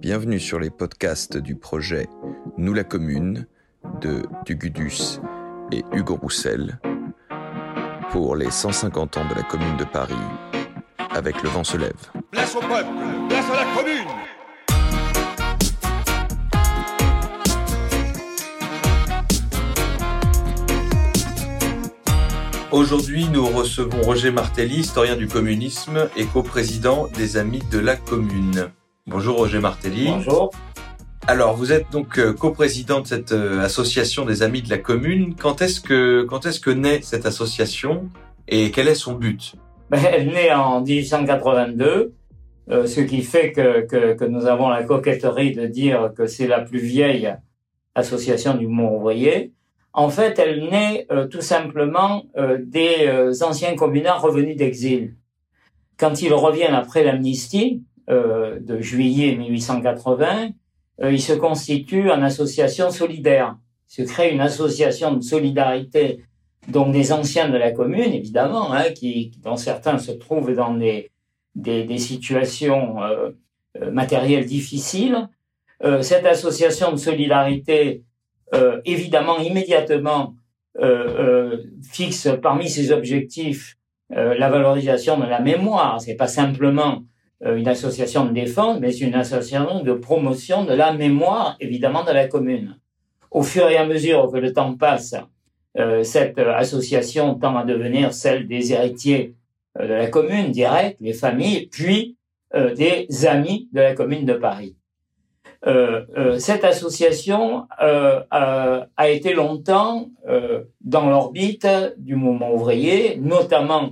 Bienvenue 0.00 0.40
sur 0.40 0.58
les 0.58 0.70
podcasts 0.70 1.36
du 1.36 1.56
projet 1.56 2.08
Nous 2.56 2.72
la 2.72 2.84
Commune 2.84 3.46
de 4.00 4.22
Dugudus 4.46 5.20
et 5.72 5.84
Hugo 5.92 6.14
Roussel 6.14 6.80
pour 8.10 8.34
les 8.34 8.50
150 8.50 9.18
ans 9.18 9.28
de 9.28 9.34
la 9.34 9.42
Commune 9.42 9.76
de 9.76 9.84
Paris 9.84 10.14
avec 11.10 11.42
Le 11.42 11.50
Vent 11.50 11.64
se 11.64 11.76
lève. 11.76 11.92
Place 12.30 12.56
au 12.56 12.60
peuple, 12.60 12.88
place 13.28 13.44
à 13.50 13.56
la 13.56 13.74
commune 13.76 14.08
Aujourd'hui, 22.72 23.28
nous 23.28 23.44
recevons 23.44 24.00
Roger 24.00 24.30
Martelly, 24.30 24.76
historien 24.76 25.16
du 25.16 25.28
communisme 25.28 26.08
et 26.16 26.24
coprésident 26.24 27.08
des 27.08 27.36
Amis 27.36 27.62
de 27.70 27.78
la 27.78 27.96
Commune. 27.96 28.70
Bonjour 29.06 29.36
Roger 29.36 29.60
Martelly. 29.60 30.06
Bonjour. 30.08 30.50
Alors, 31.26 31.56
vous 31.56 31.72
êtes 31.72 31.90
donc 31.90 32.18
euh, 32.18 32.32
coprésident 32.32 33.00
de 33.00 33.06
cette 33.06 33.32
euh, 33.32 33.60
association 33.60 34.24
des 34.24 34.42
Amis 34.42 34.62
de 34.62 34.70
la 34.70 34.78
Commune. 34.78 35.34
Quand 35.34 35.62
est-ce 35.62 35.80
que 35.80 36.22
quand 36.22 36.46
est-ce 36.46 36.60
que 36.60 36.70
naît 36.70 37.00
cette 37.02 37.26
association 37.26 38.08
et 38.48 38.70
quel 38.70 38.88
est 38.88 38.94
son 38.94 39.14
but? 39.14 39.54
Ben, 39.90 40.00
Elle 40.12 40.28
naît 40.28 40.52
en 40.52 40.82
1882, 40.82 42.14
euh, 42.70 42.86
ce 42.86 43.00
qui 43.00 43.22
fait 43.22 43.52
que, 43.52 43.80
que, 43.86 44.14
que, 44.14 44.24
nous 44.24 44.46
avons 44.46 44.68
la 44.68 44.84
coquetterie 44.84 45.52
de 45.52 45.66
dire 45.66 46.12
que 46.16 46.26
c'est 46.26 46.46
la 46.46 46.60
plus 46.60 46.78
vieille 46.78 47.34
association 47.94 48.54
du 48.54 48.68
monde 48.68 49.00
ouvrier. 49.00 49.52
En 49.92 50.08
fait, 50.08 50.38
elle 50.38 50.68
naît 50.70 51.06
euh, 51.10 51.26
tout 51.26 51.40
simplement 51.40 52.24
euh, 52.36 52.58
des 52.60 53.42
anciens 53.42 53.74
communards 53.74 54.22
revenus 54.22 54.56
d'exil. 54.56 55.16
Quand 55.98 56.22
ils 56.22 56.32
reviennent 56.32 56.74
après 56.74 57.02
l'amnistie 57.02 57.82
de 58.10 58.80
juillet 58.80 59.36
1880, 59.36 60.50
ils 61.02 61.22
se 61.22 61.32
constituent 61.32 62.10
en 62.10 62.22
association 62.22 62.90
solidaire. 62.90 63.56
Ils 63.88 64.06
se 64.06 64.12
crée 64.12 64.32
une 64.32 64.40
association 64.40 65.14
de 65.14 65.22
solidarité 65.22 66.24
donc 66.68 66.92
des 66.92 67.12
anciens 67.12 67.48
de 67.48 67.56
la 67.56 67.70
commune, 67.70 68.12
évidemment, 68.12 68.72
hein, 68.72 68.90
qui, 68.94 69.30
dont 69.42 69.56
certains 69.56 69.98
se 69.98 70.10
trouvent 70.12 70.54
dans 70.54 70.74
des, 70.74 71.10
situations 71.98 72.96
matérielles 73.92 74.46
difficiles. 74.46 75.28
cette 76.02 76.26
association 76.26 76.92
de 76.92 76.96
solidarité 76.96 78.02
euh, 78.52 78.80
évidemment 78.84 79.38
immédiatement 79.38 80.34
euh, 80.80 80.82
euh, 80.82 81.56
fixe 81.88 82.28
parmi 82.42 82.68
ses 82.68 82.90
objectifs 82.90 83.76
la 84.12 84.50
valorisation 84.50 85.18
de 85.18 85.24
la 85.26 85.38
mémoire. 85.38 86.00
C'est 86.00 86.16
pas 86.16 86.26
simplement 86.26 87.04
une 87.42 87.68
association 87.68 88.26
de 88.26 88.32
défense, 88.32 88.78
mais 88.80 88.94
une 88.94 89.14
association 89.14 89.82
de 89.82 89.92
promotion 89.92 90.64
de 90.64 90.74
la 90.74 90.92
mémoire, 90.92 91.56
évidemment, 91.60 92.04
de 92.04 92.12
la 92.12 92.28
commune. 92.28 92.76
Au 93.30 93.42
fur 93.42 93.68
et 93.68 93.76
à 93.76 93.86
mesure 93.86 94.30
que 94.30 94.36
le 94.36 94.52
temps 94.52 94.76
passe, 94.76 95.14
cette 96.02 96.38
association 96.38 97.36
tend 97.36 97.56
à 97.56 97.64
devenir 97.64 98.12
celle 98.12 98.46
des 98.46 98.74
héritiers 98.74 99.34
de 99.78 99.86
la 99.86 100.08
commune, 100.08 100.50
direct, 100.50 100.98
les 101.00 101.14
familles, 101.14 101.68
puis 101.68 102.16
des 102.52 103.06
amis 103.26 103.68
de 103.72 103.80
la 103.80 103.94
commune 103.94 104.26
de 104.26 104.34
Paris. 104.34 104.76
Euh, 105.66 106.06
euh, 106.16 106.38
cette 106.38 106.64
association 106.64 107.66
euh, 107.82 108.22
a 108.30 109.08
été 109.08 109.34
longtemps 109.34 110.08
dans 110.80 111.10
l'orbite 111.10 111.66
du 111.98 112.14
mouvement 112.14 112.54
ouvrier, 112.54 113.16
notamment 113.16 113.90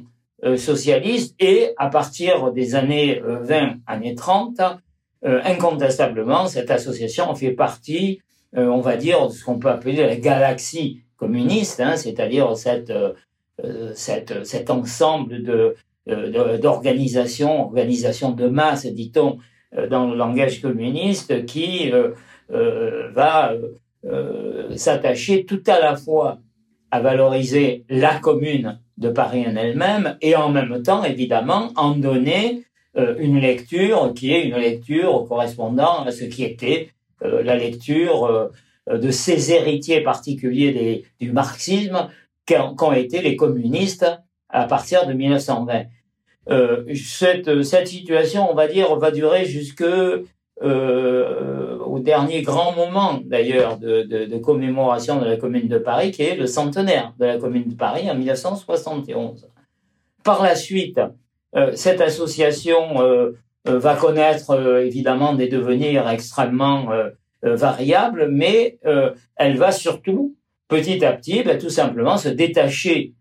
socialiste, 0.57 1.35
et 1.41 1.73
à 1.79 1.89
partir 1.89 2.53
des 2.53 2.75
années 2.77 3.21
20, 3.25 3.79
années 3.87 4.15
30, 4.15 4.61
incontestablement, 5.23 6.47
cette 6.47 6.71
association 6.71 7.35
fait 7.35 7.51
partie, 7.51 8.21
on 8.55 8.81
va 8.81 8.97
dire, 8.97 9.27
de 9.27 9.33
ce 9.33 9.45
qu'on 9.45 9.59
peut 9.59 9.69
appeler 9.69 9.97
la 9.97 10.15
galaxie 10.15 11.03
communiste, 11.17 11.81
hein, 11.81 11.97
c'est-à-dire 11.97 12.57
cette, 12.57 12.93
cette, 13.95 14.47
cet 14.47 14.71
ensemble 14.71 15.43
de 15.43 15.75
d'organisations, 16.07 17.67
organisations 17.67 18.31
de 18.31 18.49
masse, 18.49 18.87
dit-on, 18.87 19.39
euh, 19.77 19.87
dans 19.87 20.07
le 20.07 20.17
langage 20.17 20.63
communiste 20.63 21.45
qui 21.45 21.93
euh, 21.93 22.13
euh, 22.51 23.11
va 23.13 23.53
s'attacher 24.77 25.45
tout 25.45 25.63
à 25.67 25.81
la 25.81 25.97
fois 25.97 26.39
à 26.91 27.01
valoriser 27.01 27.85
la 27.89 28.19
commune 28.19 28.81
de 28.97 29.11
Paris 29.11 29.45
en 29.47 29.57
elle-même 29.57 30.17
et 30.21 30.37
en 30.37 30.51
même 30.51 30.83
temps, 30.83 31.05
évidemment, 31.05 31.73
en 31.77 31.91
donner 31.93 32.65
une 33.19 33.39
lecture 33.39 34.13
qui 34.15 34.33
est 34.33 34.45
une 34.45 34.57
lecture 34.57 35.27
correspondant 35.29 36.05
à 36.05 36.11
ce 36.11 36.25
qui 36.25 36.43
était 36.43 36.91
la 37.21 37.57
lecture 37.57 38.51
de 38.91 39.11
ces 39.11 39.53
héritiers 39.53 40.01
particuliers 40.01 41.05
du 41.21 41.31
marxisme 41.31 42.09
qu'ont 42.47 42.93
été 42.93 43.23
les 43.23 43.37
communistes 43.37 44.07
à 44.49 44.65
partir 44.65 45.07
de 45.07 45.13
1920. 45.13 45.85
Euh, 46.51 46.85
cette, 46.95 47.63
cette 47.63 47.89
situation, 47.89 48.51
on 48.51 48.55
va 48.55 48.69
dire, 48.69 48.95
va 48.97 49.11
durer 49.11 49.45
jusque 49.45 49.85
euh, 50.61 51.79
au 51.79 52.01
dernier 52.01 52.43
grand 52.43 52.73
moment, 52.75 53.21
d'ailleurs, 53.25 53.79
de, 53.79 54.39
commémoration 54.39 55.21
de 55.21 55.25
la 55.25 55.37
Commune 55.37 55.69
de 55.69 55.79
Paris, 55.79 56.11
qui 56.11 56.23
est 56.23 56.37
le 56.37 56.47
centenaire 56.47 57.15
de 57.19 57.27
la 57.27 57.39
Commune 57.39 57.69
de 57.69 57.75
Paris 57.75 58.11
en 58.11 58.17
1971. 58.17 59.49
Par 60.25 60.43
la 60.43 60.57
suite, 60.57 61.01
euh, 61.55 61.71
cette 61.75 62.01
association 62.01 63.01
euh, 63.01 63.33
va 63.65 63.95
connaître 63.95 64.81
évidemment 64.81 65.35
des 65.35 65.49
devenirs 65.49 66.09
extrêmement 66.09 66.89
variables, 67.43 68.29
mais 68.31 68.79
elle 69.37 69.59
va 69.59 69.73
surtout, 69.73 70.37
petit 70.69 71.05
à 71.05 71.13
petit, 71.13 71.43
ben, 71.43 71.59
tout 71.59 71.69
simplement 71.69 72.17
se 72.17 72.31
détacher 72.31 73.13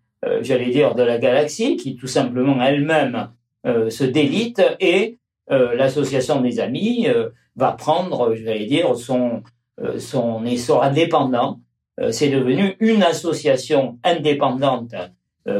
j'allais 0.41 0.69
dire, 0.69 0.95
de 0.95 1.03
la 1.03 1.17
galaxie, 1.17 1.75
qui 1.75 1.97
tout 1.97 2.07
simplement 2.07 2.63
elle-même 2.63 3.29
se 3.65 4.05
délite, 4.05 4.61
et 4.79 5.17
euh, 5.52 5.75
l'association 5.75 6.41
des 6.41 6.59
amis 6.59 7.08
va 7.56 7.72
prendre, 7.72 8.35
j'allais 8.35 8.66
dire, 8.66 8.96
son, 8.96 9.44
son 9.97 10.46
essor 10.46 10.84
indépendant. 10.84 11.59
C'est 12.12 12.30
devenu 12.30 12.75
une 12.80 13.02
association 13.02 13.97
indépendante 14.03 14.94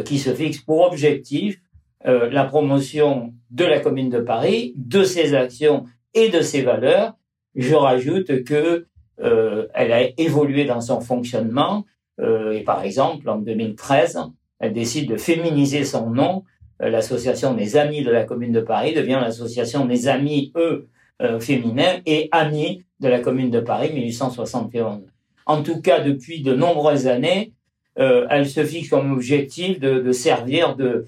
qui 0.06 0.20
se 0.20 0.34
fixe 0.36 0.60
pour 0.60 0.82
objectif 0.82 1.60
la 2.06 2.46
promotion 2.46 3.34
de 3.50 3.66
la 3.66 3.80
Commune 3.80 4.12
de 4.12 4.20
Paris, 4.20 4.74
de 4.76 5.04
ses 5.04 5.34
actions 5.34 5.86
et 6.14 6.30
de 6.30 6.42
ses 6.42 6.62
valeurs. 6.62 7.16
Je 7.56 7.74
rajoute 7.74 8.44
que 8.44 8.86
elle 9.18 9.92
a 9.92 10.04
évolué 10.20 10.66
dans 10.66 10.82
son 10.82 11.02
fonctionnement 11.02 11.86
et 12.22 12.62
par 12.64 12.84
exemple 12.84 13.28
en 13.30 13.38
2013, 13.38 14.20
elle 14.60 14.74
décide 14.74 15.10
de 15.10 15.18
féminiser 15.18 15.84
son 15.84 16.10
nom. 16.10 16.44
Euh, 16.82 16.90
l'association 16.90 17.54
des 17.54 17.78
amis 17.78 18.04
de 18.04 18.12
la 18.12 18.24
commune 18.24 18.52
de 18.52 18.62
Paris 18.62 18.94
devient 18.94 19.20
l'association 19.22 19.86
des 19.86 20.08
amis, 20.08 20.52
eux, 20.56 20.88
euh, 21.22 21.40
féminins 21.40 22.00
et 22.06 22.30
amis 22.32 22.84
de 23.00 23.08
la 23.08 23.20
commune 23.20 23.50
de 23.50 23.60
Paris 23.60 23.92
1871. 23.94 25.02
En 25.46 25.64
tout 25.64 25.82
cas, 25.82 26.02
depuis 26.02 26.42
de 26.42 26.54
nombreuses 26.54 27.08
années, 27.08 27.54
euh, 27.98 28.28
elle 28.30 28.48
se 28.48 28.64
fixe 28.64 28.90
comme 28.90 29.12
objectif 29.12 29.80
de, 29.80 30.12
servir 30.12 30.76
de, 30.76 31.06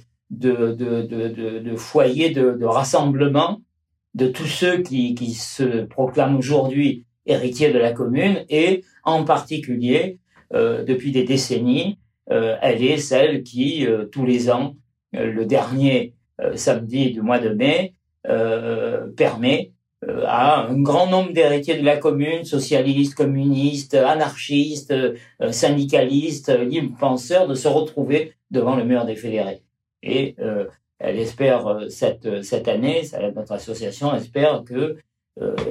foyer 1.78 2.31
de, 2.31 2.66
rassemblement 2.66 3.62
de 4.16 4.28
tous 4.28 4.47
ceux 4.47 4.81
qui, 4.81 5.34
se 5.36 5.86
proclament 5.86 6.38
aujourd'hui 6.38 7.06
héritiers 7.28 7.72
de 7.72 7.78
la 7.78 7.91
commune 7.91 8.44
et 8.50 8.84
en 9.03 9.24
particulier, 9.24 10.18
depuis 10.51 11.12
des 11.12 11.25
décennies, 11.25 12.00
elle 12.28 12.84
est 12.84 12.97
celle 12.97 13.44
qui, 13.44 13.86
tous 14.12 14.25
les 14.25 14.50
ans, 14.50 14.74
le 15.14 15.46
dernier 15.46 16.14
samedi 16.56 17.12
du 17.12 17.22
mois 17.22 17.40
de 17.40 17.50
mai, 17.50 17.94
permet 19.16 19.72
à 20.25 20.62
un 20.68 20.81
grand 20.81 21.08
nombre 21.08 21.34
d'héritiers 21.34 21.78
de 21.78 21.86
la 21.86 21.97
commune, 21.97 22.45
socialistes, 22.45 23.16
communistes, 23.16 23.95
anarchistes, 23.95 24.94
syndicalistes, 25.51 26.50
libres 26.50 26.98
penseurs, 26.98 27.48
de 27.48 27.56
se 27.56 27.68
retrouver 27.68 28.34
devant 28.51 28.75
le 28.75 28.86
mur 28.86 29.06
des 29.06 29.16
fédérés. 29.16 29.63
Et 30.04 30.36
elle 31.00 31.19
espère 31.19 31.86
cette 31.89 32.44
cette 32.44 32.68
année, 32.68 33.01
notre 33.36 33.54
association 33.54 34.16
espère 34.16 34.63
que 34.63 34.98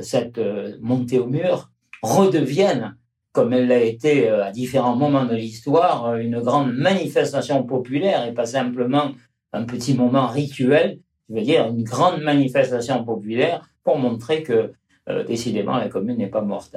cette 0.01 0.41
montée 0.81 1.19
au 1.19 1.27
mur 1.27 1.71
redevienne 2.03 2.97
comme 3.39 3.53
elle 3.53 3.69
l'a 3.69 3.83
été 3.83 4.29
euh, 4.29 4.45
à 4.45 4.51
différents 4.51 4.97
moments 4.97 5.25
de 5.25 5.37
l'histoire, 5.37 6.07
euh, 6.07 6.17
une 6.17 6.41
grande 6.41 6.75
manifestation 6.75 7.63
populaire 7.63 8.27
et 8.27 8.35
pas 8.35 8.47
simplement 8.47 9.13
un 9.53 9.65
petit 9.65 9.95
moment 9.95 10.27
rituel, 10.27 10.99
je 11.29 11.35
veux 11.35 11.43
dire 11.43 11.69
une 11.69 11.85
grande 11.85 12.23
manifestation 12.23 13.05
populaire 13.05 13.69
pour 13.85 13.99
montrer 13.99 14.43
que 14.43 14.73
euh, 15.09 15.23
décidément 15.25 15.79
la 15.79 15.89
commune 15.89 16.19
n'est 16.19 16.29
pas 16.29 16.43
morte. 16.43 16.77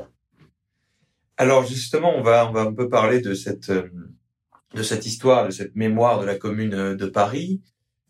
Alors 1.38 1.66
justement, 1.66 2.14
on 2.16 2.22
va 2.22 2.48
on 2.50 2.52
va 2.52 2.62
un 2.62 2.74
peu 2.74 2.90
parler 2.90 3.22
de 3.22 3.34
cette 3.34 3.72
de 3.72 4.84
cette 4.84 5.06
histoire, 5.06 5.46
de 5.46 5.52
cette 5.52 5.76
mémoire 5.76 6.22
de 6.22 6.26
la 6.26 6.36
commune 6.36 6.96
de 6.96 7.06
Paris, 7.06 7.62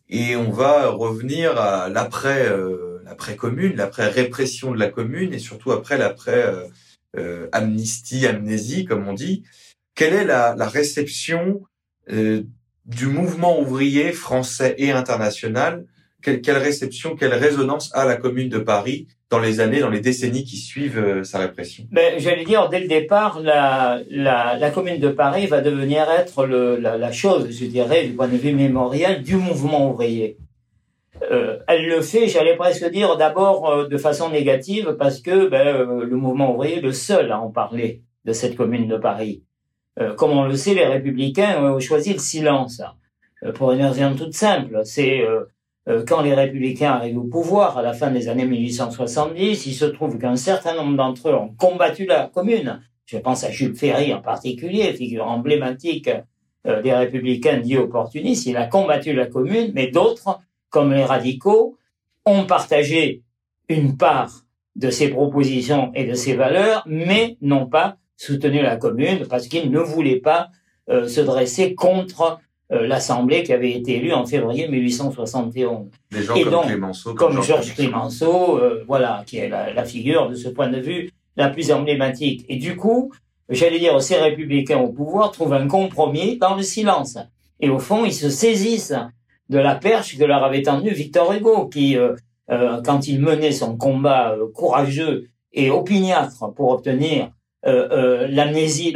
et 0.10 0.36
on 0.36 0.52
va 0.52 0.90
revenir 0.90 1.60
à 1.60 1.90
l'après 1.90 2.48
l'après-commune, 3.04 3.76
l'après-répression 3.76 4.72
de 4.72 4.80
la 4.80 4.90
commune 4.90 5.34
et 5.34 5.40
surtout 5.40 5.72
après 5.72 5.98
l'après-amnistie, 5.98 8.28
amnésie, 8.28 8.86
comme 8.86 9.08
on 9.08 9.14
dit. 9.14 9.44
Quelle 9.96 10.14
est 10.14 10.24
la, 10.24 10.56
la 10.56 10.68
réception 10.68 11.64
du 12.96 13.08
mouvement 13.08 13.60
ouvrier 13.60 14.12
français 14.12 14.76
et 14.78 14.92
international 14.92 15.86
quelle, 16.22 16.42
quelle, 16.42 16.58
réception, 16.58 17.16
quelle 17.16 17.34
résonance 17.34 17.92
a 17.96 18.06
la 18.06 18.16
Commune 18.16 18.50
de 18.50 18.60
Paris 18.60 19.08
dans 19.30 19.40
les 19.40 19.60
années, 19.60 19.80
dans 19.80 19.90
les 19.90 20.02
décennies 20.02 20.44
qui 20.44 20.58
suivent 20.58 21.00
euh, 21.00 21.24
sa 21.24 21.40
répression? 21.40 21.86
Ben, 21.92 22.20
J'allais 22.20 22.44
dire, 22.44 22.70
dès 22.70 22.80
le 22.80 22.88
départ, 22.88 23.40
la, 23.40 24.02
la, 24.10 24.58
la, 24.58 24.70
Commune 24.70 25.00
de 25.00 25.10
Paris 25.10 25.48
va 25.48 25.62
devenir 25.62 26.08
être 26.12 26.46
le, 26.46 26.78
la, 26.78 26.98
la, 26.98 27.12
chose, 27.12 27.48
je 27.50 27.66
dirais, 27.66 28.06
du 28.06 28.14
point 28.14 28.28
de 28.28 28.38
vue 28.38 28.54
mémoriel, 28.54 29.24
du 29.24 29.36
mouvement 29.36 29.90
ouvrier. 29.90 30.38
Euh, 31.30 31.60
elle 31.68 31.88
le 31.88 32.02
fait, 32.02 32.28
j'allais 32.28 32.56
presque 32.56 32.90
dire, 32.90 33.16
d'abord 33.18 33.70
euh, 33.70 33.88
de 33.88 33.98
façon 33.98 34.30
négative, 34.30 34.96
parce 34.98 35.20
que 35.20 35.48
ben, 35.48 35.68
euh, 35.68 36.06
le 36.06 36.16
mouvement 36.16 36.54
ouvrier 36.54 36.78
est 36.78 36.82
le 36.82 36.94
seul 36.94 37.32
à 37.32 37.40
en 37.40 37.50
parler 37.50 38.02
de 38.26 38.34
cette 38.34 38.56
Commune 38.56 38.88
de 38.88 38.98
Paris. 38.98 39.44
Comme 40.18 40.32
on 40.32 40.46
le 40.46 40.56
sait, 40.56 40.74
les 40.74 40.86
républicains 40.86 41.64
ont 41.64 41.80
choisi 41.80 42.14
le 42.14 42.20
silence, 42.20 42.82
pour 43.56 43.72
une 43.72 43.84
raison 43.84 44.16
toute 44.16 44.34
simple. 44.34 44.82
C'est 44.84 45.26
euh, 45.88 46.04
quand 46.08 46.22
les 46.22 46.34
républicains 46.34 46.92
arrivent 46.92 47.18
au 47.18 47.24
pouvoir 47.24 47.78
à 47.78 47.82
la 47.82 47.94
fin 47.94 48.12
des 48.12 48.30
années 48.30 48.46
1870, 48.46 49.66
il 49.66 49.74
se 49.74 49.86
trouve 49.86 50.20
qu'un 50.20 50.36
certain 50.36 50.76
nombre 50.76 50.96
d'entre 50.96 51.30
eux 51.30 51.34
ont 51.34 51.50
combattu 51.50 52.06
la 52.06 52.28
commune. 52.28 52.82
Je 53.06 53.18
pense 53.18 53.44
à 53.44 53.52
Jules 53.52 53.76
Ferry 53.76 54.14
en 54.14 54.22
particulier, 54.22 54.94
figure 54.94 55.28
emblématique 55.28 56.10
euh, 56.68 56.82
des 56.84 56.94
républicains 56.94 57.58
dits 57.58 57.78
opportunistes. 57.78 58.46
Il 58.46 58.58
a 58.58 58.68
combattu 58.68 59.14
la 59.14 59.26
commune, 59.26 59.72
mais 59.74 59.88
d'autres, 59.88 60.40
comme 60.70 60.94
les 60.94 61.04
radicaux, 61.04 61.78
ont 62.26 62.46
partagé 62.46 63.24
une 63.68 63.98
part 63.98 64.32
de 64.76 64.92
ses 64.92 65.10
propositions 65.10 65.92
et 65.96 66.06
de 66.06 66.14
ses 66.14 66.36
valeurs, 66.36 66.84
mais 66.86 67.38
n'ont 67.42 67.66
pas 67.66 67.98
soutenu 68.22 68.62
la 68.62 68.78
commune 68.78 69.26
parce 69.28 69.48
qu'ils 69.48 69.72
ne 69.72 69.80
voulaient 69.80 70.20
pas 70.20 70.50
euh, 70.90 71.08
se 71.08 71.22
dresser 71.22 71.74
contre 71.74 72.40
euh, 72.72 72.86
l'Assemblée 72.88 73.42
qui 73.42 73.52
avait 73.52 73.72
été 73.72 73.96
élue 73.96 74.14
en 74.14 74.26
février 74.26 74.68
1871. 74.68 75.88
Des 76.12 76.22
gens 76.22 76.34
comme 76.36 76.62
Clémenceau. 76.66 77.14
Comme, 77.16 77.42
Georges 77.42 77.74
Clémenceau, 77.74 78.60
euh, 78.60 78.84
voilà, 78.88 79.24
qui 79.26 79.38
est 79.38 79.50
la, 79.50 79.74
la, 79.74 79.86
figure 79.86 80.30
de 80.30 80.36
ce 80.36 80.50
point 80.50 80.70
de 80.70 80.80
vue 80.80 81.10
la 81.36 81.50
plus 81.50 81.72
emblématique. 81.72 82.46
Et 82.48 82.58
du 82.58 82.76
coup, 82.76 83.12
j'allais 83.50 83.80
dire, 83.80 84.00
ces 84.02 84.18
républicains 84.18 84.80
au 84.80 84.90
pouvoir 84.90 85.32
trouvent 85.32 85.54
un 85.54 85.68
compromis 85.68 86.38
dans 86.38 86.56
le 86.56 86.62
silence. 86.62 87.18
Et 87.60 87.70
au 87.70 87.80
fond, 87.80 88.06
ils 88.06 88.14
se 88.14 88.30
saisissent 88.30 88.96
de 89.50 89.58
la 89.58 89.76
perche 89.76 90.18
que 90.18 90.24
leur 90.24 90.44
avait 90.44 90.62
tendue 90.62 90.92
Victor 90.92 91.34
Hugo, 91.34 91.68
qui, 91.68 91.98
euh, 91.98 92.16
quand 92.84 93.08
il 93.08 93.20
menait 93.20 93.52
son 93.52 93.78
combat 93.78 94.36
courageux 94.54 95.30
et 95.54 95.72
opiniâtre 95.72 96.54
pour 96.54 96.70
obtenir 96.70 97.32
l'amnistie 97.64 98.94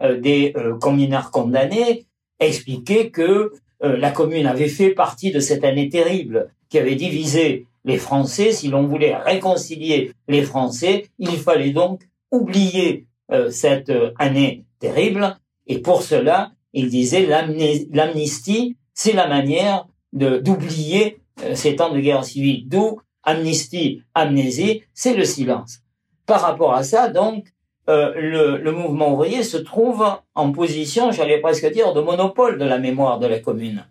des 0.00 0.54
communards 0.80 1.30
condamnés, 1.30 2.06
expliquer 2.40 3.10
que 3.10 3.52
euh, 3.82 3.96
la 3.96 4.10
commune 4.10 4.46
avait 4.46 4.68
fait 4.68 4.90
partie 4.90 5.30
de 5.30 5.40
cette 5.40 5.64
année 5.64 5.88
terrible 5.88 6.50
qui 6.68 6.78
avait 6.78 6.96
divisé 6.96 7.66
les 7.84 7.98
Français. 7.98 8.52
Si 8.52 8.68
l'on 8.68 8.86
voulait 8.86 9.16
réconcilier 9.16 10.12
les 10.26 10.42
Français, 10.42 11.06
il 11.18 11.38
fallait 11.38 11.70
donc 11.70 12.02
oublier 12.30 13.06
euh, 13.30 13.50
cette 13.50 13.90
euh, 13.90 14.12
année 14.18 14.64
terrible. 14.80 15.36
Et 15.66 15.78
pour 15.78 16.02
cela, 16.02 16.52
il 16.72 16.90
disait 16.90 17.26
l'amnistie, 17.92 18.76
c'est 18.94 19.12
la 19.12 19.28
manière 19.28 19.86
d'oublier 20.12 21.18
ces 21.54 21.76
temps 21.76 21.92
de 21.92 22.00
guerre 22.00 22.24
civile. 22.24 22.68
D'où 22.68 23.00
amnistie, 23.22 24.02
amnésie, 24.14 24.82
c'est 24.94 25.14
le 25.14 25.24
silence. 25.24 25.80
Par 26.26 26.40
rapport 26.40 26.74
à 26.74 26.82
ça, 26.82 27.08
donc, 27.08 27.46
euh, 27.88 28.58
le, 28.60 28.72
mouvement 28.72 29.14
ouvrier 29.14 29.42
se 29.42 29.56
trouve 29.56 30.04
en 30.34 30.52
position, 30.52 31.10
j'allais 31.10 31.40
presque 31.40 31.72
dire, 31.72 31.94
de 31.94 32.02
monopole 32.02 32.58
de 32.58 32.64
la 32.64 32.78
mémoire 32.78 33.18
de 33.18 33.26
la 33.26 33.38
commune. 33.38 33.86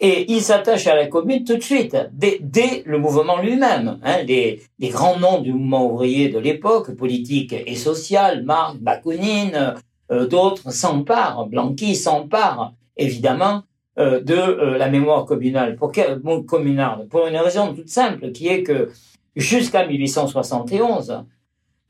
Et 0.00 0.30
il 0.30 0.40
s'attache 0.40 0.86
à 0.86 0.94
la 0.94 1.08
commune 1.08 1.42
tout 1.42 1.56
de 1.56 1.62
suite, 1.62 1.96
dès, 2.12 2.84
le 2.86 2.98
mouvement 2.98 3.40
lui-même. 3.40 3.98
Hein, 4.04 4.18
les, 4.22 4.60
grands 4.82 5.18
noms 5.18 5.40
du 5.40 5.52
mouvement 5.52 5.90
ouvrier 5.90 6.28
de 6.28 6.38
l'époque, 6.38 6.94
politique 6.94 7.52
et 7.52 7.74
social, 7.74 8.44
Marx, 8.44 8.78
Bakounine, 8.78 9.74
euh, 10.12 10.28
d'autres 10.28 10.72
s'emparent, 10.72 11.46
Blanqui 11.48 11.96
s'empare 11.96 12.72
évidemment 12.96 13.62
euh, 13.98 14.20
de 14.20 14.76
la 14.76 14.88
mémoire 14.88 15.24
communale. 15.24 15.74
Pour 15.74 15.90
quelle, 15.90 16.20
communale 16.46 17.08
Pour 17.10 17.26
une 17.26 17.36
raison 17.36 17.74
toute 17.74 17.88
simple, 17.88 18.30
qui 18.30 18.46
est 18.46 18.62
que 18.62 18.90
jusqu'à 19.34 19.84
1871, 19.84 21.24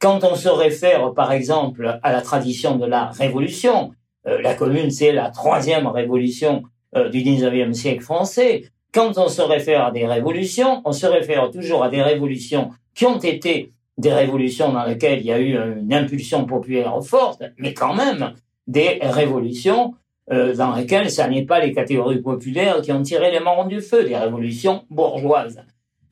quand 0.00 0.24
on 0.24 0.34
se 0.34 0.48
réfère, 0.48 1.12
par 1.14 1.32
exemple, 1.32 1.98
à 2.02 2.12
la 2.12 2.22
tradition 2.22 2.76
de 2.76 2.86
la 2.86 3.06
Révolution, 3.06 3.92
euh, 4.26 4.40
la 4.42 4.54
Commune, 4.54 4.90
c'est 4.90 5.12
la 5.12 5.30
troisième 5.30 5.86
révolution 5.86 6.62
euh, 6.96 7.08
du 7.08 7.22
19e 7.22 7.72
siècle 7.72 8.02
français. 8.02 8.70
Quand 8.92 9.18
on 9.18 9.28
se 9.28 9.42
réfère 9.42 9.86
à 9.86 9.90
des 9.90 10.06
révolutions, 10.06 10.82
on 10.84 10.92
se 10.92 11.06
réfère 11.06 11.50
toujours 11.50 11.82
à 11.82 11.88
des 11.88 12.02
révolutions 12.02 12.70
qui 12.94 13.06
ont 13.06 13.18
été 13.18 13.72
des 13.98 14.12
révolutions 14.12 14.72
dans 14.72 14.84
lesquelles 14.84 15.20
il 15.20 15.26
y 15.26 15.32
a 15.32 15.40
eu 15.40 15.58
une 15.80 15.92
impulsion 15.92 16.46
populaire 16.46 16.94
forte, 17.02 17.42
mais 17.58 17.74
quand 17.74 17.94
même 17.94 18.34
des 18.68 18.98
révolutions 19.02 19.94
euh, 20.30 20.54
dans 20.54 20.74
lesquelles 20.74 21.10
ce 21.10 21.22
n'est 21.22 21.46
pas 21.46 21.58
les 21.58 21.72
catégories 21.72 22.20
populaires 22.20 22.82
qui 22.82 22.92
ont 22.92 23.02
tiré 23.02 23.30
les 23.30 23.40
marrons 23.40 23.66
du 23.66 23.80
feu, 23.80 24.04
des 24.04 24.16
révolutions 24.16 24.84
bourgeoises. 24.90 25.62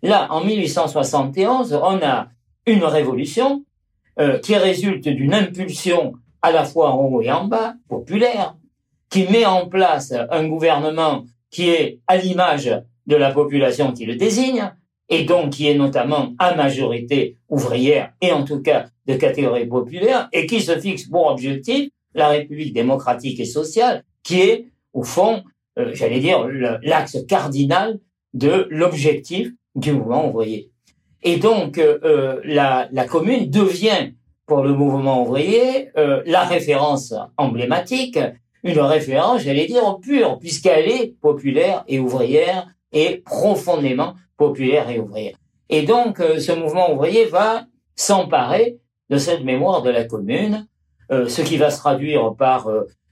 Là, 0.02 0.26
en 0.30 0.42
1871, 0.42 1.74
on 1.74 2.02
a 2.02 2.28
une 2.66 2.84
révolution 2.84 3.64
euh, 4.18 4.38
qui 4.38 4.56
résulte 4.56 5.08
d'une 5.08 5.34
impulsion 5.34 6.14
à 6.42 6.52
la 6.52 6.64
fois 6.64 6.90
en 6.90 7.04
haut 7.04 7.22
et 7.22 7.30
en 7.30 7.46
bas, 7.46 7.74
populaire, 7.88 8.56
qui 9.10 9.26
met 9.28 9.46
en 9.46 9.66
place 9.66 10.14
un 10.30 10.48
gouvernement 10.48 11.24
qui 11.50 11.70
est 11.70 12.00
à 12.06 12.16
l'image 12.16 12.70
de 13.06 13.16
la 13.16 13.32
population 13.32 13.92
qui 13.92 14.04
le 14.04 14.16
désigne, 14.16 14.72
et 15.08 15.24
donc 15.24 15.50
qui 15.50 15.68
est 15.68 15.74
notamment 15.74 16.34
à 16.38 16.54
majorité 16.54 17.38
ouvrière 17.48 18.12
et 18.20 18.32
en 18.32 18.44
tout 18.44 18.60
cas 18.60 18.86
de 19.06 19.14
catégorie 19.14 19.66
populaire, 19.66 20.28
et 20.32 20.46
qui 20.46 20.60
se 20.60 20.78
fixe 20.80 21.04
pour 21.04 21.26
objectif 21.26 21.90
la 22.14 22.28
République 22.28 22.72
démocratique 22.72 23.38
et 23.38 23.44
sociale, 23.44 24.02
qui 24.22 24.40
est 24.40 24.66
au 24.92 25.02
fond, 25.02 25.44
euh, 25.78 25.90
j'allais 25.92 26.20
dire, 26.20 26.48
l'axe 26.82 27.18
cardinal 27.28 28.00
de 28.34 28.66
l'objectif 28.70 29.52
du 29.74 29.92
mouvement 29.92 30.28
ouvrier. 30.28 30.70
Et 31.22 31.38
donc, 31.38 31.78
euh, 31.78 31.98
euh, 32.04 32.40
la, 32.44 32.88
la, 32.92 33.04
commune 33.04 33.50
devient, 33.50 34.12
pour 34.46 34.62
le 34.62 34.72
mouvement 34.72 35.22
ouvrier, 35.22 35.90
euh, 35.96 36.22
la 36.26 36.44
référence 36.44 37.14
emblématique, 37.36 38.18
une 38.62 38.78
référence, 38.78 39.42
j'allais 39.42 39.66
dire, 39.66 39.98
pure, 40.00 40.38
puisqu'elle 40.38 40.88
est 40.88 41.14
populaire 41.20 41.84
et 41.88 41.98
ouvrière, 41.98 42.68
et 42.92 43.22
profondément 43.24 44.14
populaire 44.36 44.88
et 44.90 44.98
ouvrière. 44.98 45.36
Et 45.68 45.82
donc, 45.82 46.18
ce 46.18 46.52
mouvement 46.52 46.92
ouvrier 46.92 47.24
va 47.24 47.64
s'emparer 47.96 48.78
de 49.10 49.18
cette 49.18 49.42
mémoire 49.42 49.82
de 49.82 49.90
la 49.90 50.04
commune, 50.04 50.66
ce 51.10 51.42
qui 51.42 51.56
va 51.56 51.70
se 51.70 51.78
traduire 51.78 52.34
par 52.36 52.68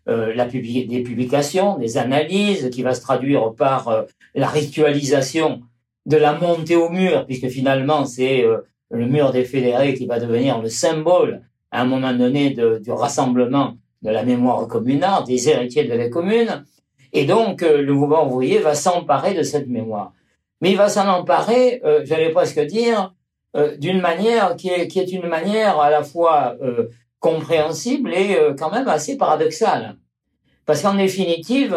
la 0.06 0.46
des 0.46 1.02
publications, 1.04 1.78
des 1.78 1.98
analyses, 1.98 2.70
qui 2.70 2.82
va 2.82 2.94
se 2.94 3.00
traduire 3.00 3.52
par 3.54 4.04
la 4.34 4.48
ritualisation 4.48 5.62
de 6.06 6.16
la 6.16 6.34
montée 6.34 6.76
au 6.76 6.90
mur, 6.90 7.24
puisque 7.26 7.48
finalement 7.48 8.04
c'est 8.04 8.44
euh, 8.44 8.58
le 8.90 9.06
mur 9.06 9.32
des 9.32 9.44
fédérés 9.44 9.94
qui 9.94 10.06
va 10.06 10.20
devenir 10.20 10.60
le 10.60 10.68
symbole 10.68 11.42
à 11.70 11.82
un 11.82 11.84
moment 11.86 12.12
donné 12.12 12.50
du 12.50 12.90
rassemblement 12.92 13.74
de 14.02 14.10
la 14.10 14.22
mémoire 14.22 14.68
communale, 14.68 15.24
des 15.24 15.48
héritiers 15.48 15.84
de 15.84 15.94
la 15.94 16.08
commune. 16.08 16.64
Et 17.12 17.24
donc 17.24 17.62
euh, 17.62 17.82
le 17.82 17.92
mouvement 17.92 18.26
ouvrier 18.26 18.58
va 18.58 18.74
s'emparer 18.74 19.34
de 19.34 19.42
cette 19.42 19.68
mémoire. 19.68 20.12
Mais 20.60 20.70
il 20.70 20.76
va 20.76 20.88
s'en 20.88 21.08
emparer, 21.08 21.80
euh, 21.84 22.02
j'allais 22.04 22.30
presque 22.30 22.60
dire, 22.60 23.12
d'une 23.78 24.00
manière 24.00 24.56
qui 24.56 24.68
est, 24.68 24.88
qui 24.88 24.98
est 24.98 25.12
une 25.12 25.28
manière 25.28 25.78
à 25.78 25.88
la 25.88 26.02
fois 26.02 26.56
compréhensible 27.20 28.12
et 28.12 28.36
quand 28.58 28.72
même 28.72 28.88
assez 28.88 29.16
paradoxale. 29.16 29.94
Parce 30.66 30.82
qu'en 30.82 30.94
définitive, 30.94 31.72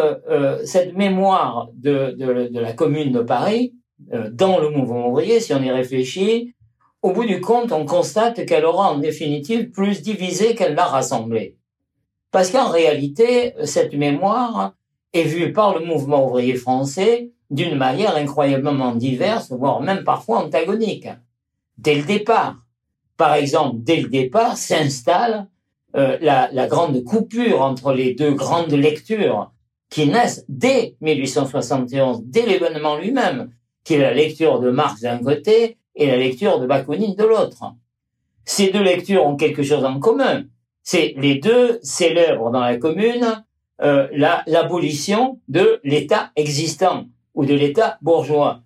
cette 0.65 0.97
mémoire 0.97 1.69
de, 1.75 2.15
de, 2.17 2.47
de 2.47 2.59
la 2.59 2.73
commune 2.73 3.11
de 3.11 3.19
Paris, 3.19 3.73
euh, 3.73 3.86
dans 3.99 4.59
le 4.59 4.69
mouvement 4.69 5.09
ouvrier, 5.09 5.39
si 5.39 5.53
on 5.53 5.61
y 5.61 5.71
réfléchit, 5.71 6.53
au 7.01 7.11
bout 7.11 7.25
du 7.25 7.41
compte, 7.41 7.71
on 7.71 7.85
constate 7.85 8.45
qu'elle 8.45 8.65
aura 8.65 8.91
en 8.91 8.97
définitive 8.97 9.69
plus 9.69 10.01
divisé 10.01 10.55
qu'elle 10.55 10.75
l'a 10.75 10.85
rassemblé. 10.85 11.57
Parce 12.31 12.51
qu'en 12.51 12.69
réalité, 12.69 13.53
cette 13.63 13.93
mémoire 13.93 14.73
est 15.13 15.23
vue 15.23 15.53
par 15.53 15.77
le 15.77 15.85
mouvement 15.85 16.25
ouvrier 16.25 16.55
français 16.55 17.31
d'une 17.49 17.75
manière 17.75 18.15
incroyablement 18.17 18.93
diverse, 18.93 19.51
voire 19.51 19.81
même 19.81 20.03
parfois 20.03 20.39
antagonique. 20.39 21.07
Dès 21.77 21.95
le 21.95 22.03
départ, 22.03 22.57
par 23.15 23.35
exemple, 23.35 23.77
dès 23.79 24.01
le 24.01 24.09
départ 24.09 24.57
s'installe 24.57 25.47
euh, 25.95 26.17
la 26.19 26.67
grande 26.67 27.03
coupure 27.03 27.61
entre 27.61 27.93
les 27.93 28.13
deux 28.13 28.33
grandes 28.33 28.73
lectures 28.73 29.51
qui 29.89 30.07
naissent 30.07 30.43
dès 30.49 30.95
1871, 30.99 32.23
dès 32.25 32.45
l'événement 32.45 32.97
lui-même, 32.97 33.51
qui 33.87 33.93
est 33.93 33.99
la 33.99 34.13
lecture 34.13 34.59
de 34.59 34.69
Marx 34.69 34.99
d'un 34.99 35.19
côté 35.19 35.77
et 35.95 36.07
la 36.07 36.17
lecture 36.17 36.59
de 36.59 36.67
Bakounine 36.67 37.15
de 37.15 37.23
l'autre. 37.23 37.73
Ces 38.43 38.69
deux 38.69 38.83
lectures 38.83 39.25
ont 39.25 39.37
quelque 39.37 39.63
chose 39.63 39.85
en 39.85 39.97
commun. 40.01 40.43
C'est 40.83 41.13
les 41.15 41.35
deux 41.35 41.79
célèbrent 41.83 42.51
dans 42.51 42.59
la 42.59 42.75
commune 42.75 43.45
euh, 43.81 44.09
l'abolition 44.45 45.39
de 45.47 45.79
l'État 45.85 46.31
existant 46.35 47.05
ou 47.33 47.45
de 47.45 47.53
l'État 47.53 47.97
bourgeois. 48.01 48.59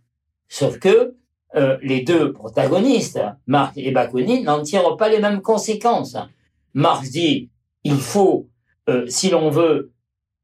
Sauf 0.50 0.80
que 0.80 1.14
euh, 1.56 1.78
les 1.84 2.02
deux 2.02 2.34
protagonistes, 2.34 3.20
Marx 3.46 3.74
et 3.78 3.92
Bakounine, 3.92 4.46
n'en 4.46 4.64
tirent 4.64 4.98
pas 4.98 5.10
les 5.10 5.20
mêmes 5.20 5.44
conséquences. 5.44 6.18
Marx 6.74 7.12
dit 7.12 7.52
il 7.84 8.00
faut, 8.00 8.48
euh, 8.90 9.06
si 9.06 9.30
l'on 9.30 9.52
veut 9.52 9.92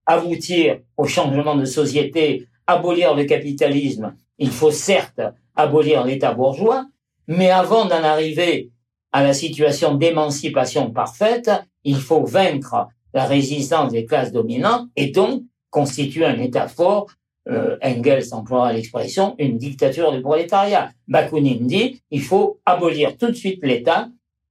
aboutir 0.05 0.81
au 0.97 1.05
changement 1.05 1.55
de 1.55 1.65
société, 1.65 2.47
abolir 2.67 3.15
le 3.15 3.23
capitalisme, 3.23 4.13
il 4.37 4.51
faut 4.51 4.71
certes 4.71 5.21
abolir 5.55 6.05
l'État 6.05 6.33
bourgeois, 6.33 6.85
mais 7.27 7.49
avant 7.49 7.85
d'en 7.85 8.03
arriver 8.03 8.71
à 9.11 9.23
la 9.23 9.33
situation 9.33 9.95
d'émancipation 9.95 10.91
parfaite, 10.91 11.49
il 11.83 11.97
faut 11.97 12.23
vaincre 12.23 12.87
la 13.13 13.25
résistance 13.25 13.91
des 13.91 14.05
classes 14.05 14.31
dominantes 14.31 14.87
et 14.95 15.07
donc 15.07 15.43
constituer 15.69 16.25
un 16.25 16.39
État 16.39 16.67
fort. 16.67 17.07
Euh, 17.49 17.77
Engels 17.81 18.33
emploiera 18.33 18.73
l'expression 18.73 19.35
une 19.39 19.57
dictature 19.57 20.11
du 20.11 20.21
prolétariat. 20.21 20.91
Bakounine 21.07 21.65
dit 21.65 22.01
il 22.11 22.21
faut 22.21 22.59
abolir 22.65 23.17
tout 23.17 23.27
de 23.27 23.33
suite 23.33 23.59
l'État. 23.63 24.09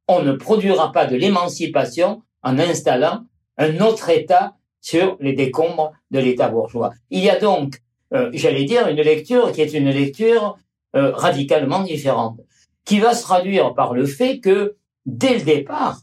On 0.09 0.23
ne 0.23 0.33
produira 0.33 0.93
pas 0.93 1.07
de 1.07 1.16
l'émancipation 1.16 2.23
en 2.43 2.59
installant 2.59 3.25
un 3.59 3.81
autre 3.81 4.09
État 4.09 4.55
sur 4.81 5.16
les 5.21 5.33
décombres 5.33 5.93
de 6.11 6.19
l'État 6.21 6.49
bourgeois. 6.49 6.93
Il 7.11 7.23
y 7.23 7.31
a 7.31 7.38
donc, 7.38 7.81
euh, 8.14 8.30
j'allais 8.32 8.64
dire, 8.64 8.88
une 8.88 9.00
lecture 9.00 9.52
qui 9.52 9.62
est 9.62 9.72
une 9.72 9.90
lecture 9.90 10.58
euh, 10.94 11.12
radicalement 11.12 11.80
différente, 11.80 12.40
qui 12.84 13.00
va 13.00 13.14
se 13.14 13.22
traduire 13.22 13.75
par 13.75 13.94
le 13.94 14.06
fait 14.06 14.38
que, 14.38 14.76
dès 15.06 15.38
le 15.38 15.44
départ, 15.44 16.00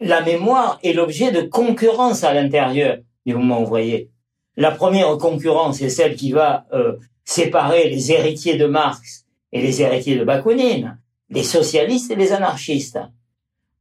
la 0.00 0.22
mémoire 0.22 0.78
est 0.84 0.92
l'objet 0.92 1.32
de 1.32 1.40
concurrence 1.42 2.22
à 2.22 2.32
l'intérieur 2.32 2.98
du 3.26 3.34
mouvement 3.34 3.62
ouvrier. 3.62 4.10
La 4.56 4.70
première 4.70 5.16
concurrence 5.18 5.82
est 5.82 5.88
celle 5.88 6.14
qui 6.14 6.32
va 6.32 6.66
euh, 6.72 6.96
séparer 7.24 7.88
les 7.88 8.12
héritiers 8.12 8.56
de 8.56 8.66
Marx 8.66 9.26
et 9.52 9.60
les 9.60 9.82
héritiers 9.82 10.16
de 10.16 10.24
Bakounine, 10.24 10.98
les 11.30 11.42
socialistes 11.42 12.10
et 12.10 12.16
les 12.16 12.32
anarchistes. 12.32 12.98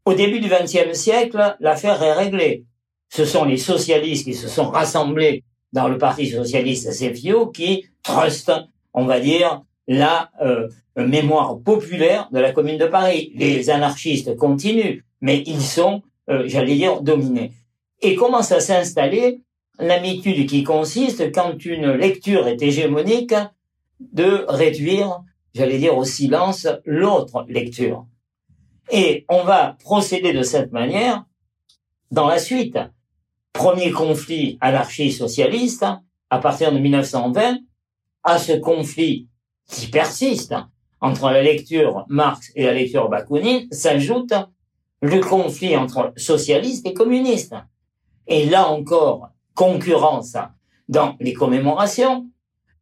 Au 0.06 0.14
début 0.14 0.40
du 0.40 0.50
XXe 0.50 0.98
siècle, 0.98 1.56
l'affaire 1.60 2.02
est 2.02 2.14
réglée. 2.14 2.66
Ce 3.10 3.26
sont 3.26 3.46
les 3.46 3.58
socialistes 3.58 4.26
qui 4.26 4.34
se 4.34 4.48
sont 4.48 4.70
rassemblés 4.70 5.44
dans 5.74 5.88
le 5.88 5.98
Parti 5.98 6.28
socialiste 6.28 6.92
CFIO 6.92 7.48
qui 7.48 7.86
trustent, 8.04 8.52
on 8.94 9.06
va 9.06 9.20
dire, 9.20 9.62
la 9.88 10.32
euh, 10.42 10.68
mémoire 10.96 11.60
populaire 11.60 12.30
de 12.32 12.40
la 12.40 12.52
Commune 12.52 12.78
de 12.78 12.86
Paris. 12.86 13.32
Les 13.36 13.70
anarchistes 13.70 14.36
continuent, 14.36 15.02
mais 15.22 15.44
ils 15.46 15.62
sont, 15.62 16.02
euh, 16.30 16.44
j'allais 16.48 16.76
dire, 16.76 17.02
dominés. 17.02 17.54
Et 18.02 18.16
commence 18.16 18.52
à 18.52 18.60
s'installer 18.60 19.42
l'habitude 19.80 20.48
qui 20.48 20.64
consiste, 20.64 21.32
quand 21.32 21.64
une 21.66 21.92
lecture 21.92 22.48
est 22.48 22.62
hégémonique, 22.62 23.34
de 24.00 24.46
réduire, 24.48 25.22
j'allais 25.54 25.78
dire, 25.78 25.98
au 25.98 26.04
silence 26.04 26.68
l'autre 26.86 27.46
lecture. 27.48 28.06
Et 28.92 29.26
on 29.30 29.44
va 29.44 29.76
procéder 29.84 30.34
de 30.34 30.44
cette 30.44 30.72
manière 30.72 31.26
dans 32.12 32.28
la 32.28 32.40
suite. 32.40 32.78
Premier 33.58 33.90
conflit 33.90 34.60
anarchiste-socialiste, 34.62 35.84
à 36.30 36.38
partir 36.38 36.72
de 36.72 36.78
1920, 36.78 37.58
à 38.24 38.38
ce 38.38 38.54
conflit 38.54 39.30
qui 39.68 39.88
persiste 39.88 40.54
entre 41.02 41.32
la 41.32 41.42
lecture 41.42 42.06
Marx 42.08 42.52
et 42.54 42.66
la 42.66 42.74
lecture 42.74 43.10
Bakounine 43.10 43.68
s'ajoute 43.72 44.34
le 45.02 45.22
conflit 45.22 45.76
entre 45.76 46.14
socialistes 46.18 46.86
et 46.86 46.94
communistes. 46.94 47.56
Et 48.28 48.46
là 48.46 48.68
encore, 48.68 49.30
concurrence 49.56 50.38
dans 50.88 51.16
les 51.20 51.34
commémorations. 51.34 52.28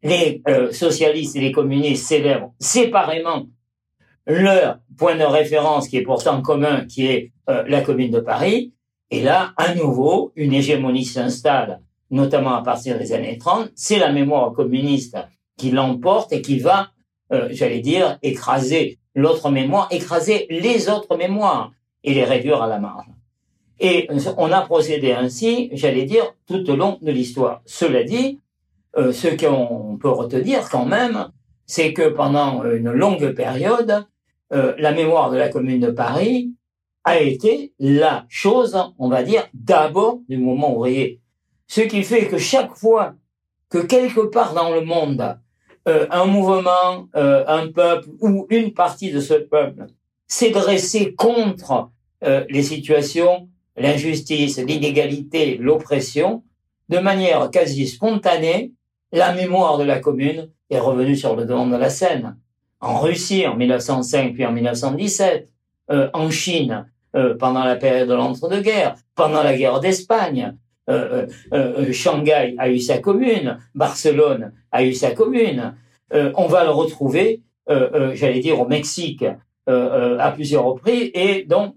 Les 0.03 0.41
euh, 0.49 0.73
socialistes 0.73 1.37
et 1.37 1.41
les 1.41 1.53
communistes 1.53 2.05
célèbrent 2.05 2.53
séparément 2.59 3.45
leur 4.27 4.79
point 4.97 5.15
de 5.15 5.23
référence 5.23 5.87
qui 5.87 5.95
est 5.95 6.03
pourtant 6.03 6.41
commun, 6.41 6.85
qui 6.85 7.05
est 7.05 7.31
euh, 7.49 7.63
la 7.65 7.79
commune 7.79 8.11
de 8.11 8.19
Paris. 8.19 8.73
Et 9.11 9.21
là, 9.21 9.53
à 9.57 9.75
nouveau, 9.75 10.31
une 10.35 10.53
hégémonie 10.53 11.05
s'installe, 11.05 11.81
notamment 12.09 12.55
à 12.55 12.63
partir 12.63 12.97
des 12.97 13.13
années 13.13 13.37
30. 13.37 13.71
C'est 13.75 13.99
la 13.99 14.11
mémoire 14.11 14.53
communiste 14.53 15.17
qui 15.57 15.71
l'emporte 15.71 16.33
et 16.33 16.41
qui 16.41 16.59
va, 16.59 16.89
euh, 17.31 17.47
j'allais 17.51 17.79
dire, 17.79 18.17
écraser 18.23 18.99
l'autre 19.13 19.49
mémoire, 19.49 19.87
écraser 19.91 20.47
les 20.49 20.89
autres 20.89 21.15
mémoires 21.17 21.71
et 22.03 22.13
les 22.13 22.23
réduire 22.23 22.61
à 22.61 22.67
la 22.67 22.79
marge. 22.79 23.05
Et 23.79 24.07
on 24.37 24.51
a 24.51 24.61
procédé 24.61 25.11
ainsi, 25.11 25.69
j'allais 25.73 26.05
dire, 26.05 26.33
tout 26.47 26.69
au 26.69 26.75
long 26.75 26.97
de 27.01 27.11
l'histoire. 27.11 27.61
Cela 27.65 28.03
dit, 28.03 28.39
euh, 28.97 29.11
ce 29.11 29.27
qu'on 29.27 29.97
peut 29.97 30.09
retenir 30.09 30.69
quand 30.69 30.85
même, 30.85 31.29
c'est 31.65 31.93
que 31.93 32.09
pendant 32.09 32.63
une 32.63 32.91
longue 32.91 33.33
période, 33.33 34.05
euh, 34.53 34.73
la 34.77 34.91
mémoire 34.91 35.31
de 35.31 35.37
la 35.37 35.49
Commune 35.49 35.81
de 35.81 35.91
Paris 35.91 36.53
a 37.05 37.19
été 37.19 37.73
la 37.79 38.25
chose, 38.27 38.77
on 38.99 39.07
va 39.07 39.23
dire, 39.23 39.47
d'abord 39.53 40.19
du 40.27 40.37
mouvement 40.37 40.75
ouvrier. 40.75 41.21
Ce 41.67 41.81
qui 41.81 42.03
fait 42.03 42.27
que 42.27 42.37
chaque 42.37 42.75
fois 42.75 43.15
que 43.69 43.77
quelque 43.77 44.21
part 44.21 44.53
dans 44.53 44.73
le 44.73 44.81
monde, 44.81 45.39
euh, 45.87 46.07
un 46.11 46.25
mouvement, 46.25 47.07
euh, 47.15 47.45
un 47.47 47.71
peuple 47.71 48.09
ou 48.19 48.47
une 48.49 48.73
partie 48.73 49.11
de 49.11 49.21
ce 49.21 49.35
peuple 49.35 49.85
s'est 50.27 50.51
dressé 50.51 51.13
contre 51.13 51.91
les 52.49 52.63
situations, 52.63 53.49
l'injustice, 53.77 54.57
l'inégalité, 54.57 55.57
l'oppression, 55.57 56.41
de 56.89 56.97
manière 56.97 57.51
quasi 57.51 57.87
spontanée, 57.87 58.73
la 59.11 59.33
mémoire 59.33 59.77
de 59.77 59.83
la 59.83 59.99
commune 59.99 60.49
est 60.69 60.79
revenue 60.79 61.15
sur 61.15 61.35
le 61.35 61.45
devant 61.45 61.67
de 61.67 61.75
la 61.75 61.89
scène 61.89 62.37
en 62.81 62.99
Russie 62.99 63.47
en 63.47 63.55
1905 63.55 64.33
puis 64.33 64.45
en 64.45 64.51
1917, 64.51 65.49
euh, 65.91 66.09
en 66.13 66.29
Chine 66.29 66.71
euh, 66.71 66.94
pendant 67.39 67.63
la 67.63 67.75
période 67.75 68.09
de 68.09 68.13
l'entre-deux-guerres, 68.13 68.95
pendant 69.15 69.43
la 69.43 69.55
guerre 69.55 69.79
d'Espagne. 69.79 70.55
Euh, 70.89 71.25
Shanghai 71.91 72.55
a 72.57 72.69
eu 72.69 72.79
sa 72.79 72.99
commune, 72.99 73.57
Barcelone 73.73 74.51
a 74.71 74.83
eu 74.83 74.93
sa 74.93 75.11
commune. 75.11 75.73
on 76.11 76.45
va 76.47 76.63
le 76.63 76.69
retrouver, 76.69 77.41
j'allais 77.67 78.39
dire, 78.39 78.59
au 78.59 78.67
Mexique 78.67 79.25
à 79.65 80.31
plusieurs 80.31 80.65
reprises, 80.65 81.09
et 81.13 81.43
donc 81.43 81.75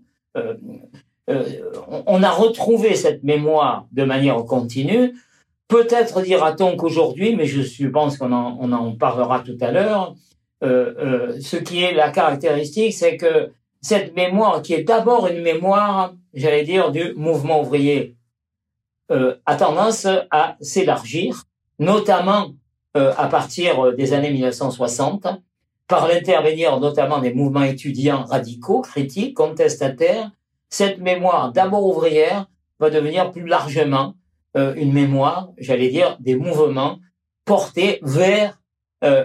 on 1.26 2.22
a 2.22 2.30
retrouvé 2.30 2.94
cette 2.94 3.22
mémoire 3.22 3.86
de 3.92 4.04
manière 4.04 4.36
continue. 4.44 5.14
Peut-être 5.68 6.22
dira-t-on 6.22 6.76
qu'aujourd'hui, 6.76 7.36
mais 7.36 7.44
je 7.44 7.86
pense 7.88 8.16
qu'on 8.16 8.32
en, 8.32 8.92
parlera 8.92 9.40
tout 9.40 9.58
à 9.60 9.70
l'heure, 9.70 10.14
euh, 10.64 10.94
euh, 10.98 11.40
ce 11.40 11.56
qui 11.56 11.82
est 11.82 11.92
la 11.92 12.10
caractéristique, 12.10 12.94
c'est 12.94 13.18
que 13.18 13.50
cette 13.80 14.14
mémoire, 14.14 14.62
qui 14.62 14.74
est 14.74 14.82
d'abord 14.82 15.28
une 15.28 15.42
mémoire, 15.42 16.14
j'allais 16.34 16.64
dire, 16.64 16.90
du 16.90 17.14
mouvement 17.14 17.60
ouvrier, 17.60 18.16
euh, 19.10 19.36
a 19.46 19.56
tendance 19.56 20.06
à 20.30 20.56
s'élargir, 20.60 21.44
notamment 21.78 22.50
à 22.94 23.28
partir 23.28 23.94
des 23.94 24.12
années 24.12 24.32
1960, 24.32 25.28
par 25.86 26.08
l'intervenir 26.08 26.80
notamment 26.80 27.20
des 27.20 27.32
mouvements 27.32 27.62
étudiants 27.62 28.24
radicaux, 28.24 28.80
critiques, 28.80 29.36
contestataires. 29.36 30.32
Cette 30.68 30.98
mémoire 30.98 31.52
d'abord 31.52 31.86
ouvrière 31.86 32.46
va 32.80 32.90
devenir 32.90 33.30
plus 33.30 33.46
largement 33.46 34.14
une 34.56 34.92
mémoire, 34.92 35.50
j'allais 35.58 35.90
dire, 35.90 36.16
des 36.18 36.34
mouvements 36.34 36.98
portés 37.44 38.00
vers 38.02 38.58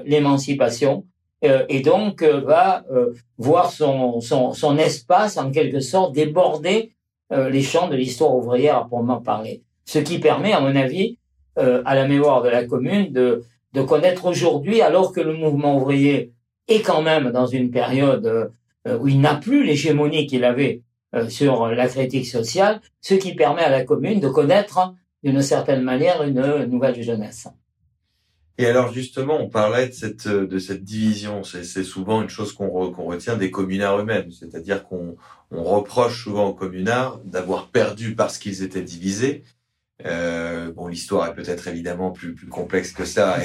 l'émancipation 0.06 1.06
euh, 1.08 1.13
et 1.44 1.82
donc 1.82 2.22
euh, 2.22 2.40
va 2.40 2.86
euh, 2.92 3.14
voir 3.38 3.72
son, 3.72 4.22
son, 4.22 4.54
son, 4.54 4.78
espace 4.78 5.38
en 5.38 5.52
quelque 5.52 5.82
sorte 5.82 6.14
déborder 6.14 6.92
les 7.32 7.64
champs 7.64 7.88
de 7.88 7.96
l'histoire 7.96 8.36
ouvrière 8.36 8.78
à 8.78 8.88
proprement 8.88 9.20
parler. 9.20 9.64
Ce 9.86 9.98
qui 9.98 10.20
permet, 10.20 10.54
à 10.54 10.60
mon 10.60 10.76
avis, 10.76 11.18
à 11.56 11.96
la 11.96 12.08
mémoire 12.08 12.44
de 12.44 12.50
la 12.50 12.64
commune 12.64 13.12
de, 13.12 13.44
de 13.74 13.82
connaître 13.82 14.28
aujourd'hui, 14.28 14.82
alors 14.82 15.12
que 15.12 15.20
le 15.20 15.34
mouvement 15.34 15.78
ouvrier 15.78 16.32
est 16.68 16.82
quand 16.82 17.02
même 17.02 17.32
dans 17.32 17.48
une 17.48 17.72
période 17.72 18.52
où 18.88 19.08
il 19.08 19.20
n'a 19.20 19.34
plus 19.34 19.64
l'hégémonie 19.64 20.28
qu'il 20.28 20.44
avait 20.44 20.84
sur 21.28 21.70
la 21.70 21.88
critique 21.88 22.28
sociale, 22.28 22.82
ce 23.02 23.16
qui 23.16 23.34
permet 23.34 23.64
à 23.64 23.72
la 23.72 23.84
commune 23.84 24.20
de 24.20 24.30
connaître 24.30 24.94
d'une 25.24 25.42
certaine 25.42 25.82
manière 25.82 26.22
une 26.22 26.66
nouvelle 26.66 27.02
jeunesse. 27.02 27.48
Et 28.60 28.68
alors 28.68 28.94
justement, 28.94 29.42
on 29.42 29.50
parlait 29.50 29.88
de 29.88 29.94
cette 29.94 30.28
de 30.28 30.60
cette 30.60 30.84
division. 30.84 31.44
C'est 31.44 31.84
souvent 31.84 32.22
une 32.22 32.30
chose 32.30 32.54
qu'on 32.54 32.70
retient 32.70 33.36
des 33.36 33.50
communards 33.50 34.00
eux-mêmes, 34.00 34.32
c'est-à-dire 34.32 34.84
qu'on 34.84 35.16
on 35.50 35.64
reproche 35.64 36.24
souvent 36.24 36.48
aux 36.48 36.54
communards 36.54 37.20
d'avoir 37.26 37.70
perdu 37.70 38.16
parce 38.16 38.38
qu'ils 38.38 38.62
étaient 38.62 38.84
divisés. 38.84 39.44
Euh, 40.06 40.72
bon, 40.72 40.88
l'histoire 40.88 41.28
est 41.28 41.34
peut-être 41.34 41.68
évidemment 41.68 42.12
plus 42.12 42.36
plus 42.36 42.48
complexe 42.48 42.92
que 42.92 43.06
ça. 43.06 43.38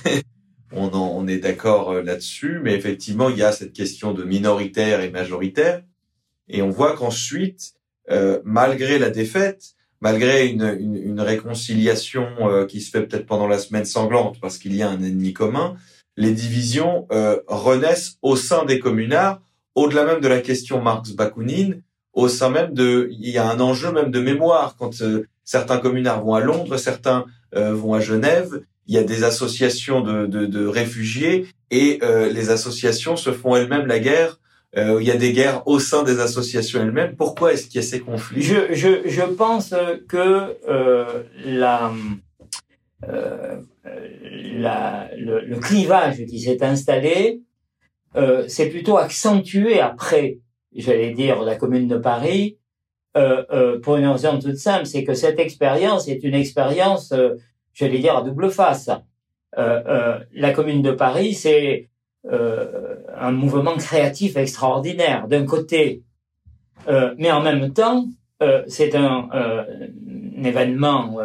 on, 0.72 0.88
on 0.92 1.28
est 1.28 1.38
d'accord 1.38 1.94
là-dessus, 2.02 2.58
mais 2.60 2.74
effectivement, 2.74 3.30
il 3.30 3.38
y 3.38 3.44
a 3.44 3.52
cette 3.52 3.72
question 3.72 4.14
de 4.14 4.24
minoritaire 4.24 5.00
et 5.00 5.10
majoritaire. 5.10 5.82
Et 6.48 6.60
on 6.60 6.70
voit 6.70 6.96
qu'ensuite, 6.96 7.74
malgré 8.44 8.98
la 8.98 9.10
défaite, 9.10 9.74
malgré 10.04 10.46
une, 10.46 10.76
une, 10.78 10.94
une 10.94 11.20
réconciliation 11.20 12.28
qui 12.68 12.80
se 12.80 12.90
fait 12.90 13.02
peut-être 13.02 13.26
pendant 13.26 13.48
la 13.48 13.58
semaine 13.58 13.84
sanglante 13.84 14.38
parce 14.40 14.58
qu'il 14.58 14.76
y 14.76 14.82
a 14.82 14.88
un 14.88 15.02
ennemi 15.02 15.32
commun, 15.32 15.74
les 16.16 16.30
divisions 16.30 17.08
renaissent 17.48 18.18
au 18.22 18.36
sein 18.36 18.64
des 18.64 18.78
communards, 18.78 19.40
au-delà 19.74 20.04
même 20.04 20.20
de 20.20 20.28
la 20.28 20.40
question 20.40 20.80
Marx-Bakounine, 20.80 21.82
au 22.14 22.28
sein 22.28 22.50
même 22.50 22.72
de, 22.72 23.08
il 23.10 23.28
y 23.28 23.38
a 23.38 23.48
un 23.48 23.60
enjeu 23.60 23.92
même 23.92 24.10
de 24.10 24.20
mémoire 24.20 24.76
quand 24.78 25.02
euh, 25.02 25.26
certains 25.44 25.78
communards 25.78 26.24
vont 26.24 26.34
à 26.34 26.40
Londres, 26.40 26.76
certains 26.76 27.24
euh, 27.54 27.74
vont 27.74 27.94
à 27.94 28.00
Genève. 28.00 28.62
Il 28.86 28.94
y 28.94 28.98
a 28.98 29.02
des 29.02 29.24
associations 29.24 30.00
de, 30.00 30.26
de, 30.26 30.46
de 30.46 30.66
réfugiés 30.66 31.46
et 31.70 31.98
euh, 32.02 32.30
les 32.30 32.50
associations 32.50 33.16
se 33.16 33.32
font 33.32 33.56
elles-mêmes 33.56 33.86
la 33.86 33.98
guerre. 33.98 34.38
Il 34.76 35.02
y 35.02 35.10
a 35.10 35.16
des 35.16 35.32
guerres 35.32 35.66
au 35.66 35.78
sein 35.78 36.02
des 36.02 36.18
associations 36.20 36.80
elles-mêmes. 36.80 37.14
Pourquoi 37.16 37.52
est-ce 37.52 37.66
qu'il 37.66 37.76
y 37.76 37.84
a 37.84 37.86
ces 37.86 38.00
conflits? 38.00 38.42
Je, 38.42 38.72
je, 38.74 39.08
je 39.08 39.22
pense 39.22 39.74
que 40.08 40.56
la, 41.44 41.92
la, 44.56 45.10
le, 45.16 45.40
le, 45.40 45.56
clivage 45.58 46.24
qui 46.26 46.40
s'est 46.40 46.64
installé 46.64 47.42
s'est 48.48 48.68
plutôt 48.68 48.96
accentué 48.96 49.80
après 49.80 50.38
j'allais 50.74 51.12
dire, 51.12 51.42
la 51.42 51.56
Commune 51.56 51.88
de 51.88 51.96
Paris, 51.96 52.58
euh, 53.16 53.44
euh, 53.52 53.80
pour 53.80 53.96
une 53.96 54.06
raison 54.06 54.38
toute 54.38 54.56
simple, 54.56 54.86
c'est 54.86 55.04
que 55.04 55.14
cette 55.14 55.38
expérience 55.38 56.08
est 56.08 56.24
une 56.24 56.34
expérience, 56.34 57.12
euh, 57.12 57.34
j'allais 57.72 57.98
dire, 57.98 58.16
à 58.16 58.22
double 58.22 58.50
face. 58.50 58.90
Euh, 59.56 60.18
la 60.32 60.52
Commune 60.52 60.82
de 60.82 60.90
Paris, 60.90 61.34
c'est 61.34 61.88
un 62.30 63.32
mouvement 63.32 63.76
créatif 63.76 64.36
extraordinaire, 64.36 65.28
d'un 65.28 65.44
côté, 65.44 66.02
mais 67.18 67.30
en 67.30 67.42
même 67.42 67.72
temps, 67.72 68.06
c'est 68.66 68.94
un, 68.94 69.28
un, 69.30 69.66
événement 70.42 71.18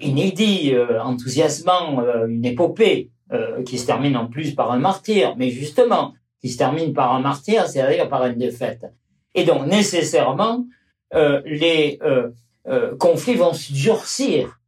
inédit, 0.00 0.74
enthousiasmant, 1.00 2.02
une 2.26 2.44
épopée 2.44 3.10
qui 3.64 3.78
se 3.78 3.86
termine 3.86 4.16
en 4.16 4.26
plus 4.26 4.54
par 4.54 4.72
un 4.72 4.78
martyr. 4.78 5.34
Mais 5.36 5.50
justement, 5.50 6.14
qui 6.44 6.50
se 6.50 6.58
termine 6.58 6.92
par 6.92 7.14
un 7.14 7.20
martyr, 7.20 7.66
c'est-à-dire 7.66 8.06
par 8.10 8.26
une 8.26 8.36
défaite. 8.36 8.84
Et 9.34 9.44
donc 9.44 9.66
nécessairement, 9.66 10.66
euh, 11.14 11.40
les 11.46 11.98
euh, 12.02 12.32
euh, 12.66 12.94
conflits 12.96 13.36
vont 13.36 13.54
se 13.54 13.72
durcir 13.72 14.60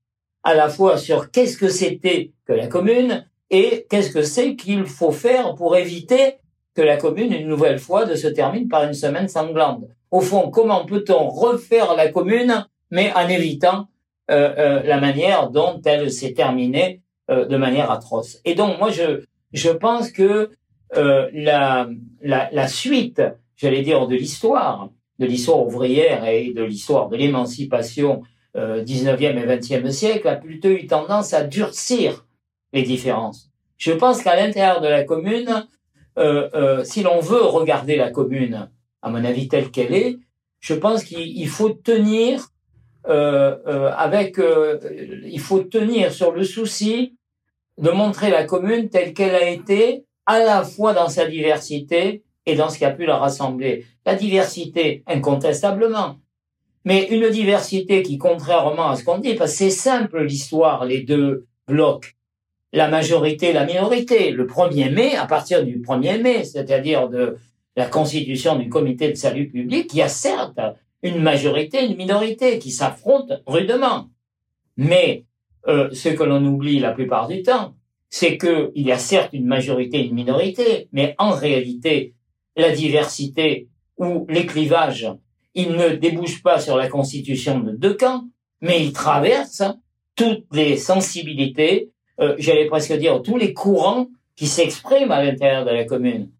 à 0.42 0.54
la 0.54 0.70
fois 0.70 0.96
sur 0.96 1.30
qu'est-ce 1.30 1.58
que 1.58 1.68
c'était 1.68 2.32
que 2.46 2.54
la 2.54 2.66
commune 2.66 3.28
et 3.50 3.86
qu'est-ce 3.88 4.10
que 4.10 4.22
c'est 4.22 4.56
qu'il 4.56 4.84
faut 4.84 5.12
faire 5.12 5.54
pour 5.54 5.76
éviter 5.76 6.34
que 6.74 6.82
la 6.82 6.96
commune, 6.96 7.32
une 7.32 7.48
nouvelle 7.48 7.78
fois, 7.78 8.04
de 8.04 8.14
se 8.14 8.26
termine 8.26 8.68
par 8.68 8.84
une 8.84 8.94
semaine 8.94 9.28
sanglante? 9.28 9.84
Au 10.10 10.20
fond, 10.20 10.50
comment 10.50 10.84
peut-on 10.84 11.28
refaire 11.28 11.94
la 11.94 12.08
commune, 12.08 12.66
mais 12.90 13.12
en 13.14 13.28
évitant 13.28 13.88
la 14.28 15.00
manière 15.00 15.50
dont 15.50 15.80
elle 15.84 16.10
s'est 16.10 16.34
terminée 16.34 17.02
de 17.28 17.56
manière 17.56 17.90
atroce? 17.90 18.40
Et 18.44 18.54
donc, 18.54 18.78
moi, 18.78 18.90
je, 18.90 19.22
je 19.52 19.70
pense 19.70 20.10
que 20.10 20.50
euh, 20.96 21.28
la, 21.32 21.88
la, 22.22 22.48
la, 22.52 22.68
suite, 22.68 23.20
j'allais 23.56 23.82
dire, 23.82 24.06
de 24.06 24.14
l'histoire, 24.14 24.90
de 25.18 25.26
l'histoire 25.26 25.66
ouvrière 25.66 26.24
et 26.26 26.52
de 26.52 26.62
l'histoire 26.62 27.08
de 27.08 27.16
l'émancipation 27.16 28.22
euh, 28.56 28.84
19e 28.84 29.36
et 29.36 29.58
20e 29.58 29.90
siècle 29.90 30.28
a 30.28 30.36
plutôt 30.36 30.68
eu 30.68 30.86
tendance 30.86 31.34
à 31.34 31.42
durcir 31.42 32.25
les 32.76 32.82
différences. 32.82 33.50
Je 33.78 33.92
pense 33.92 34.22
qu'à 34.22 34.36
l'intérieur 34.36 34.80
de 34.80 34.88
la 34.88 35.02
commune, 35.02 35.66
euh, 36.18 36.48
euh, 36.54 36.84
si 36.84 37.02
l'on 37.02 37.20
veut 37.20 37.42
regarder 37.42 37.96
la 37.96 38.10
commune, 38.10 38.70
à 39.02 39.10
mon 39.10 39.24
avis 39.24 39.48
telle 39.48 39.70
qu'elle 39.70 39.94
est, 39.94 40.18
je 40.60 40.74
pense 40.74 41.04
qu'il 41.04 41.48
faut 41.48 41.70
tenir 41.70 42.48
euh, 43.08 43.90
avec, 43.96 44.40
il 45.24 45.40
faut 45.40 45.60
tenir 45.60 46.12
sur 46.12 46.32
le 46.32 46.44
souci 46.44 47.16
de 47.78 47.90
montrer 47.90 48.30
la 48.30 48.44
commune 48.44 48.88
telle 48.88 49.12
qu'elle 49.12 49.34
a 49.34 49.48
été 49.48 50.04
à 50.24 50.38
la 50.38 50.64
fois 50.64 50.92
dans 50.92 51.08
sa 51.08 51.26
diversité 51.26 52.24
et 52.46 52.54
dans 52.56 52.68
ce 52.68 52.78
qui 52.78 52.84
a 52.84 52.90
pu 52.90 53.04
la 53.04 53.16
rassembler. 53.16 53.84
La 54.06 54.14
diversité, 54.14 55.02
incontestablement. 55.06 56.16
Mais 56.84 57.08
une 57.08 57.28
diversité 57.30 58.02
qui, 58.02 58.16
contrairement 58.16 58.90
à 58.90 58.96
ce 58.96 59.04
qu'on 59.04 59.18
dit, 59.18 59.34
parce 59.34 59.52
que 59.52 59.58
c'est 59.58 59.70
simple 59.70 60.22
l'histoire, 60.22 60.84
les 60.84 61.02
deux 61.02 61.46
blocs, 61.68 62.15
la 62.72 62.88
majorité, 62.88 63.52
la 63.52 63.64
minorité. 63.64 64.30
Le 64.30 64.46
1er 64.46 64.90
mai, 64.90 65.16
à 65.16 65.26
partir 65.26 65.64
du 65.64 65.80
1er 65.80 66.20
mai, 66.20 66.44
c'est-à-dire 66.44 67.08
de 67.08 67.36
la 67.76 67.86
constitution 67.86 68.56
du 68.56 68.68
comité 68.68 69.10
de 69.10 69.14
salut 69.14 69.48
public, 69.48 69.90
il 69.92 69.98
y 69.98 70.02
a 70.02 70.08
certes 70.08 70.60
une 71.02 71.20
majorité, 71.20 71.84
une 71.84 71.96
minorité 71.96 72.58
qui 72.58 72.70
s'affrontent 72.70 73.36
rudement. 73.46 74.08
Mais 74.76 75.24
euh, 75.68 75.88
ce 75.92 76.08
que 76.08 76.22
l'on 76.22 76.44
oublie 76.44 76.78
la 76.78 76.92
plupart 76.92 77.28
du 77.28 77.42
temps, 77.42 77.74
c'est 78.08 78.38
qu'il 78.38 78.70
y 78.74 78.92
a 78.92 78.98
certes 78.98 79.32
une 79.32 79.46
majorité 79.46 80.04
une 80.04 80.14
minorité, 80.14 80.88
mais 80.92 81.14
en 81.18 81.30
réalité, 81.30 82.14
la 82.56 82.72
diversité 82.72 83.68
ou 83.98 84.26
les 84.28 84.46
clivages, 84.46 85.08
ils 85.54 85.72
ne 85.72 85.88
débouchent 85.90 86.42
pas 86.42 86.60
sur 86.60 86.76
la 86.76 86.88
constitution 86.88 87.60
de 87.60 87.72
deux 87.72 87.94
camps, 87.94 88.24
mais 88.60 88.82
ils 88.84 88.92
traversent 88.92 89.64
toutes 90.14 90.46
les 90.52 90.76
sensibilités, 90.76 91.90
euh, 92.20 92.34
j'allais 92.38 92.66
presque 92.66 92.92
dire 92.92 93.22
tous 93.22 93.36
les 93.36 93.52
courants 93.52 94.08
qui 94.36 94.46
s'expriment 94.46 95.12
à 95.12 95.24
l'intérieur 95.24 95.64
de 95.64 95.70
la 95.70 95.84
commune. 95.84 96.30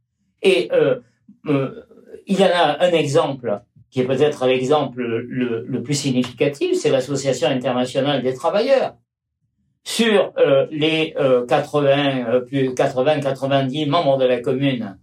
Et 0.43 0.69
euh, 0.73 1.01
euh, 1.47 1.83
il 2.27 2.39
y 2.39 2.45
en 2.45 2.51
a 2.53 2.85
un 2.85 2.91
exemple 2.91 3.62
qui 3.91 4.01
est 4.01 4.05
peut-être 4.05 4.47
l'exemple 4.47 5.03
le, 5.03 5.65
le 5.67 5.83
plus 5.83 5.95
significatif, 5.95 6.77
c'est 6.77 6.91
l'Association 6.91 7.49
internationale 7.49 8.23
des 8.23 8.35
travailleurs 8.35 8.95
sur 9.87 10.33
les 10.73 11.15
80, 11.49 12.27
euh, 12.29 12.41
plus 12.41 12.75
80, 12.75 13.21
90 13.21 13.87
membres 13.87 14.19
de 14.19 14.25
la 14.25 14.41
commune, 14.41 14.99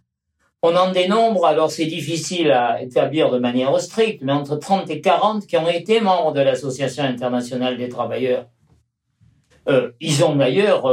on 0.62 0.76
en 0.76 0.92
dénombre, 0.92 1.46
alors 1.46 1.72
c'est 1.72 1.86
difficile 1.86 2.52
à 2.52 2.82
établir 2.82 3.32
de 3.32 3.40
manière 3.40 3.78
stricte, 3.80 4.22
mais 4.24 4.34
entre 4.34 4.58
30 4.58 4.90
et 4.90 5.00
40 5.00 5.48
qui 5.48 5.56
ont 5.56 5.70
été 5.70 6.02
membres 6.02 6.34
de 6.34 6.42
l'Association 6.42 7.06
internationale 7.06 7.78
des 7.78 7.88
travailleurs. 7.88 8.48
Euh, 9.70 9.92
ils 10.02 10.24
ont 10.26 10.36
d'ailleurs 10.36 10.92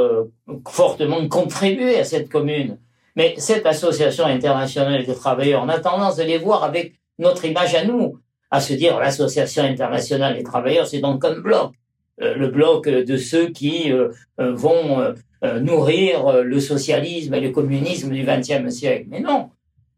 fortement 0.68 1.26
contribué 1.28 1.98
à 1.98 2.04
cette 2.04 2.28
commune. 2.28 2.78
Mais 3.16 3.35
cette 3.38 3.66
Association 3.66 4.24
internationale 4.24 5.04
des 5.04 5.14
travailleurs, 5.14 5.62
on 5.64 5.68
a 5.68 5.78
tendance 5.78 6.16
de 6.16 6.22
les 6.22 6.38
voir 6.38 6.62
avec 6.64 6.94
notre 7.18 7.44
image 7.44 7.74
à 7.74 7.85
nous, 7.85 8.18
à 8.50 8.61
se 8.61 8.72
dire 8.72 8.98
l'Association 8.98 9.64
internationale 9.64 10.37
des 10.37 10.42
travailleurs, 10.42 10.87
c'est 10.87 11.00
donc 11.00 11.24
un 11.24 11.38
bloc. 11.38 11.72
Euh, 12.22 12.35
le 12.35 12.48
bloc 12.48 12.88
de 12.88 13.16
ceux 13.16 13.48
qui 13.48 13.92
euh, 13.92 14.09
euh, 14.40 14.52
vont 14.54 15.14
nourrir 15.42 16.42
le 16.42 16.61
socialisme 16.61 17.33
et 17.33 17.40
le 17.40 17.48
communisme 17.48 18.11
du 18.11 18.24
XXe 18.24 18.68
siècle. 18.68 19.06
Mais 19.09 19.20
non, 19.20 19.48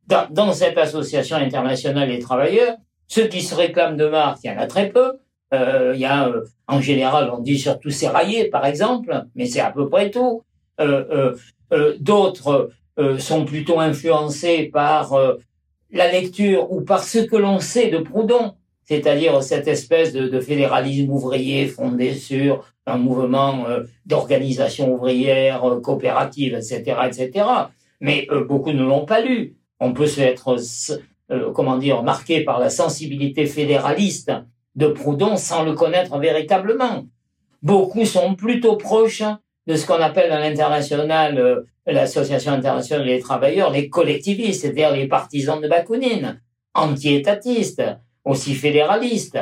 dans, 0.07 0.29
dans, 0.31 0.53
cette 0.53 0.79
association 0.79 1.37
internationale 1.37 2.09
des 2.09 2.21
travailleurs, 2.21 2.77
ceux 3.09 3.27
qui 3.27 3.43
se 3.43 3.53
réclament 3.57 3.97
de 3.97 4.07
Marx, 4.07 4.43
il 4.45 4.53
y 4.53 4.55
en 4.55 4.59
a 4.59 4.69
très 4.69 4.91
peu. 4.91 5.15
Il 5.53 6.01
y 6.01 6.05
a, 6.05 6.33
en 6.67 6.81
général, 6.81 7.31
on 7.31 7.41
dit 7.41 7.59
surtout 7.59 7.91
Serraillé, 7.91 8.47
par 8.47 8.65
exemple, 8.65 9.27
mais 9.35 9.47
c'est 9.47 9.61
à 9.61 9.71
peu 9.71 9.89
près 9.89 10.11
tout. 10.11 10.43
D'autres 12.01 12.71
sont 13.19 13.45
plutôt 13.45 13.79
influencés 13.79 14.71
par 14.73 15.15
la 15.91 16.11
lecture 16.11 16.73
ou 16.73 16.81
par 16.81 17.05
ce 17.05 17.19
que 17.19 17.37
l'on 17.37 17.61
sait 17.61 17.91
de 17.91 17.99
Proudhon 17.99 18.55
c'est-à-dire 18.85 19.43
cette 19.43 19.69
espèce 19.69 20.13
de, 20.13 20.41
fédéralisme 20.41 21.11
ouvrier 21.11 21.67
fondé 21.67 22.15
sur 22.15 22.65
un 22.87 22.99
mouvement 22.99 23.67
euh, 23.67 23.85
d'organisation 24.07 24.93
ouvrière 24.93 25.65
euh, 25.65 25.81
coopérative, 25.81 26.55
etc., 26.55 26.97
etc. 27.07 27.47
Mais 28.01 28.27
euh, 28.31 28.45
beaucoup 28.45 28.73
ne 28.73 28.83
l'ont 28.83 29.07
pas 29.07 29.21
lu. 29.21 29.57
On 29.81 29.93
peut 29.93 30.07
se 30.07 30.21
être, 30.21 30.57
comment 31.55 31.79
dire, 31.79 32.03
marqué 32.03 32.45
par 32.45 32.61
la 32.61 32.71
sensibilité 32.71 33.47
fédéraliste 33.47 34.31
de 34.75 34.87
Proudhon 34.87 35.37
sans 35.37 35.65
le 35.65 35.75
connaître 35.75 36.19
véritablement. 36.19 37.05
Beaucoup 37.63 38.05
sont 38.05 38.35
plutôt 38.35 38.77
proches 38.77 39.23
de 39.67 39.77
ce 39.77 39.87
qu'on 39.87 40.01
appelle 40.01 40.33
à 40.33 40.41
l'international, 40.41 41.65
l'association 41.87 42.53
internationale 42.53 43.07
des 43.07 43.21
travailleurs, 43.21 43.71
les 43.71 43.89
collectivistes, 43.89 44.63
c'est-à-dire 44.63 44.93
les 44.93 45.07
partisans 45.07 45.61
de 45.61 45.69
Bakounine, 45.69 46.41
anti-étatistes, 46.75 47.83
aussi 48.25 48.55
fédéraliste. 48.55 49.39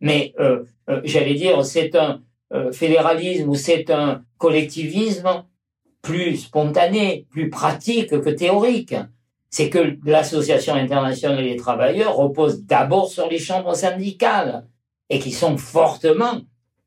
Mais 0.00 0.34
euh, 0.38 0.64
euh, 0.88 1.00
j'allais 1.04 1.34
dire, 1.34 1.64
c'est 1.64 1.94
un 1.96 2.20
euh, 2.52 2.72
fédéralisme 2.72 3.48
ou 3.48 3.54
c'est 3.54 3.90
un 3.90 4.22
collectivisme 4.38 5.44
plus 6.02 6.36
spontané, 6.36 7.26
plus 7.30 7.48
pratique 7.48 8.20
que 8.20 8.30
théorique. 8.30 8.94
C'est 9.50 9.70
que 9.70 9.96
l'Association 10.04 10.74
internationale 10.74 11.44
des 11.44 11.56
travailleurs 11.56 12.16
repose 12.16 12.64
d'abord 12.64 13.08
sur 13.08 13.28
les 13.28 13.38
chambres 13.38 13.74
syndicales 13.74 14.66
et 15.14 15.20
qui 15.20 15.30
sont 15.30 15.56
fortement 15.56 16.40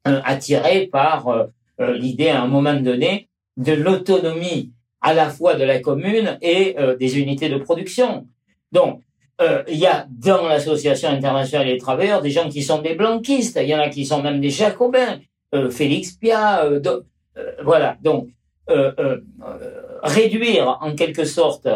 attirés 0.03 0.87
par 0.87 1.47
l'idée 1.79 2.29
à 2.29 2.41
un 2.41 2.47
moment 2.47 2.73
donné 2.73 3.29
de 3.55 3.71
l'autonomie 3.71 4.73
à 4.99 5.13
la 5.13 5.29
fois 5.29 5.55
de 5.55 5.63
la 5.63 5.79
commune 5.79 6.37
et 6.41 6.75
des 6.99 7.19
unités 7.19 7.47
de 7.47 7.57
production. 7.57 8.27
Donc, 8.73 9.01
il 9.69 9.77
y 9.77 9.85
a 9.85 10.07
dans 10.09 10.45
l'association 10.47 11.09
internationale 11.09 11.67
des 11.67 11.77
travailleurs 11.77 12.21
des 12.21 12.31
gens 12.31 12.49
qui 12.49 12.63
sont 12.63 12.81
des 12.81 12.95
blanquistes, 12.95 13.57
il 13.61 13.69
y 13.69 13.75
en 13.75 13.79
a 13.79 13.89
qui 13.89 14.05
sont 14.05 14.21
même 14.21 14.41
des 14.41 14.49
jacobins, 14.49 15.19
Félix 15.71 16.11
Pia, 16.11 16.69
voilà. 17.63 17.97
Donc, 18.03 18.27
réduire 20.03 20.77
en 20.81 20.95
quelque 20.95 21.23
sorte 21.23 21.69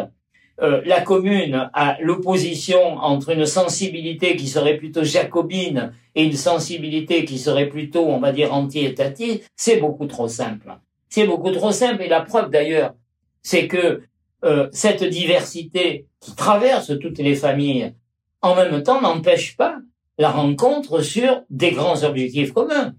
euh, 0.62 0.80
la 0.84 1.00
commune 1.00 1.70
a 1.72 1.96
l'opposition 2.00 2.96
entre 2.96 3.30
une 3.30 3.46
sensibilité 3.46 4.36
qui 4.36 4.46
serait 4.46 4.76
plutôt 4.76 5.02
jacobine 5.02 5.92
et 6.14 6.24
une 6.24 6.34
sensibilité 6.34 7.24
qui 7.24 7.38
serait 7.38 7.68
plutôt, 7.68 8.06
on 8.06 8.20
va 8.20 8.32
dire, 8.32 8.54
anti-étatiste, 8.54 9.50
c'est 9.56 9.78
beaucoup 9.78 10.06
trop 10.06 10.28
simple. 10.28 10.76
C'est 11.08 11.26
beaucoup 11.26 11.50
trop 11.50 11.72
simple. 11.72 12.02
Et 12.02 12.08
la 12.08 12.20
preuve 12.20 12.50
d'ailleurs, 12.50 12.94
c'est 13.42 13.66
que 13.66 14.02
euh, 14.44 14.68
cette 14.72 15.02
diversité 15.02 16.06
qui 16.20 16.34
traverse 16.36 16.96
toutes 17.00 17.18
les 17.18 17.34
familles, 17.34 17.94
en 18.40 18.54
même 18.54 18.82
temps, 18.82 19.00
n'empêche 19.00 19.56
pas 19.56 19.78
la 20.18 20.30
rencontre 20.30 21.00
sur 21.00 21.42
des 21.50 21.72
grands 21.72 22.04
objectifs 22.04 22.52
communs. 22.52 22.94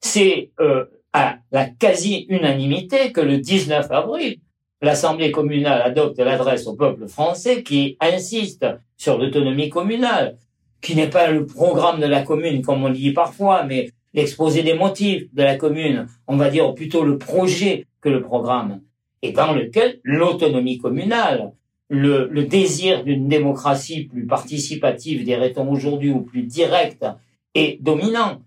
C'est 0.00 0.50
euh, 0.60 0.86
à 1.12 1.36
la 1.50 1.66
quasi-unanimité 1.66 3.12
que 3.12 3.20
le 3.20 3.38
19 3.38 3.90
avril, 3.90 4.38
l'Assemblée 4.82 5.30
communale 5.30 5.80
adopte 5.80 6.18
l'adresse 6.18 6.66
au 6.66 6.74
peuple 6.74 7.06
français 7.06 7.62
qui 7.62 7.96
insiste 8.00 8.66
sur 8.96 9.16
l'autonomie 9.16 9.70
communale, 9.70 10.36
qui 10.80 10.96
n'est 10.96 11.08
pas 11.08 11.30
le 11.30 11.46
programme 11.46 12.00
de 12.00 12.06
la 12.06 12.22
commune 12.22 12.62
comme 12.62 12.84
on 12.84 12.90
dit 12.90 13.12
parfois, 13.12 13.64
mais 13.64 13.90
l'exposé 14.12 14.62
des 14.62 14.74
motifs 14.74 15.32
de 15.32 15.42
la 15.42 15.56
commune, 15.56 16.06
on 16.26 16.36
va 16.36 16.50
dire 16.50 16.74
plutôt 16.74 17.04
le 17.04 17.16
projet 17.16 17.86
que 18.00 18.08
le 18.08 18.20
programme, 18.20 18.80
et 19.22 19.32
dans 19.32 19.52
lequel 19.52 20.00
l'autonomie 20.02 20.78
communale, 20.78 21.52
le, 21.88 22.26
désir 22.44 23.04
d'une 23.04 23.28
démocratie 23.28 24.04
plus 24.04 24.26
participative, 24.26 25.24
dirait-on 25.24 25.70
aujourd'hui, 25.70 26.10
ou 26.10 26.22
plus 26.22 26.42
directe, 26.42 27.06
est 27.54 27.80
dominant. 27.82 28.40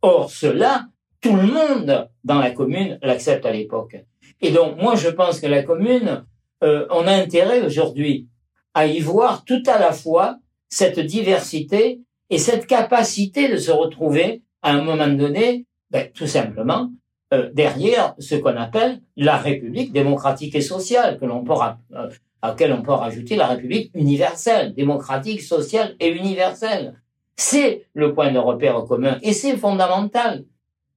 Or, 0.00 0.30
cela, 0.30 0.86
tout 1.20 1.34
le 1.34 1.42
monde 1.42 2.08
dans 2.24 2.38
la 2.38 2.50
commune 2.52 2.98
l'accepte 3.02 3.44
à 3.44 3.52
l'époque. 3.52 3.96
Et 4.42 4.50
donc, 4.50 4.76
moi, 4.76 4.96
je 4.96 5.08
pense 5.08 5.40
que 5.40 5.46
la 5.46 5.62
commune, 5.62 6.24
euh, 6.64 6.86
on 6.90 7.06
a 7.06 7.12
intérêt 7.12 7.62
aujourd'hui 7.62 8.28
à 8.74 8.86
y 8.86 8.98
voir 9.00 9.44
tout 9.44 9.62
à 9.66 9.78
la 9.78 9.92
fois 9.92 10.38
cette 10.68 10.98
diversité 10.98 12.00
et 12.28 12.38
cette 12.38 12.66
capacité 12.66 13.48
de 13.48 13.56
se 13.56 13.70
retrouver 13.70 14.42
à 14.62 14.72
un 14.72 14.82
moment 14.82 15.08
donné, 15.08 15.66
ben, 15.90 16.10
tout 16.12 16.26
simplement, 16.26 16.90
euh, 17.32 17.50
derrière 17.52 18.14
ce 18.18 18.34
qu'on 18.34 18.56
appelle 18.56 19.00
la 19.16 19.36
République 19.36 19.92
démocratique 19.92 20.54
et 20.54 20.60
sociale, 20.60 21.18
que 21.18 21.24
l'on 21.24 21.44
peut, 21.44 21.52
euh, 21.52 22.08
à 22.42 22.48
laquelle 22.48 22.72
on 22.72 22.82
peut 22.82 22.92
rajouter 22.92 23.36
la 23.36 23.46
République 23.46 23.90
universelle, 23.94 24.74
démocratique, 24.74 25.42
sociale 25.42 25.94
et 26.00 26.08
universelle. 26.08 27.00
C'est 27.36 27.86
le 27.94 28.12
point 28.12 28.32
de 28.32 28.38
repère 28.38 28.84
commun 28.84 29.18
et 29.22 29.32
c'est 29.32 29.56
fondamental. 29.56 30.44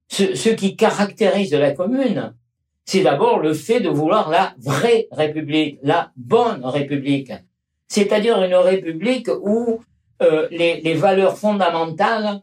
Ce, 0.08 0.34
ce 0.34 0.50
qui 0.50 0.76
caractérise 0.76 1.52
la 1.52 1.72
commune, 1.72 2.34
c'est 2.86 3.02
d'abord 3.02 3.40
le 3.40 3.52
fait 3.52 3.80
de 3.80 3.88
vouloir 3.88 4.30
la 4.30 4.54
vraie 4.58 5.08
République, 5.10 5.78
la 5.82 6.12
bonne 6.16 6.64
République. 6.64 7.32
C'est-à-dire 7.88 8.42
une 8.42 8.54
République 8.54 9.28
où 9.42 9.80
euh, 10.22 10.48
les, 10.50 10.80
les, 10.80 10.94
valeurs 10.94 11.36
fondamentales, 11.36 12.42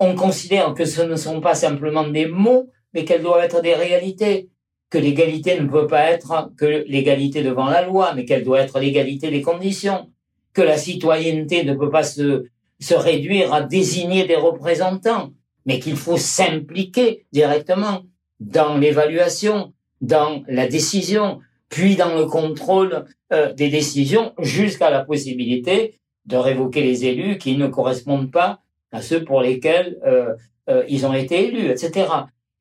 on 0.00 0.14
considère 0.14 0.74
que 0.74 0.84
ce 0.84 1.02
ne 1.02 1.16
sont 1.16 1.40
pas 1.40 1.54
simplement 1.54 2.06
des 2.06 2.26
mots, 2.26 2.70
mais 2.92 3.04
qu'elles 3.04 3.22
doivent 3.22 3.44
être 3.44 3.62
des 3.62 3.74
réalités. 3.74 4.50
Que 4.90 4.98
l'égalité 4.98 5.58
ne 5.58 5.66
peut 5.66 5.86
pas 5.86 6.10
être 6.10 6.50
que 6.56 6.84
l'égalité 6.86 7.42
devant 7.42 7.66
la 7.66 7.82
loi, 7.82 8.14
mais 8.14 8.24
qu'elle 8.24 8.44
doit 8.44 8.60
être 8.60 8.78
l'égalité 8.80 9.30
des 9.30 9.42
conditions. 9.42 10.10
Que 10.52 10.62
la 10.62 10.76
citoyenneté 10.76 11.64
ne 11.64 11.74
peut 11.74 11.90
pas 11.90 12.04
se, 12.04 12.46
se 12.80 12.94
réduire 12.94 13.52
à 13.54 13.62
désigner 13.62 14.24
des 14.26 14.36
représentants, 14.36 15.32
mais 15.66 15.78
qu'il 15.78 15.96
faut 15.96 16.16
s'impliquer 16.16 17.26
directement 17.32 18.02
dans 18.40 18.76
l'évaluation, 18.76 19.73
dans 20.04 20.42
la 20.48 20.66
décision, 20.66 21.40
puis 21.70 21.96
dans 21.96 22.14
le 22.14 22.26
contrôle 22.26 23.06
euh, 23.32 23.52
des 23.54 23.68
décisions, 23.68 24.34
jusqu'à 24.38 24.90
la 24.90 25.02
possibilité 25.02 25.98
de 26.26 26.36
révoquer 26.36 26.82
les 26.82 27.06
élus 27.06 27.38
qui 27.38 27.56
ne 27.56 27.66
correspondent 27.66 28.30
pas 28.30 28.60
à 28.92 29.00
ceux 29.00 29.24
pour 29.24 29.40
lesquels 29.40 29.98
euh, 30.06 30.34
euh, 30.68 30.84
ils 30.88 31.06
ont 31.06 31.14
été 31.14 31.48
élus, 31.48 31.70
etc. 31.70 32.08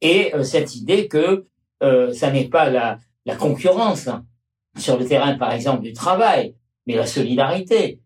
Et 0.02 0.34
cette 0.44 0.76
idée 0.76 1.08
que 1.08 1.46
ça 2.14 2.32
n'est 2.32 2.48
pas 2.48 2.70
la, 2.70 2.98
la 3.26 3.36
concurrence 3.36 4.10
sur 4.78 4.98
le 4.98 5.06
terrain, 5.06 5.36
par 5.36 5.52
exemple, 5.52 5.82
du 5.82 5.92
travail, 5.92 6.56
mais 6.88 6.96
la 6.96 7.06
solidarité. 7.06 8.00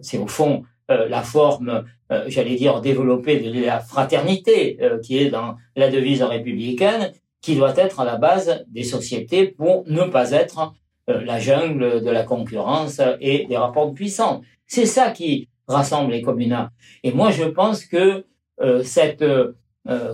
C'est 0.00 0.18
au 0.18 0.28
fond 0.28 0.62
la 0.88 1.22
forme, 1.22 1.84
j'allais 2.26 2.54
dire, 2.56 2.80
développée 2.80 3.38
de 3.40 3.64
la 3.64 3.80
fraternité 3.80 4.78
qui 5.02 5.18
est 5.18 5.30
dans 5.30 5.56
la 5.76 5.88
devise 5.88 6.22
républicaine 6.22 7.12
qui 7.46 7.54
doit 7.54 7.76
être 7.76 8.00
à 8.00 8.04
la 8.04 8.16
base 8.16 8.64
des 8.66 8.82
sociétés 8.82 9.46
pour 9.46 9.84
ne 9.86 10.02
pas 10.02 10.32
être 10.32 10.74
euh, 11.08 11.20
la 11.24 11.38
jungle 11.38 12.02
de 12.02 12.10
la 12.10 12.24
concurrence 12.24 13.00
et 13.20 13.46
des 13.46 13.56
rapports 13.56 13.88
de 13.90 13.94
puissance. 13.94 14.44
C'est 14.66 14.84
ça 14.84 15.12
qui 15.12 15.48
rassemble 15.68 16.10
les 16.10 16.22
communards. 16.22 16.70
Et 17.04 17.12
moi, 17.12 17.30
je 17.30 17.44
pense 17.44 17.84
que 17.84 18.24
euh, 18.60 18.82
cette, 18.82 19.22
euh, 19.22 19.52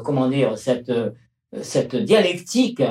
comment 0.05 0.29
dire, 0.29 0.59
cette, 0.59 0.93
cette 1.63 1.97
dialectique 1.97 2.83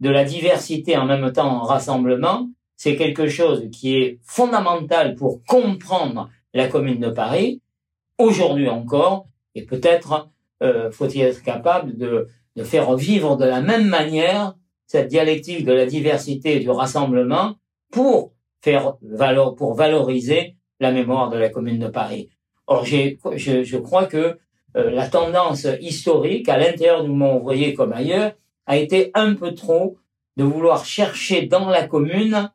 de 0.00 0.10
la 0.10 0.24
diversité 0.24 0.96
en 0.96 1.06
même 1.06 1.30
temps 1.30 1.58
en 1.58 1.62
rassemblement, 1.62 2.48
c'est 2.76 2.96
quelque 2.96 3.28
chose 3.28 3.68
qui 3.70 3.96
est 3.96 4.18
fondamental 4.24 5.14
pour 5.14 5.44
comprendre 5.44 6.30
la 6.52 6.66
commune 6.66 6.98
de 6.98 7.10
Paris, 7.10 7.62
aujourd'hui 8.18 8.68
encore, 8.68 9.28
et 9.54 9.64
peut-être 9.64 10.30
faut-il 10.92 11.20
être 11.20 11.42
capable 11.42 11.96
de 11.98 12.26
de 12.56 12.64
faire 12.64 12.94
vivre 12.94 13.36
de 13.36 13.44
la 13.44 13.60
même 13.60 13.86
manière 13.86 14.54
cette 14.86 15.08
dialectique 15.08 15.64
de 15.64 15.72
la 15.72 15.86
diversité 15.86 16.56
et 16.56 16.60
du 16.60 16.70
rassemblement 16.70 17.56
pour 17.90 18.32
faire 18.60 18.94
valor, 19.02 19.56
pour 19.56 19.74
valoriser 19.74 20.56
la 20.80 20.92
mémoire 20.92 21.30
de 21.30 21.38
la 21.38 21.48
Commune 21.48 21.78
de 21.78 21.88
Paris. 21.88 22.30
Or, 22.66 22.84
je, 22.84 23.16
je 23.36 23.76
crois 23.76 24.06
que 24.06 24.38
euh, 24.76 24.90
la 24.90 25.08
tendance 25.08 25.66
historique 25.80 26.48
à 26.48 26.58
l'intérieur 26.58 27.02
du 27.02 27.08
mouvement 27.08 27.36
ouvrier 27.36 27.74
comme 27.74 27.92
ailleurs 27.92 28.32
a 28.66 28.76
été 28.76 29.10
un 29.14 29.34
peu 29.34 29.54
trop 29.54 29.96
de 30.36 30.44
vouloir 30.44 30.84
chercher 30.84 31.46
dans 31.46 31.68
la 31.68 31.86
commune 31.86 32.50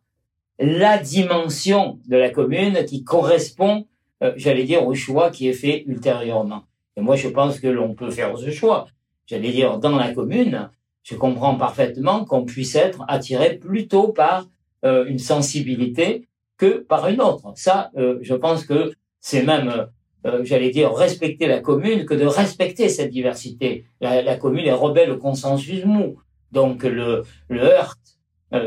la 0.60 0.98
dimension 0.98 2.00
de 2.08 2.18
la 2.18 2.30
commune 2.30 2.84
qui 2.86 3.04
correspond, 3.04 3.86
euh, 4.24 4.34
j'allais 4.36 4.66
dire, 4.66 4.86
au 4.86 4.94
choix 4.94 5.32
qui 5.32 5.48
est 5.48 5.54
fait 5.54 5.84
ultérieurement. 5.88 6.64
Et 6.98 7.02
moi, 7.02 7.16
je 7.16 7.30
pense 7.30 7.60
que 7.60 7.68
l'on 7.68 7.94
peut 7.94 8.12
faire 8.12 8.38
ce 8.38 8.52
choix 8.52 8.88
j'allais 9.30 9.52
dire, 9.52 9.78
dans 9.78 9.96
la 9.96 10.12
commune, 10.12 10.70
je 11.04 11.16
comprends 11.16 11.56
parfaitement 11.56 12.26
qu'on 12.26 12.46
puisse 12.46 12.76
être 12.76 13.06
attiré 13.08 13.56
plutôt 13.56 14.08
par 14.08 14.48
euh, 14.84 15.06
une 15.06 15.20
sensibilité 15.20 16.28
que 16.58 16.80
par 16.80 17.08
une 17.08 17.22
autre. 17.22 17.54
Ça, 17.56 17.92
euh, 17.98 18.18
je 18.22 18.34
pense 18.34 18.66
que 18.66 18.92
c'est 19.20 19.44
même, 19.44 19.88
euh, 20.26 20.44
j'allais 20.44 20.72
dire, 20.72 20.94
respecter 20.94 21.48
la 21.48 21.60
commune 21.60 22.06
que 22.06 22.16
de 22.16 22.26
respecter 22.26 22.90
cette 22.90 23.12
diversité. 23.12 23.86
La, 24.02 24.36
commune 24.36 24.66
est 24.66 24.74
rebelle 24.74 25.12
au 25.12 25.18
consensus 25.18 25.86
mou. 25.86 26.18
Donc 26.52 26.84
le, 26.84 27.24
le 27.50 27.62
heurte, 27.62 28.00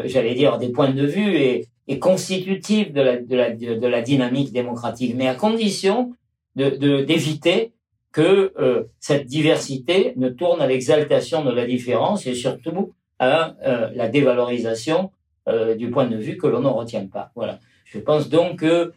j'allais 0.04 0.34
dire, 0.34 0.58
des 0.58 0.68
points 0.68 0.92
de 0.92 1.04
vue 1.04 1.34
est, 1.36 1.68
constitutif 1.98 2.90
de 2.90 3.02
la, 3.02 3.16
de, 3.18 3.36
la, 3.36 3.50
de 3.50 3.86
la 3.86 4.00
dynamique 4.00 4.50
démocratique, 4.50 5.14
mais 5.14 5.28
à 5.28 5.34
condition 5.34 6.14
de 6.56 7.02
d'éviter 7.02 7.74
que 8.12 8.52
euh, 8.58 8.84
cette 9.00 9.26
diversité 9.26 10.12
ne 10.16 10.28
tourne 10.28 10.60
à 10.60 10.66
l'exaltation 10.66 11.44
de 11.44 11.50
la 11.50 11.66
différence 11.66 12.26
et 12.26 12.34
surtout 12.34 12.92
à 13.18 13.56
euh, 13.66 13.90
la 13.94 14.08
dévalorisation 14.08 15.10
euh, 15.48 15.74
du 15.74 15.90
point 15.90 16.06
de 16.06 16.16
vue 16.16 16.36
que 16.36 16.46
l'on 16.46 16.60
ne 16.60 16.68
retient 16.68 17.06
pas. 17.06 17.32
Voilà. 17.34 17.58
Je 17.84 17.98
pense 17.98 18.28
donc 18.28 18.60
que 18.60 18.92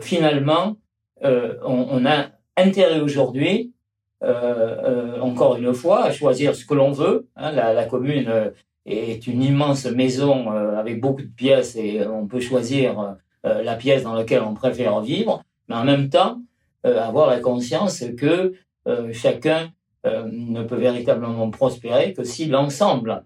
finalement, 0.00 0.76
on, 1.22 1.86
on, 1.90 2.06
a 2.06 2.26
intérêt 2.56 3.00
aujourd'hui, 3.00 3.72
encore 4.20 5.56
une 5.56 5.72
fois, 5.72 6.04
à 6.04 6.12
choisir 6.12 6.54
ce 6.56 6.64
que 6.64 6.74
l'on 6.74 6.90
veut. 6.90 7.28
Hein, 7.36 7.52
la, 7.52 7.72
la, 7.72 7.84
commune 7.84 8.52
est 8.86 9.26
une 9.26 9.42
immense 9.42 9.86
maison 9.86 10.50
avec 10.50 11.00
beaucoup 11.00 11.22
de 11.22 11.28
pièces 11.28 11.76
et 11.76 12.04
on 12.06 12.26
peut 12.26 12.40
choisir 12.40 13.16
la 13.44 13.74
pièce 13.76 14.02
dans 14.02 14.14
laquelle 14.14 14.42
on 14.42 14.54
préfère 14.54 15.00
vivre, 15.00 15.44
mais 15.68 15.76
en 15.76 15.84
même 15.84 16.08
temps, 16.08 16.40
euh, 16.40 16.47
avoir 16.96 17.28
la 17.28 17.40
conscience 17.40 18.04
que 18.16 18.54
euh, 18.86 19.12
chacun 19.12 19.70
euh, 20.06 20.28
ne 20.30 20.62
peut 20.62 20.76
véritablement 20.76 21.50
prospérer 21.50 22.12
que 22.12 22.24
si 22.24 22.46
l'ensemble 22.46 23.24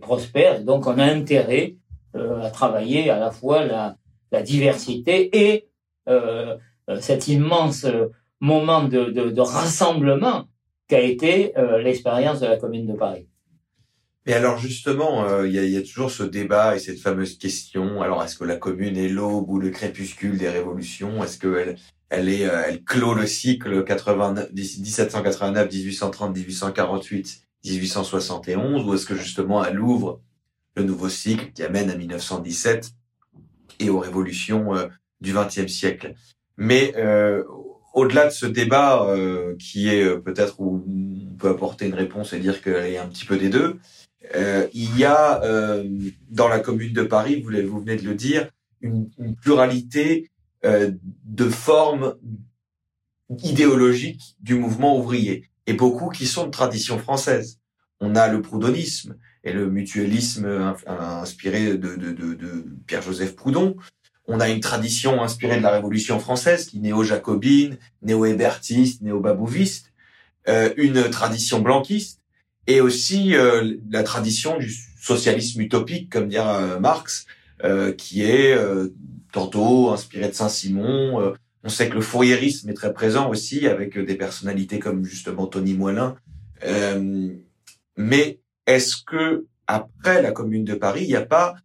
prospère. 0.00 0.64
donc, 0.64 0.88
on 0.88 0.98
a 0.98 1.04
intérêt 1.04 1.76
à 2.12 2.50
travailler 2.50 3.10
à 3.10 3.20
la 3.20 3.30
fois 3.30 3.64
la, 3.64 3.96
diversité 4.42 5.30
et 5.32 5.68
cet 6.98 7.28
immense 7.28 7.86
moment 8.40 8.82
de, 8.82 9.40
rassemblement 9.40 10.46
qu'a 10.88 11.00
été 11.00 11.52
l'expérience 11.78 12.40
de 12.40 12.46
la 12.46 12.56
Commune 12.56 12.88
de 12.88 12.94
Paris. 12.94 13.28
Et 14.28 14.34
alors 14.34 14.58
justement, 14.58 15.24
euh, 15.24 15.48
il 15.48 15.54
y, 15.54 15.58
a, 15.58 15.64
y, 15.64 15.78
a, 15.78 15.80
toujours 15.80 16.10
ce 16.10 16.22
débat 16.22 16.76
et 16.76 16.78
cette 16.78 16.98
fameuse 16.98 17.38
question. 17.38 18.02
Alors, 18.02 18.22
est-ce 18.22 18.36
que 18.36 18.44
la 18.44 18.56
commune 18.56 18.98
est 18.98 19.08
l'aube 19.08 19.48
ou 19.48 19.58
le 19.58 19.70
crépuscule 19.70 20.36
des 20.36 20.50
révolutions? 20.50 21.24
Est-ce 21.24 21.38
qu'elle 21.38 21.78
elle 22.10 22.28
est, 22.28 22.46
euh, 22.46 22.62
elle 22.66 22.82
clôt 22.84 23.14
le 23.14 23.26
cycle 23.26 23.84
1789, 23.84 25.72
1830, 25.72 26.36
1848, 26.36 27.42
1871, 27.64 28.86
ou 28.86 28.94
est-ce 28.94 29.06
que 29.06 29.16
justement 29.16 29.64
elle 29.64 29.80
ouvre 29.80 30.20
le 30.76 30.84
nouveau 30.84 31.08
cycle 31.08 31.52
qui 31.52 31.62
amène 31.62 31.90
à 31.90 31.96
1917 31.96 32.92
et 33.80 33.90
aux 33.90 33.98
révolutions 33.98 34.74
euh, 34.74 34.86
du 35.20 35.32
XXe 35.32 35.66
siècle. 35.66 36.14
Mais 36.56 36.94
euh, 36.96 37.44
au-delà 37.94 38.26
de 38.26 38.32
ce 38.32 38.46
débat 38.46 39.04
euh, 39.04 39.56
qui 39.58 39.88
est 39.88 40.18
peut-être 40.20 40.60
où 40.60 40.84
on 40.86 41.36
peut 41.36 41.48
apporter 41.48 41.86
une 41.86 41.94
réponse 41.94 42.32
et 42.32 42.38
dire 42.38 42.62
qu'elle 42.62 42.92
est 42.92 42.98
un 42.98 43.06
petit 43.06 43.24
peu 43.24 43.36
des 43.36 43.48
deux, 43.48 43.78
il 44.74 44.98
y 44.98 45.04
a 45.04 45.40
dans 46.28 46.48
la 46.48 46.58
commune 46.58 46.92
de 46.92 47.02
Paris, 47.02 47.40
vous, 47.40 47.50
vous 47.66 47.80
venez 47.80 47.96
de 47.96 48.04
le 48.04 48.14
dire, 48.14 48.50
une, 48.82 49.08
une 49.18 49.34
pluralité 49.34 50.30
de 50.62 51.48
formes 51.48 52.14
idéologiques 53.42 54.36
du 54.40 54.54
mouvement 54.54 54.98
ouvrier 54.98 55.48
et 55.66 55.74
beaucoup 55.74 56.08
qui 56.08 56.26
sont 56.26 56.46
de 56.46 56.50
tradition 56.50 56.98
française. 56.98 57.58
On 58.00 58.16
a 58.16 58.28
le 58.28 58.42
proudonisme 58.42 59.16
et 59.44 59.52
le 59.52 59.70
mutualisme 59.70 60.74
inspiré 60.86 61.76
de, 61.76 61.96
de, 61.96 62.12
de, 62.12 62.64
Pierre-Joseph 62.86 63.36
Proudhon. 63.36 63.76
On 64.26 64.40
a 64.40 64.48
une 64.48 64.60
tradition 64.60 65.22
inspirée 65.22 65.58
de 65.58 65.62
la 65.62 65.70
Révolution 65.70 66.18
française, 66.20 66.66
qui 66.66 66.80
néo-jacobine, 66.80 67.78
néo-hébertiste, 68.02 69.00
néo-babouviste, 69.02 69.92
euh, 70.48 70.72
une 70.76 71.08
tradition 71.10 71.60
blanquiste, 71.60 72.20
et 72.66 72.80
aussi 72.82 73.34
euh, 73.34 73.76
la 73.90 74.02
tradition 74.02 74.58
du 74.58 74.70
socialisme 75.00 75.60
utopique, 75.62 76.10
comme 76.10 76.28
dire 76.28 76.46
euh, 76.46 76.78
Marx, 76.78 77.26
euh, 77.26 77.37
qui 77.96 78.22
est 78.22 78.54
euh, 78.54 78.88
tantôt 79.32 79.90
inspiré 79.90 80.28
de 80.28 80.34
Saint-Simon, 80.34 81.34
on 81.64 81.68
sait 81.68 81.88
que 81.88 81.94
le 81.94 82.00
fourriérisme 82.00 82.70
est 82.70 82.74
très 82.74 82.92
présent 82.92 83.28
aussi 83.28 83.66
avec 83.66 83.98
des 83.98 84.14
personnalités 84.14 84.78
comme 84.78 85.04
justement 85.04 85.46
Tony 85.46 85.74
Moilin. 85.74 86.16
Euh, 86.64 87.28
mais 87.96 88.40
est-ce 88.66 88.96
que 89.04 89.46
après 89.66 90.22
la 90.22 90.32
Commune 90.32 90.64
de 90.64 90.74
Paris, 90.74 91.02
il 91.02 91.08
n'y 91.08 91.16
a 91.16 91.26
pas 91.26 91.56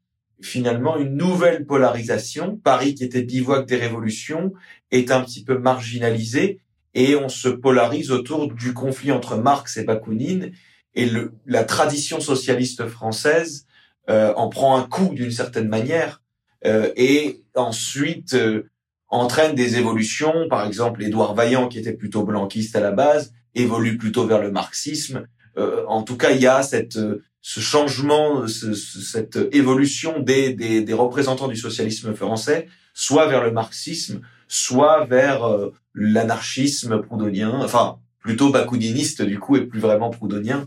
finalement 0.42 0.98
une 0.98 1.16
nouvelle 1.16 1.66
polarisation? 1.66 2.58
Paris, 2.58 2.96
qui 2.96 3.04
était 3.04 3.22
bivouac 3.22 3.66
des 3.66 3.78
révolutions, 3.78 4.54
est 4.92 5.12
un 5.12 5.24
petit 5.24 5.44
peu 5.44 5.58
marginalisé 5.58 6.60
et 6.96 7.16
on 7.16 7.30
se 7.30 7.48
polarise 7.48 8.12
autour 8.12 8.52
du 8.52 8.74
conflit 8.74 9.12
entre 9.12 9.38
Marx 9.38 9.78
et 9.78 9.84
Bakounine 9.84 10.52
et 10.96 11.06
le, 11.06 11.34
la 11.46 11.64
tradition 11.64 12.20
socialiste 12.20 12.88
française 12.88 13.66
euh, 14.10 14.34
en 14.36 14.50
prend 14.50 14.78
un 14.78 14.84
coup 14.84 15.14
d'une 15.14 15.32
certaine 15.32 15.68
manière 15.68 16.22
euh, 16.66 16.92
et 16.96 17.44
ensuite 17.56 18.34
euh, 18.34 18.70
entraîne 19.08 19.56
des 19.56 19.78
évolutions. 19.78 20.48
Par 20.50 20.66
exemple, 20.66 21.04
Édouard 21.04 21.36
Vaillant, 21.36 21.68
qui 21.68 21.80
était 21.80 21.94
plutôt 21.94 22.24
blanquiste 22.24 22.76
à 22.76 22.80
la 22.80 22.92
base, 22.92 23.34
évolue 23.56 23.98
plutôt 23.98 24.26
vers 24.26 24.42
le 24.42 24.52
marxisme. 24.52 25.28
Euh, 25.58 25.84
en 25.88 26.04
tout 26.04 26.18
cas, 26.18 26.32
il 26.32 26.42
y 26.42 26.48
a 26.48 26.64
cette, 26.64 26.98
ce 27.42 27.60
changement, 27.60 28.48
ce, 28.48 28.74
cette 28.74 29.38
évolution 29.52 30.20
des, 30.20 30.54
des, 30.54 30.82
des, 30.82 30.94
représentants 30.94 31.48
du 31.48 31.58
socialisme 31.58 32.14
français, 32.16 32.68
soit 32.94 33.28
vers 33.28 33.44
le 33.44 33.52
marxisme, 33.52 34.22
soit 34.48 35.06
vers 35.06 35.44
euh, 35.44 35.74
l'anarchisme 35.94 37.02
proudhonien, 37.02 37.60
enfin 37.62 37.98
plutôt 38.20 38.50
bakoudiniste 38.50 39.22
du 39.22 39.40
coup 39.40 39.58
et 39.58 39.66
plus 39.66 39.80
vraiment 39.80 40.10
proudhonien. 40.10 40.66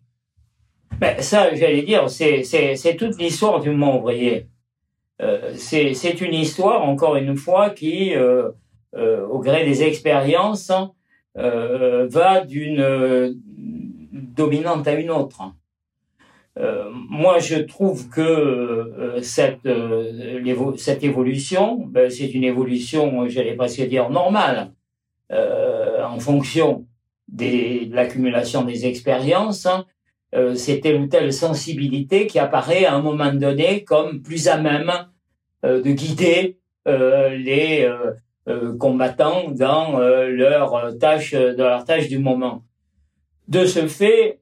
Ben, 0.99 1.21
ça, 1.21 1.55
j'allais 1.55 1.83
dire, 1.83 2.09
c'est 2.09 2.97
toute 2.99 3.19
l'histoire 3.19 3.61
du 3.61 3.71
mouvement 3.71 3.99
ouvrier. 3.99 4.47
Euh, 5.21 5.53
c'est 5.55 6.21
une 6.21 6.35
histoire, 6.35 6.83
encore 6.83 7.17
une 7.17 7.37
fois, 7.37 7.71
qui, 7.71 8.15
euh, 8.15 8.51
euh, 8.95 9.27
au 9.27 9.41
gré 9.41 9.65
des 9.65 9.83
expériences, 9.83 10.73
va 11.35 12.41
d'une 12.47 13.39
dominante 14.11 14.89
à 14.89 14.95
une 14.95 15.11
autre. 15.11 15.43
moi, 17.11 17.39
je 17.41 17.57
trouve 17.57 18.09
que 18.09 19.19
cette, 19.21 19.69
cette 20.79 21.05
évolution, 21.05 21.85
ben, 21.87 22.11
c'est 22.11 22.33
une 22.33 22.45
évolution, 22.45 23.29
j'allais 23.29 23.55
presque 23.55 23.83
dire 23.83 24.09
normale, 24.09 24.73
en 25.31 26.19
fonction 26.21 26.87
des, 27.29 27.85
de 27.85 27.95
l'accumulation 27.95 28.65
des 28.65 28.87
expériences. 28.87 29.69
Euh, 30.37 30.55
c'est 30.55 30.81
telle 30.81 31.01
ou 31.01 31.07
telle 31.07 31.33
sensibilité 31.33 32.27
qui 32.27 32.39
apparaît 32.39 32.85
à 32.85 32.95
un 32.95 33.01
moment 33.01 33.33
donné 33.33 33.85
comme 33.85 34.21
plus 34.21 34.49
à 34.49 34.59
même 34.59 34.93
euh, 35.65 35.81
de 35.81 35.91
guider 35.93 36.59
euh, 36.87 37.31
les 37.31 37.91
combattants 38.79 39.51
dans 39.51 39.99
leur 39.99 40.97
tâche, 40.99 41.35
dans 41.35 41.65
leur 41.65 41.85
tâche 41.85 42.07
du 42.07 42.19
moment. 42.19 42.63
De 43.49 43.65
ce 43.65 43.89
fait 43.89 44.39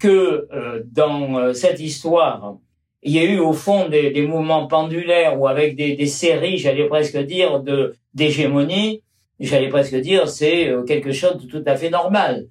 que 0.00 0.48
dans 0.90 1.52
cette 1.52 1.78
histoire, 1.78 2.56
il 3.02 3.12
y 3.12 3.18
a 3.18 3.24
eu 3.24 3.38
au 3.38 3.52
fond 3.52 3.90
des, 3.90 4.26
mouvements 4.26 4.66
pendulaires 4.66 5.38
ou 5.38 5.46
avec 5.48 5.76
des, 5.76 5.96
des 5.96 6.06
séries, 6.06 6.56
j'allais 6.56 6.86
presque 6.86 7.18
dire, 7.18 7.60
de 7.60 7.94
d'hégémonie, 8.14 9.02
j'allais 9.38 9.68
presque 9.68 9.96
dire, 9.96 10.28
c'est 10.28 10.74
quelque 10.86 11.12
chose 11.12 11.36
de 11.36 11.46
tout 11.46 11.62
à 11.66 11.76
fait 11.76 11.90
normal. 11.90 12.46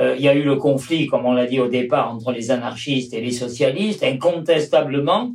Euh, 0.00 0.14
il 0.16 0.22
y 0.22 0.28
a 0.28 0.34
eu 0.34 0.42
le 0.42 0.56
conflit, 0.56 1.06
comme 1.06 1.26
on 1.26 1.32
l'a 1.32 1.46
dit 1.46 1.60
au 1.60 1.68
départ, 1.68 2.12
entre 2.12 2.32
les 2.32 2.50
anarchistes 2.50 3.12
et 3.14 3.20
les 3.20 3.30
socialistes. 3.30 4.02
Incontestablement, 4.02 5.34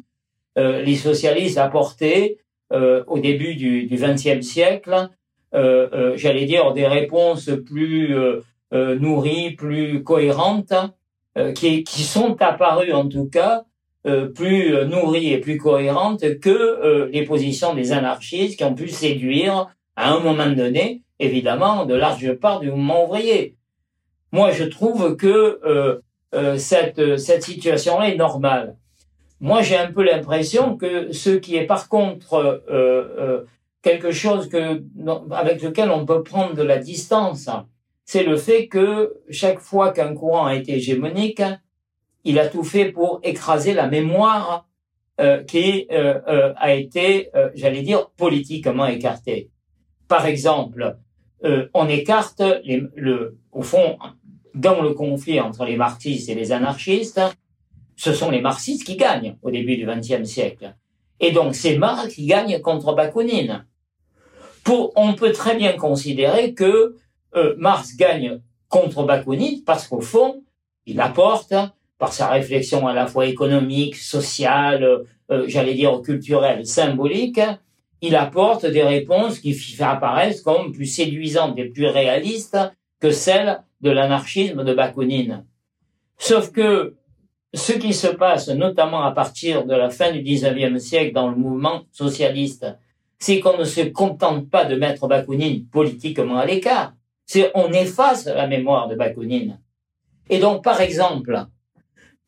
euh, 0.58 0.82
les 0.82 0.96
socialistes 0.96 1.58
apportaient 1.58 2.38
euh, 2.74 3.04
au 3.08 3.20
début 3.20 3.56
du 3.56 3.88
XXe 3.92 4.42
siècle, 4.42 5.10
j'allais 5.54 6.46
dire, 6.46 6.74
des 6.74 6.86
réponses 6.86 7.50
plus 7.66 8.16
nourries, 8.72 9.52
plus 9.52 10.04
cohérentes, 10.04 10.74
qui, 11.56 11.84
qui, 11.84 12.04
sont 12.04 12.36
apparues 12.42 12.94
en 12.94 13.08
tout 13.08 13.28
cas 13.30 13.64
plus 14.36 14.86
nourries 14.86 15.34
et 15.34 15.40
plus 15.40 15.58
cohérentes 15.58 16.40
que 16.40 17.10
les 17.12 17.24
positions 17.24 17.74
des 17.74 17.92
anarchistes 17.92 18.58
qui 18.58 18.64
ont 18.66 18.76
pu 18.76 18.90
séduire 18.90 19.68
à 19.96 20.14
un 20.14 20.20
moment 20.20 20.52
donné, 20.52 21.02
évidemment, 21.18 21.86
de 21.86 21.96
large 21.96 22.34
part 22.34 22.60
du 22.60 22.70
mouvement 22.70 23.06
ouvrier. 23.06 23.57
Moi, 24.32 24.52
je 24.52 24.66
trouve 24.66 25.16
que 25.16 25.60
euh, 25.66 26.02
euh, 26.36 26.58
cette, 26.58 27.18
cette 27.18 27.44
situation-là 27.44 28.10
est 28.10 28.16
normale. 28.16 28.76
Moi, 29.40 29.62
j'ai 29.62 29.78
un 29.78 29.92
peu 29.92 30.04
l'impression 30.04 30.78
que 30.78 31.12
ce 31.12 31.30
qui 31.30 31.56
est 31.56 31.66
par 31.66 31.90
contre 31.90 32.34
euh, 32.34 32.62
euh 32.70 33.44
quelque 33.84 34.12
chose 34.12 34.50
que, 34.50 34.84
avec 35.32 35.62
lequel 35.62 35.92
on 35.92 36.06
peut 36.06 36.22
prendre 36.22 36.56
de 36.56 36.64
la 36.64 36.78
distance, 36.78 37.50
c'est 38.04 38.24
le 38.24 38.36
fait 38.36 38.68
que 38.68 39.16
chaque 39.30 39.60
fois 39.60 39.94
qu'un 39.94 40.14
courant 40.14 40.46
a 40.46 40.56
été 40.56 40.74
hégémonique, 40.74 41.42
il 42.26 42.38
a 42.38 42.48
tout 42.48 42.64
fait 42.64 42.92
pour 42.92 43.22
écraser 43.24 43.74
la 43.74 43.88
mémoire 43.88 44.68
euh, 45.22 45.42
qui 45.44 45.88
euh, 45.92 46.54
a 46.58 46.74
été, 46.74 47.30
j'allais 47.56 47.84
dire, 47.84 48.10
politiquement 48.18 48.88
écartée. 48.88 49.52
Par 50.10 50.26
exemple, 50.26 50.98
on 51.74 51.88
écarte 51.88 52.42
les, 52.66 52.84
le, 52.96 53.38
au 53.54 53.62
fond, 53.62 53.98
dans 54.58 54.82
le 54.82 54.94
conflit 54.94 55.40
entre 55.40 55.66
les 55.66 55.78
marxistes 55.78 56.30
et 56.30 56.36
les 56.36 56.52
anarchistes, 56.52 57.22
ce 57.96 58.14
sont 58.14 58.30
les 58.30 58.42
marxistes 58.42 58.86
qui 58.86 58.96
gagnent 58.96 59.36
au 59.42 59.52
début 59.52 59.78
du 59.78 59.86
XXe 59.86 60.24
siècle. 60.24 60.76
Et 61.20 61.32
donc 61.32 61.56
c'est 61.56 61.78
Marx 61.78 62.14
qui 62.14 62.26
gagne 62.26 62.60
contre 62.62 62.94
Bakounine. 62.94 63.66
On 64.96 65.14
peut 65.14 65.32
très 65.32 65.56
bien 65.56 65.74
considérer 65.74 66.54
que 66.54 66.96
euh, 67.36 67.56
Marx 67.58 67.96
gagne 67.96 68.42
contre 68.68 69.04
Bakounine 69.04 69.64
parce 69.66 69.88
qu'au 69.88 70.02
fond, 70.02 70.44
il 70.86 71.00
apporte, 71.00 71.54
par 71.98 72.14
sa 72.14 72.28
réflexion 72.30 72.88
à 72.88 72.94
la 72.94 73.08
fois 73.08 73.26
économique, 73.26 73.96
sociale, 73.96 75.06
euh, 75.32 75.46
j'allais 75.48 75.74
dire 75.74 76.02
culturelle, 76.02 76.66
symbolique, 76.66 77.40
il 78.02 78.16
apporte 78.16 78.66
des 78.66 78.84
réponses 78.84 79.40
qui 79.40 79.58
apparaissent 79.80 80.42
comme 80.42 80.72
plus 80.72 80.86
séduisantes 80.86 81.58
et 81.58 81.66
plus 81.70 81.88
réalistes 81.88 82.58
que 83.00 83.12
celles 83.12 83.64
de 83.82 83.92
l'anarchisme 83.92 84.64
de 84.64 84.74
Bakounine. 84.74 85.46
Sauf 86.18 86.52
que 86.52 86.96
ce 87.54 87.74
qui 87.74 87.94
se 87.94 88.08
passe, 88.08 88.50
notamment 88.50 89.04
à 89.04 89.12
partir 89.12 89.66
de 89.66 89.74
la 89.74 89.90
fin 89.90 90.12
du 90.12 90.22
19e 90.22 90.80
siècle 90.80 91.14
dans 91.14 91.30
le 91.30 91.36
mouvement 91.36 91.84
socialiste, 91.92 92.66
c'est 93.20 93.40
qu'on 93.40 93.58
ne 93.58 93.64
se 93.64 93.82
contente 93.82 94.50
pas 94.50 94.66
de 94.66 94.76
mettre 94.76 95.08
Bakounine 95.08 95.66
politiquement 95.68 96.38
à 96.38 96.46
l'écart. 96.46 96.94
C'est 97.26 97.52
on 97.56 97.72
efface 97.72 98.26
la 98.26 98.48
mémoire 98.48 98.88
de 98.88 98.96
Bakounine. 98.96 99.60
Et 100.30 100.40
donc, 100.40 100.64
par 100.64 100.82
exemple, 100.82 101.46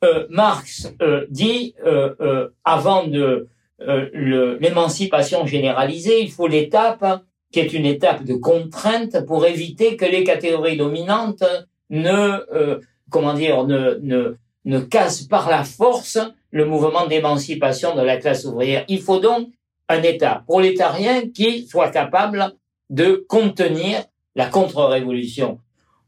euh, 0.03 0.27
Marx 0.29 0.93
euh, 1.01 1.25
dit 1.29 1.75
euh, 1.85 2.15
euh 2.21 2.49
avant 2.63 3.05
de 3.05 3.49
euh, 3.81 4.57
l'émancipation 4.59 5.45
généralisée, 5.45 6.21
il 6.21 6.31
faut 6.31 6.47
l'étape 6.47 7.23
qui 7.51 7.59
est 7.59 7.73
une 7.73 7.85
étape 7.85 8.23
de 8.23 8.35
contrainte 8.35 9.25
pour 9.25 9.45
éviter 9.45 9.97
que 9.97 10.05
les 10.05 10.23
catégories 10.23 10.77
dominantes 10.77 11.43
ne, 11.89 12.43
euh, 12.53 12.79
comment 13.09 13.33
dire, 13.33 13.65
ne, 13.65 13.99
ne, 14.01 14.35
ne 14.65 14.79
casse 14.79 15.23
par 15.23 15.49
la 15.49 15.63
force 15.63 16.19
le 16.51 16.65
mouvement 16.65 17.07
d'émancipation 17.07 17.95
de 17.95 18.01
la 18.01 18.17
classe 18.17 18.45
ouvrière. 18.45 18.85
Il 18.87 19.01
faut 19.01 19.19
donc 19.19 19.49
un 19.87 20.01
État 20.03 20.43
prolétarien 20.47 21.29
qui 21.29 21.67
soit 21.67 21.89
capable 21.89 22.53
de 22.89 23.25
contenir 23.27 24.03
la 24.35 24.45
contre-révolution. 24.45 25.59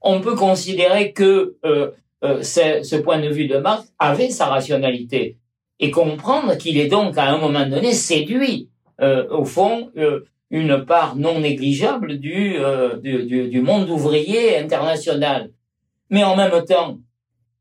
On 0.02 0.22
peut 0.22 0.36
considérer 0.36 1.14
que 1.14 1.58
euh, 1.66 1.92
euh, 2.24 2.44
ce, 2.44 2.96
point 2.98 3.20
de 3.20 3.30
vue 3.30 3.48
de 3.48 3.58
Marx 3.58 3.92
avait 4.00 4.30
sa 4.30 4.46
rationalité 4.46 5.38
et 5.80 5.92
comprendre 5.92 6.56
qu'il 6.58 6.78
est 6.78 6.88
donc 6.88 7.18
à 7.18 7.26
un 7.26 7.38
moment 7.38 7.66
donné 7.68 7.94
séduit, 7.94 8.70
euh, 9.02 9.28
au 9.30 9.46
fond, 9.46 9.92
une 10.52 10.86
part 10.86 11.16
non 11.16 11.40
négligeable 11.40 12.18
du, 12.20 12.58
du, 13.02 13.48
du 13.50 13.62
monde 13.62 13.90
ouvrier 13.90 14.58
international. 14.58 15.52
Mais 16.10 16.24
en 16.24 16.36
même 16.36 16.64
temps, 16.66 17.00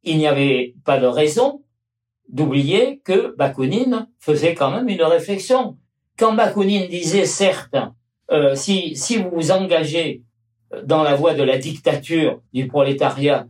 il 0.03 0.19
n'y 0.19 0.27
avait 0.27 0.75
pas 0.85 0.99
de 0.99 1.07
raison 1.07 1.63
d'oublier 2.29 3.01
que 3.05 3.35
Bakounine 3.37 4.09
faisait 4.19 4.55
quand 4.55 4.71
même 4.71 4.89
une 4.89 5.03
réflexion. 5.03 5.77
Quand 6.19 6.35
Bakounine 6.35 6.89
disait, 6.89 7.25
certes, 7.25 7.77
euh, 8.31 8.55
si, 8.55 8.97
si 8.97 9.17
vous 9.17 9.31
vous 9.31 9.51
engagez 9.51 10.23
dans 10.85 11.03
la 11.03 11.15
voie 11.15 11.35
de 11.35 11.43
la 11.43 11.59
dictature 11.59 12.41
du 12.53 12.69
prolétariat, 12.69 13.47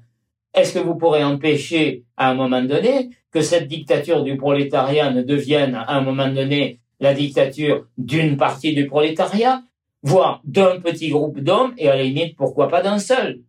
est-ce 0.55 0.75
que 0.75 0.79
vous 0.79 0.97
pourrez 0.97 1.23
empêcher 1.23 2.05
à 2.17 2.31
un 2.31 2.35
moment 2.35 2.63
donné 2.63 3.11
que 3.31 3.43
cette 3.43 3.69
dictature 3.69 4.25
du 4.25 4.37
prolétariat 4.37 5.11
ne 5.11 5.23
devienne 5.23 5.75
à 5.75 5.95
un 5.95 6.01
moment 6.01 6.29
donné 6.29 6.80
la 7.01 7.15
dictature 7.15 7.87
d'une 7.99 8.37
partie 8.37 8.75
du 8.75 8.87
prolétariat, 8.87 9.63
voire 10.03 10.41
d'un 10.45 10.81
petit 10.81 11.09
groupe 11.09 11.41
d'hommes 11.41 11.75
et 11.79 11.89
à 11.89 11.97
la 11.97 12.03
limite 12.03 12.37
pourquoi 12.37 12.69
pas 12.69 12.83
d'un 12.83 12.99
seul 12.99 13.41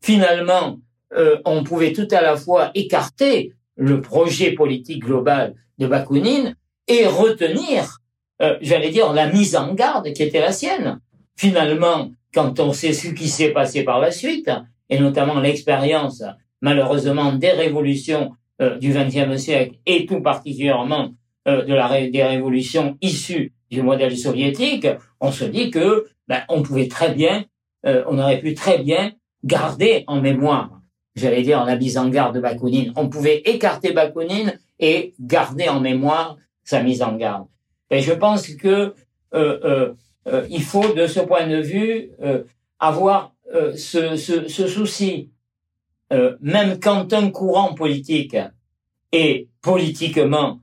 Finalement, 0.00 0.78
euh, 1.16 1.38
on 1.44 1.64
pouvait 1.64 1.92
tout 1.92 2.08
à 2.10 2.20
la 2.20 2.36
fois 2.36 2.70
écarter 2.74 3.54
le 3.76 4.00
projet 4.00 4.52
politique 4.52 5.04
global 5.04 5.54
de 5.78 5.86
Bakounine 5.86 6.56
et 6.86 7.06
retenir, 7.06 7.98
euh, 8.42 8.56
j'allais 8.60 8.90
dire, 8.90 9.12
la 9.12 9.30
mise 9.30 9.56
en 9.56 9.74
garde 9.74 10.12
qui 10.12 10.22
était 10.22 10.40
la 10.40 10.52
sienne. 10.52 11.00
Finalement, 11.36 12.10
quand 12.34 12.60
on 12.60 12.72
sait 12.72 12.92
ce 12.92 13.08
qui 13.08 13.28
s'est 13.28 13.50
passé 13.50 13.84
par 13.84 14.00
la 14.00 14.10
suite, 14.10 14.50
et 14.90 14.98
notamment 14.98 15.40
l'expérience, 15.40 16.22
malheureusement, 16.60 17.32
des 17.32 17.50
révolutions 17.50 18.32
euh, 18.60 18.78
du 18.78 18.92
XXe 18.92 19.36
siècle, 19.36 19.76
et 19.86 20.06
tout 20.06 20.20
particulièrement 20.20 21.10
de 21.48 21.74
la, 21.74 22.08
des 22.08 22.22
révolutions 22.22 22.96
issues 23.00 23.52
du 23.70 23.82
modèle 23.82 24.16
soviétique, 24.16 24.86
on 25.20 25.32
se 25.32 25.44
dit 25.44 25.70
que 25.70 26.06
ben, 26.26 26.42
on 26.48 26.62
pouvait 26.62 26.88
très 26.88 27.12
bien, 27.12 27.44
on 27.84 28.18
aurait 28.18 28.40
pu 28.40 28.54
très 28.54 28.78
bien 28.78 29.12
garder 29.44 30.04
en 30.06 30.20
mémoire 30.20 30.78
j'allais 31.18 31.42
dire, 31.42 31.64
la 31.64 31.76
mise 31.76 31.98
en 31.98 32.08
garde 32.08 32.34
de 32.34 32.40
Bakounine. 32.40 32.92
On 32.96 33.08
pouvait 33.08 33.42
écarter 33.44 33.92
Bakounine 33.92 34.58
et 34.78 35.14
garder 35.20 35.68
en 35.68 35.80
mémoire 35.80 36.38
sa 36.64 36.82
mise 36.82 37.02
en 37.02 37.16
garde. 37.16 37.46
Et 37.90 38.00
je 38.00 38.12
pense 38.12 38.48
que 38.48 38.94
euh, 39.34 39.60
euh, 39.64 39.94
euh, 40.26 40.46
il 40.48 40.62
faut, 40.62 40.94
de 40.94 41.06
ce 41.06 41.20
point 41.20 41.46
de 41.46 41.60
vue, 41.60 42.10
avoir 42.78 43.34
ce, 43.74 44.66
souci, 44.68 45.30
même 46.10 46.78
quand 46.80 47.12
un 47.12 47.30
courant 47.30 47.74
politique 47.74 48.36
est 49.12 49.48
politiquement 49.62 50.60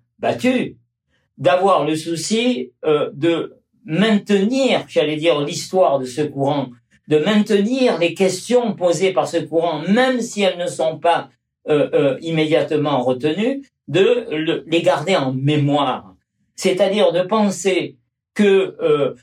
d'avoir 1.37 1.85
le 1.85 1.95
souci 1.95 2.71
de 2.83 3.55
maintenir, 3.85 4.85
j'allais 4.87 5.17
dire, 5.17 5.41
l'histoire 5.41 5.99
de 5.99 6.05
ce 6.05 6.21
courant 6.21 6.69
de 7.07 7.17
maintenir 7.19 7.97
les 7.99 8.13
questions 8.13 8.73
posées 8.73 9.13
par 9.13 9.27
ce 9.27 9.37
courant, 9.37 9.81
même 9.87 10.21
si 10.21 10.41
elles 10.41 10.57
ne 10.57 10.67
sont 10.67 10.97
pas 10.97 11.29
euh, 11.67 11.89
euh, 11.93 12.17
immédiatement 12.21 13.03
retenues, 13.03 13.63
de 13.87 14.63
les 14.67 14.81
garder 14.81 15.15
en 15.15 15.31
mémoire. 15.31 16.15
C'est-à-dire 16.55 17.11
de 17.11 17.21
penser 17.21 17.97
que 18.33 18.75
euh, 18.81 19.13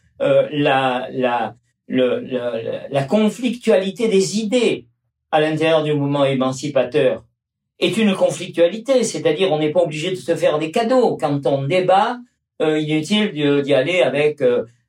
la, 0.52 1.08
la 1.88 3.04
conflictualité 3.08 4.08
des 4.08 4.38
idées 4.38 4.86
à 5.32 5.40
l'intérieur 5.40 5.82
du 5.82 5.92
mouvement 5.94 6.24
émancipateur 6.24 7.24
est 7.78 7.96
une 7.96 8.14
conflictualité, 8.14 9.02
c'est-à-dire 9.02 9.52
on 9.52 9.58
n'est 9.58 9.72
pas 9.72 9.82
obligé 9.82 10.11
de 10.11 10.16
se 10.16 10.37
faire 10.37 10.58
des 10.58 10.70
cadeaux. 10.70 11.16
Quand 11.16 11.46
on 11.46 11.64
débat, 11.64 12.18
euh, 12.61 12.78
il 12.78 13.02
d'y 13.02 13.74
aller 13.74 14.02
avec 14.02 14.40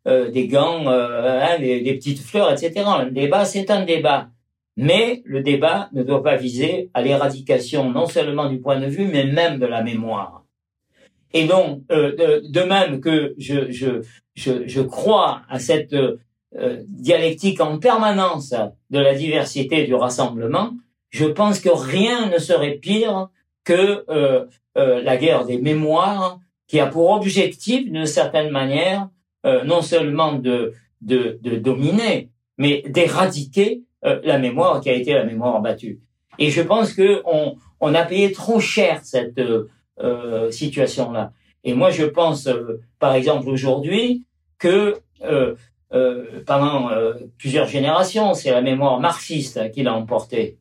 euh, 0.05 0.29
des 0.29 0.49
gants, 0.49 0.85
euh, 0.87 1.39
hein, 1.41 1.59
des, 1.59 1.93
petites 1.93 2.19
fleurs, 2.19 2.51
etc. 2.51 2.83
Un 2.85 3.05
débat, 3.05 3.45
c'est 3.45 3.71
un 3.71 3.85
débat. 3.85 4.27
Mais 4.75 5.21
le 5.23 5.41
débat 5.41 5.89
ne 5.93 6.03
doit 6.03 6.21
pas 6.21 6.35
viser 6.35 6.89
à 6.93 7.01
l'éradication 7.01 7.89
non 7.89 8.05
seulement 8.07 8.49
du 8.49 8.59
point 8.59 8.81
de 8.81 8.87
vue, 8.87 9.05
mais 9.05 9.25
même 9.25 9.59
de 9.59 9.65
la 9.65 9.81
mémoire. 9.81 10.43
Et 11.31 11.45
donc, 11.45 11.83
euh, 11.91 12.41
de, 12.43 12.61
même 12.63 12.99
que 12.99 13.33
je, 13.37 13.71
je, 13.71 14.01
je, 14.35 14.67
je, 14.67 14.81
crois 14.81 15.41
à 15.49 15.59
cette 15.59 15.95
dialectique 16.87 17.61
en 17.61 17.79
permanence 17.79 18.53
de 18.89 18.99
la 18.99 19.15
diversité 19.15 19.85
du 19.85 19.95
rassemblement, 19.95 20.71
je 21.13 21.25
pense 21.25 21.59
que 21.59 21.69
rien 21.69 22.29
ne 22.29 22.39
serait 22.39 22.77
pire 22.81 23.29
que 23.63 24.03
la 24.75 25.17
guerre 25.17 25.45
des 25.45 25.59
mémoires 25.59 26.39
qui 26.67 26.79
a 26.79 26.87
pour 26.87 27.11
objectif, 27.11 27.85
d'une 27.85 28.07
certaine 28.07 28.49
manière, 28.49 29.07
euh, 29.45 29.63
non 29.63 29.81
seulement 29.81 30.33
de, 30.33 30.73
de, 31.01 31.37
de 31.41 31.55
dominer, 31.57 32.31
mais 32.57 32.83
d'éradiquer 32.87 33.83
euh, 34.05 34.19
la 34.23 34.39
mémoire 34.39 34.81
qui 34.81 34.89
a 34.89 34.93
été 34.93 35.13
la 35.13 35.23
mémoire 35.23 35.61
battue. 35.61 35.99
Et 36.39 36.49
je 36.49 36.63
pense 36.63 36.93
que 36.93 37.21
on, 37.25 37.57
on 37.79 37.93
a 37.93 38.03
payé 38.03 38.31
trop 38.31 38.59
cher 38.59 39.01
cette 39.03 39.39
euh, 39.99 40.49
situation-là. 40.49 41.31
Et 41.63 41.75
moi, 41.75 41.91
je 41.91 42.05
pense, 42.05 42.49
par 42.97 43.13
exemple, 43.13 43.49
aujourd'hui, 43.49 44.25
que 44.57 44.99
pendant 46.45 46.89
plusieurs 47.37 47.67
générations, 47.67 48.33
c'est 48.33 48.51
la 48.51 48.61
mémoire 48.61 48.99
marxiste 48.99 49.71
qui 49.71 49.83
l'a 49.83 49.93
emporté. 49.93 50.57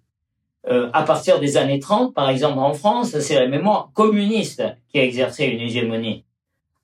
À 0.65 1.03
partir 1.03 1.41
des 1.41 1.57
années 1.57 1.81
30, 1.81 2.15
par 2.15 2.31
exemple 2.31 2.59
en 2.59 2.73
France, 2.73 3.19
c'est 3.19 3.35
la 3.35 3.49
mémoire 3.49 3.91
communiste 3.95 4.63
qui 4.89 4.99
a 5.01 5.05
exercé 5.05 5.47
une 5.47 5.61
hégémonie 5.61 6.25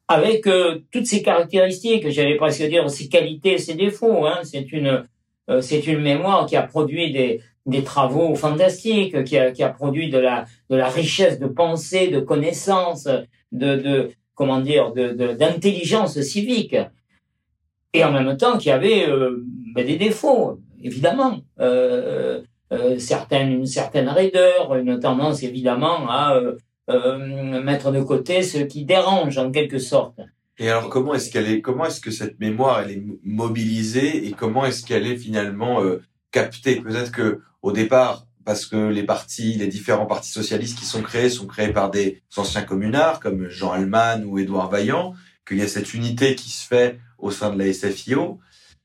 avec 0.09 0.47
euh, 0.47 0.81
toutes 0.91 1.07
ces 1.07 1.23
caractéristiques, 1.23 2.09
j'allais 2.09 2.37
presque 2.37 2.63
dire 2.63 2.91
ses 2.91 3.09
qualités, 3.09 3.59
ses 3.59 3.75
défauts. 3.75 4.27
Hein. 4.27 4.39
C'est 4.43 4.73
une 4.73 5.05
euh, 5.51 5.61
c'est 5.61 5.87
une 5.87 6.01
mémoire 6.01 6.47
qui 6.47 6.57
a 6.57 6.63
produit 6.63 7.13
des, 7.13 7.41
des 7.67 7.83
travaux 7.83 8.35
fantastiques, 8.35 9.25
qui 9.25 9.39
a, 9.39 9.51
qui 9.51 9.63
a 9.63 9.69
produit 9.69 10.11
de 10.11 10.19
la 10.19 10.47
de 10.71 10.77
la 10.77 10.89
richesse 10.89 11.39
de 11.39 11.47
pensée, 11.47 12.09
de 12.09 12.21
connaissances, 12.21 13.05
de, 13.53 13.77
de 13.77 14.11
comment 14.35 14.61
dire, 14.61 14.93
de 14.93 15.13
d'intelligence 15.35 16.21
civique, 16.23 16.77
et 17.93 18.05
en 18.05 18.13
même 18.13 18.37
temps 18.39 18.57
qui 18.57 18.71
avait 18.71 19.07
euh, 19.09 19.45
ben, 19.75 19.87
des 19.87 19.97
défauts, 19.97 20.59
évidemment. 20.83 21.39
Euh, 21.61 22.43
certaines, 22.99 23.53
une 23.53 23.67
certaine 23.67 24.09
raideur, 24.09 24.75
une 24.77 25.01
tendance 25.01 25.43
évidemment 25.43 26.09
à 26.09 26.41
euh, 26.91 27.61
mettre 27.63 27.93
de 27.93 28.01
côté 28.01 28.43
ce 28.43 28.59
qui 28.59 28.87
dérange 28.87 29.37
en 29.37 29.51
quelque 29.51 29.79
sorte. 29.79 30.21
Et 30.57 30.71
alors 30.71 30.89
comment 30.89 31.13
est-ce 31.13 31.31
qu'elle 31.31 31.47
est 31.47 31.61
comment 31.61 31.85
est-ce 31.85 32.01
que 32.01 32.11
cette 32.11 32.41
mémoire 32.41 32.81
elle 32.81 32.91
est 32.91 33.03
mobilisée 33.23 34.27
et 34.27 34.33
comment 34.33 34.65
est-ce 34.65 34.87
qu'elle 34.87 35.07
est 35.07 35.17
finalement 35.17 35.83
euh, 35.83 36.03
captée? 36.31 36.77
Peut-être 36.77 37.13
que 37.13 37.41
au 37.61 37.73
départ 37.73 38.25
parce 38.47 38.65
que 38.65 38.89
les 38.89 39.03
partis, 39.03 39.53
les 39.53 39.67
différents 39.67 40.07
partis 40.07 40.31
socialistes 40.31 40.79
qui 40.79 40.87
sont 40.87 41.03
créés 41.03 41.29
sont 41.29 41.47
créés 41.47 41.75
par 41.75 41.91
des 41.91 42.23
anciens 42.39 42.63
communards 42.63 43.21
comme 43.21 43.51
Jean 43.51 43.73
Alman 43.73 44.25
ou 44.25 44.39
Édouard 44.39 44.71
Vaillant, 44.71 45.13
qu'il 45.47 45.59
y 45.59 45.63
a 45.63 45.69
cette 45.69 45.93
unité 45.93 46.35
qui 46.35 46.49
se 46.49 46.67
fait 46.67 46.99
au 47.19 47.31
sein 47.31 47.51
de 47.51 47.59
la 47.59 47.71
SFIO. 47.71 48.39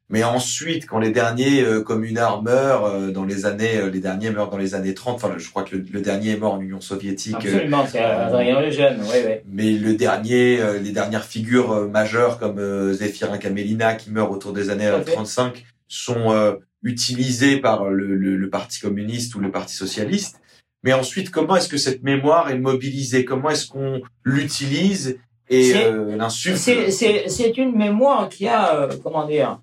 Mais 0.09 0.23
ensuite, 0.23 0.85
quand 0.85 0.99
les 0.99 1.11
derniers 1.11 1.61
euh, 1.61 1.81
communards 1.81 2.43
meurent 2.43 2.85
euh, 2.85 3.11
dans 3.11 3.23
les 3.23 3.45
années, 3.45 3.77
euh, 3.77 3.89
les 3.89 3.99
derniers 3.99 4.31
meurent 4.31 4.49
dans 4.49 4.57
les 4.57 4.75
années 4.75 4.93
30. 4.93 5.15
Enfin, 5.15 5.33
je 5.37 5.49
crois 5.49 5.63
que 5.63 5.75
le, 5.75 6.01
dernier 6.01 6.31
est 6.31 6.37
mort 6.37 6.53
en 6.53 6.61
Union 6.61 6.81
soviétique. 6.81 7.35
Absolument, 7.35 7.85
c'est 7.87 7.99
Adrien 7.99 8.59
Lejeune, 8.59 8.99
oui, 9.01 9.17
oui. 9.25 9.33
Mais 9.47 9.71
le 9.71 9.95
dernier, 9.95 10.59
les 10.81 10.91
dernières 10.91 11.23
figures 11.23 11.89
majeures 11.89 12.37
comme 12.37 12.93
Zéphirin 12.93 13.37
Kamelina 13.37 13.95
qui 13.95 14.11
meurt 14.11 14.31
autour 14.31 14.53
des 14.53 14.69
années 14.69 14.91
35 15.05 15.65
sont 15.87 16.57
utilisées 16.83 17.57
par 17.57 17.89
le, 17.89 18.15
le, 18.15 18.49
Parti 18.49 18.81
communiste 18.81 19.33
ou 19.35 19.39
le 19.39 19.51
Parti 19.51 19.75
socialiste. 19.75 20.41
Mais 20.83 20.93
ensuite, 20.93 21.31
comment 21.31 21.55
est-ce 21.55 21.69
que 21.69 21.77
cette 21.77 22.03
mémoire 22.03 22.51
est 22.51 22.59
mobilisée? 22.59 23.23
Comment 23.23 23.49
est-ce 23.49 23.67
qu'on 23.67 24.01
l'utilise? 24.23 25.17
Et 25.49 25.73
l'insulte 26.17 26.57
C'est 26.57 27.57
une 27.57 27.75
mémoire 27.75 28.29
qui 28.29 28.47
a, 28.47 28.89
comment 29.01 29.25
dire, 29.25 29.59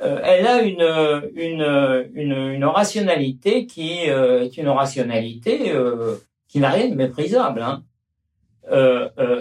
euh, 0.00 0.20
elle 0.24 0.46
a 0.46 0.62
une, 0.62 1.30
une, 1.34 2.10
une, 2.14 2.32
une 2.32 2.64
rationalité 2.64 3.66
qui 3.66 4.08
euh, 4.08 4.44
est 4.44 4.56
une 4.56 4.68
rationalité 4.68 5.72
euh, 5.72 6.16
qui 6.48 6.60
n'a 6.60 6.70
rien 6.70 6.88
de 6.88 6.94
méprisable. 6.94 7.62
Hein. 7.62 7.82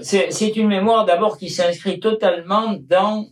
c'est 0.01 0.55
une 0.55 0.67
mémoire 0.67 1.05
d'abord 1.05 1.37
qui 1.37 1.49
s'inscrit 1.49 1.99
totalement 1.99 2.77
dans, 2.89 3.27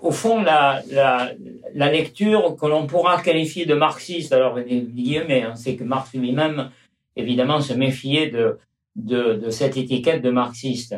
au 0.00 0.10
fond, 0.10 0.42
la, 0.42 0.82
la, 0.90 1.32
la 1.74 1.90
lecture 1.90 2.56
que 2.60 2.66
l'on 2.66 2.86
pourra 2.86 3.20
qualifier 3.20 3.66
de 3.66 3.74
marxiste. 3.74 4.32
Alors, 4.32 4.60
guillemets, 4.60 5.42
hein, 5.42 5.54
c'est 5.54 5.76
que 5.76 5.84
Marx 5.84 6.14
lui-même 6.14 6.70
évidemment 7.16 7.60
se 7.60 7.72
méfier 7.72 8.30
de, 8.30 8.58
de, 8.96 9.34
de 9.34 9.50
cette 9.50 9.76
étiquette 9.76 10.22
de 10.22 10.30
marxiste. 10.30 10.96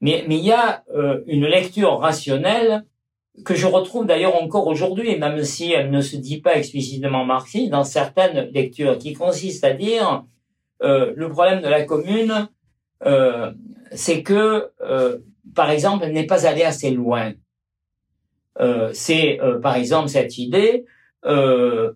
Mais, 0.00 0.24
mais 0.28 0.36
il 0.36 0.44
y 0.44 0.52
a 0.52 0.84
euh, 0.94 1.20
une 1.26 1.46
lecture 1.46 1.98
rationnelle 1.98 2.84
que 3.44 3.54
je 3.54 3.66
retrouve 3.66 4.06
d'ailleurs 4.06 4.42
encore 4.42 4.66
aujourd'hui, 4.66 5.18
même 5.18 5.42
si 5.42 5.72
elle 5.72 5.90
ne 5.90 6.00
se 6.00 6.16
dit 6.16 6.40
pas 6.40 6.56
explicitement 6.56 7.24
marxiste, 7.24 7.70
dans 7.70 7.84
certaines 7.84 8.50
lectures, 8.50 8.98
qui 8.98 9.12
consiste 9.12 9.64
à 9.64 9.72
dire 9.72 10.24
euh, 10.82 11.12
le 11.16 11.28
problème 11.28 11.60
de 11.60 11.68
la 11.68 11.84
commune, 11.84 12.48
euh, 13.04 13.52
c'est 13.92 14.22
que, 14.22 14.70
euh, 14.80 15.18
par 15.54 15.70
exemple, 15.70 16.04
elle 16.04 16.12
n'est 16.12 16.26
pas 16.26 16.46
allée 16.46 16.62
assez 16.62 16.90
loin. 16.90 17.32
Euh, 18.60 18.90
c'est, 18.92 19.40
euh, 19.40 19.60
par 19.60 19.76
exemple, 19.76 20.08
cette 20.08 20.38
idée, 20.38 20.84
elle 21.24 21.94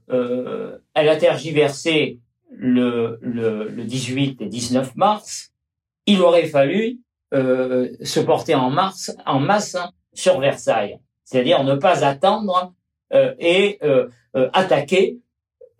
a 0.94 1.16
tergiversé 1.16 2.18
le, 2.50 3.18
le, 3.22 3.68
le 3.68 3.84
18 3.84 4.42
et 4.42 4.46
19 4.46 4.96
mars. 4.96 5.52
Il 6.06 6.20
aurait 6.20 6.48
fallu 6.48 6.98
se 7.32 8.20
porter 8.20 8.54
en 8.54 8.68
mars, 8.68 9.16
en 9.24 9.40
masse 9.40 9.76
sur 10.12 10.38
Versailles 10.40 10.98
c'est-à-dire 11.32 11.64
ne 11.64 11.74
pas 11.76 12.04
attendre 12.04 12.74
euh, 13.14 13.34
et 13.38 13.78
euh, 13.82 14.08
euh, 14.36 14.50
attaquer 14.52 15.18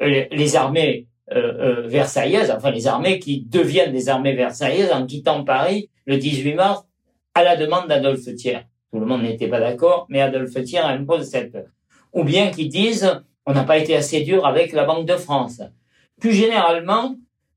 les, 0.01 0.57
armées 0.57 1.07
versaillaises, 1.85 2.51
enfin 2.51 2.71
les 2.71 2.87
armées 2.87 3.19
qui 3.19 3.43
deviennent 3.43 3.93
des 3.93 4.09
armées 4.09 4.35
versaillaises 4.35 4.91
en 4.91 5.07
quittant 5.07 5.45
Paris 5.45 5.91
le 6.07 6.17
18 6.17 6.55
mars 6.55 6.85
à 7.35 7.45
la 7.45 7.57
demande 7.57 7.87
d'Adolphe 7.87 8.35
Thiers. 8.35 8.67
Tout 8.91 8.99
le 8.99 9.07
monde 9.07 9.23
n'était 9.23 9.47
pas 9.47 9.61
d'accord, 9.61 10.07
mais 10.09 10.21
Adolphe 10.21 10.55
Thiers 10.65 10.81
impose 10.81 11.29
cette... 11.29 11.57
Ou 12.13 12.25
bien 12.25 12.51
qu'ils 12.51 12.69
disent, 12.69 13.23
on 13.47 13.53
n'a 13.53 13.63
pas 13.63 13.79
été 13.79 13.95
assez 13.95 14.23
dur 14.23 14.45
avec 14.45 14.73
la 14.73 14.85
Banque 14.85 15.07
de 15.07 15.17
France. 15.17 15.63
Plus 16.21 16.33
généralement, 16.33 17.15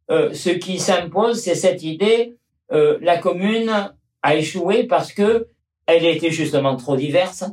ce 0.09 0.49
qui 0.51 0.79
s'impose, 0.79 1.41
c'est 1.41 1.55
cette 1.55 1.81
idée, 1.81 2.35
la 2.69 3.17
commune 3.17 3.91
a 4.21 4.35
échoué 4.35 4.83
parce 4.83 5.11
que 5.11 5.47
elle 5.87 6.05
était 6.05 6.31
justement 6.31 6.75
trop 6.75 6.95
diverse, 6.95 7.43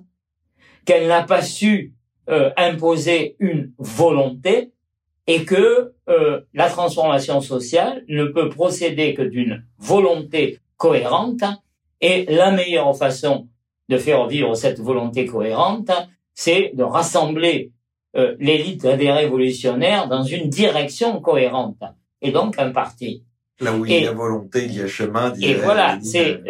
qu'elle 0.85 1.09
n'a 1.09 1.23
pas 1.23 1.43
su 1.43 1.93
euh, 2.29 2.51
imposer 2.57 3.37
une 3.41 3.73
volonté 3.79 4.71
et 5.27 5.45
que 5.45 5.93
euh, 6.09 6.41
la 6.55 6.69
transformation 6.69 7.41
sociale 7.41 8.05
ne 8.09 8.25
peut 8.25 8.49
procéder 8.49 9.15
que 9.15 9.23
d'une 9.23 9.65
volonté 9.79 10.59
cohérente 10.77 11.45
et 12.01 12.25
la 12.27 12.51
meilleure 12.51 12.97
façon 12.97 13.49
de 13.89 13.99
faire 13.99 14.27
vivre 14.27 14.55
cette 14.55 14.81
volonté 14.81 15.27
cohérente, 15.27 15.91
c'est 16.35 16.73
de 16.75 16.83
rassembler 16.83 17.73
euh, 18.17 18.37
l'élite 18.41 18.87
des 18.87 19.11
révolutionnaires 19.11 20.09
dans 20.09 20.23
une 20.23 20.49
direction 20.49 21.21
cohérente 21.21 21.83
et 22.21 22.31
donc 22.31 22.59
un 22.59 22.71
parti. 22.71 23.25
Là 23.61 23.75
où 23.77 23.87
il 23.87 24.03
y 24.03 24.07
a 24.07 24.13
volonté, 24.13 24.65
il 24.65 24.77
y 24.77 24.81
a 24.81 24.87
chemin. 24.87 25.33
Et 25.41 25.55
voilà, 25.55 25.99
c'est 26.03 26.41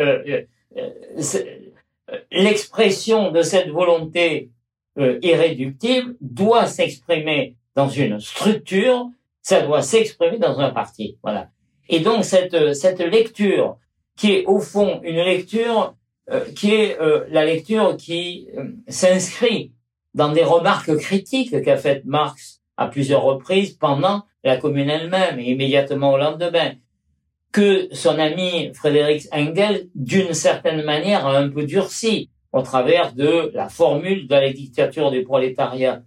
l'expression 2.31 3.31
de 3.31 3.43
cette 3.43 3.69
volonté 3.69 4.51
euh, 4.99 5.19
irréductible 5.23 6.17
doit 6.21 6.67
s'exprimer 6.67 7.57
dans 7.75 7.89
une 7.89 8.21
structure, 8.21 9.09
ça 9.41 9.63
doit 9.63 9.83
s'exprimer 9.83 10.39
dans 10.39 10.59
un 10.59 10.71
parti. 10.71 11.19
Voilà. 11.23 11.51
Et 11.89 12.01
donc 12.01 12.25
cette, 12.25 12.75
cette 12.75 13.01
lecture, 13.01 13.79
qui 14.17 14.33
est 14.33 14.45
au 14.47 14.61
fond 14.61 15.01
une 15.03 15.23
lecture 15.23 15.95
euh, 16.31 16.45
qui 16.55 16.75
est 16.75 17.01
euh, 17.01 17.25
la 17.31 17.45
lecture 17.45 17.97
qui 17.97 18.49
s'inscrit 18.89 19.73
dans 20.15 20.31
des 20.31 20.45
remarques 20.45 20.95
critiques 20.97 21.63
qu'a 21.63 21.77
faites 21.77 22.05
Marx 22.05 22.61
à 22.77 22.87
plusieurs 22.87 23.23
reprises 23.23 23.73
pendant 23.73 24.25
la 24.45 24.57
commune 24.57 24.91
elle-même 24.91 25.39
et 25.39 25.51
immédiatement 25.51 26.13
au 26.13 26.19
lendemain 26.19 26.73
que 27.53 27.89
son 27.93 28.19
ami 28.19 28.73
Frédéric 28.75 29.29
Engel, 29.31 29.89
d'une 29.95 30.33
certaine 30.33 30.83
manière, 30.83 31.27
a 31.27 31.37
un 31.37 31.51
peu 31.51 31.65
durci 31.65 32.31
au 32.53 32.63
travers 32.63 33.13
de 33.13 33.51
la 33.55 33.69
formule 33.69 34.27
de 34.27 34.35
la 34.35 34.53
dictature 34.53 35.11
du 35.11 35.23
prolétariat, 35.23 36.03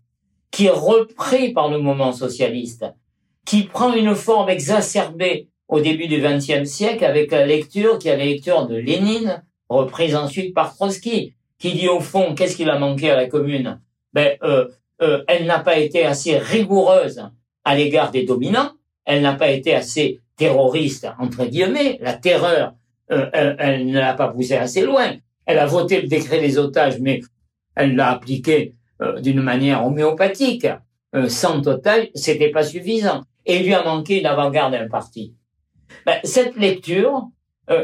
qui 0.51 0.65
est 0.65 0.71
repris 0.71 1.53
par 1.53 1.69
le 1.69 1.79
mouvement 1.79 2.11
socialiste, 2.11 2.85
qui 3.45 3.63
prend 3.63 3.93
une 3.93 4.15
forme 4.15 4.49
exacerbée 4.49 5.47
au 5.67 5.79
début 5.79 6.07
du 6.07 6.19
XXe 6.21 6.69
siècle 6.69 7.05
avec 7.05 7.31
la 7.31 7.45
lecture 7.45 7.97
qui 7.99 8.07
est 8.07 8.17
la 8.17 8.25
lecture 8.25 8.67
de 8.67 8.75
Lénine, 8.75 9.43
reprise 9.69 10.15
ensuite 10.15 10.53
par 10.53 10.75
Trotsky, 10.75 11.33
qui 11.59 11.73
dit 11.73 11.87
au 11.87 11.99
fond 11.99 12.35
qu'est-ce 12.35 12.55
qu'il 12.55 12.69
a 12.69 12.77
manqué 12.77 13.09
à 13.09 13.15
la 13.15 13.27
commune? 13.27 13.81
Ben, 14.13 14.37
euh, 14.43 14.67
euh, 15.01 15.23
elle 15.27 15.45
n'a 15.45 15.59
pas 15.59 15.77
été 15.77 16.05
assez 16.05 16.37
rigoureuse 16.37 17.23
à 17.63 17.75
l'égard 17.75 18.11
des 18.11 18.23
dominants, 18.23 18.71
elle 19.05 19.21
n'a 19.21 19.33
pas 19.33 19.49
été 19.49 19.73
assez 19.73 20.19
terroriste, 20.37 21.07
entre 21.19 21.45
guillemets, 21.45 21.97
la 22.01 22.13
terreur, 22.13 22.73
euh, 23.11 23.29
elle, 23.31 23.87
ne 23.87 23.99
l'a 23.99 24.13
pas 24.13 24.29
poussé 24.29 24.55
assez 24.55 24.81
loin. 24.81 25.13
Elle 25.45 25.59
a 25.59 25.65
voté 25.65 26.01
le 26.01 26.07
décret 26.07 26.39
des 26.39 26.57
otages, 26.57 26.99
mais 26.99 27.21
elle 27.75 27.95
l'a 27.95 28.11
appliqué 28.11 28.75
euh, 29.01 29.19
d'une 29.19 29.41
manière 29.41 29.85
homéopathique. 29.85 30.67
Euh, 31.15 31.29
sans 31.29 31.61
total, 31.61 32.09
c'était 32.15 32.49
pas 32.49 32.63
suffisant. 32.63 33.21
Et 33.45 33.57
il 33.57 33.65
lui 33.65 33.73
a 33.73 33.83
manqué 33.83 34.19
une 34.19 34.25
avant-garde 34.25 34.73
d'un 34.73 34.87
parti. 34.87 35.35
Ben, 36.05 36.19
cette 36.23 36.55
lecture, 36.55 37.29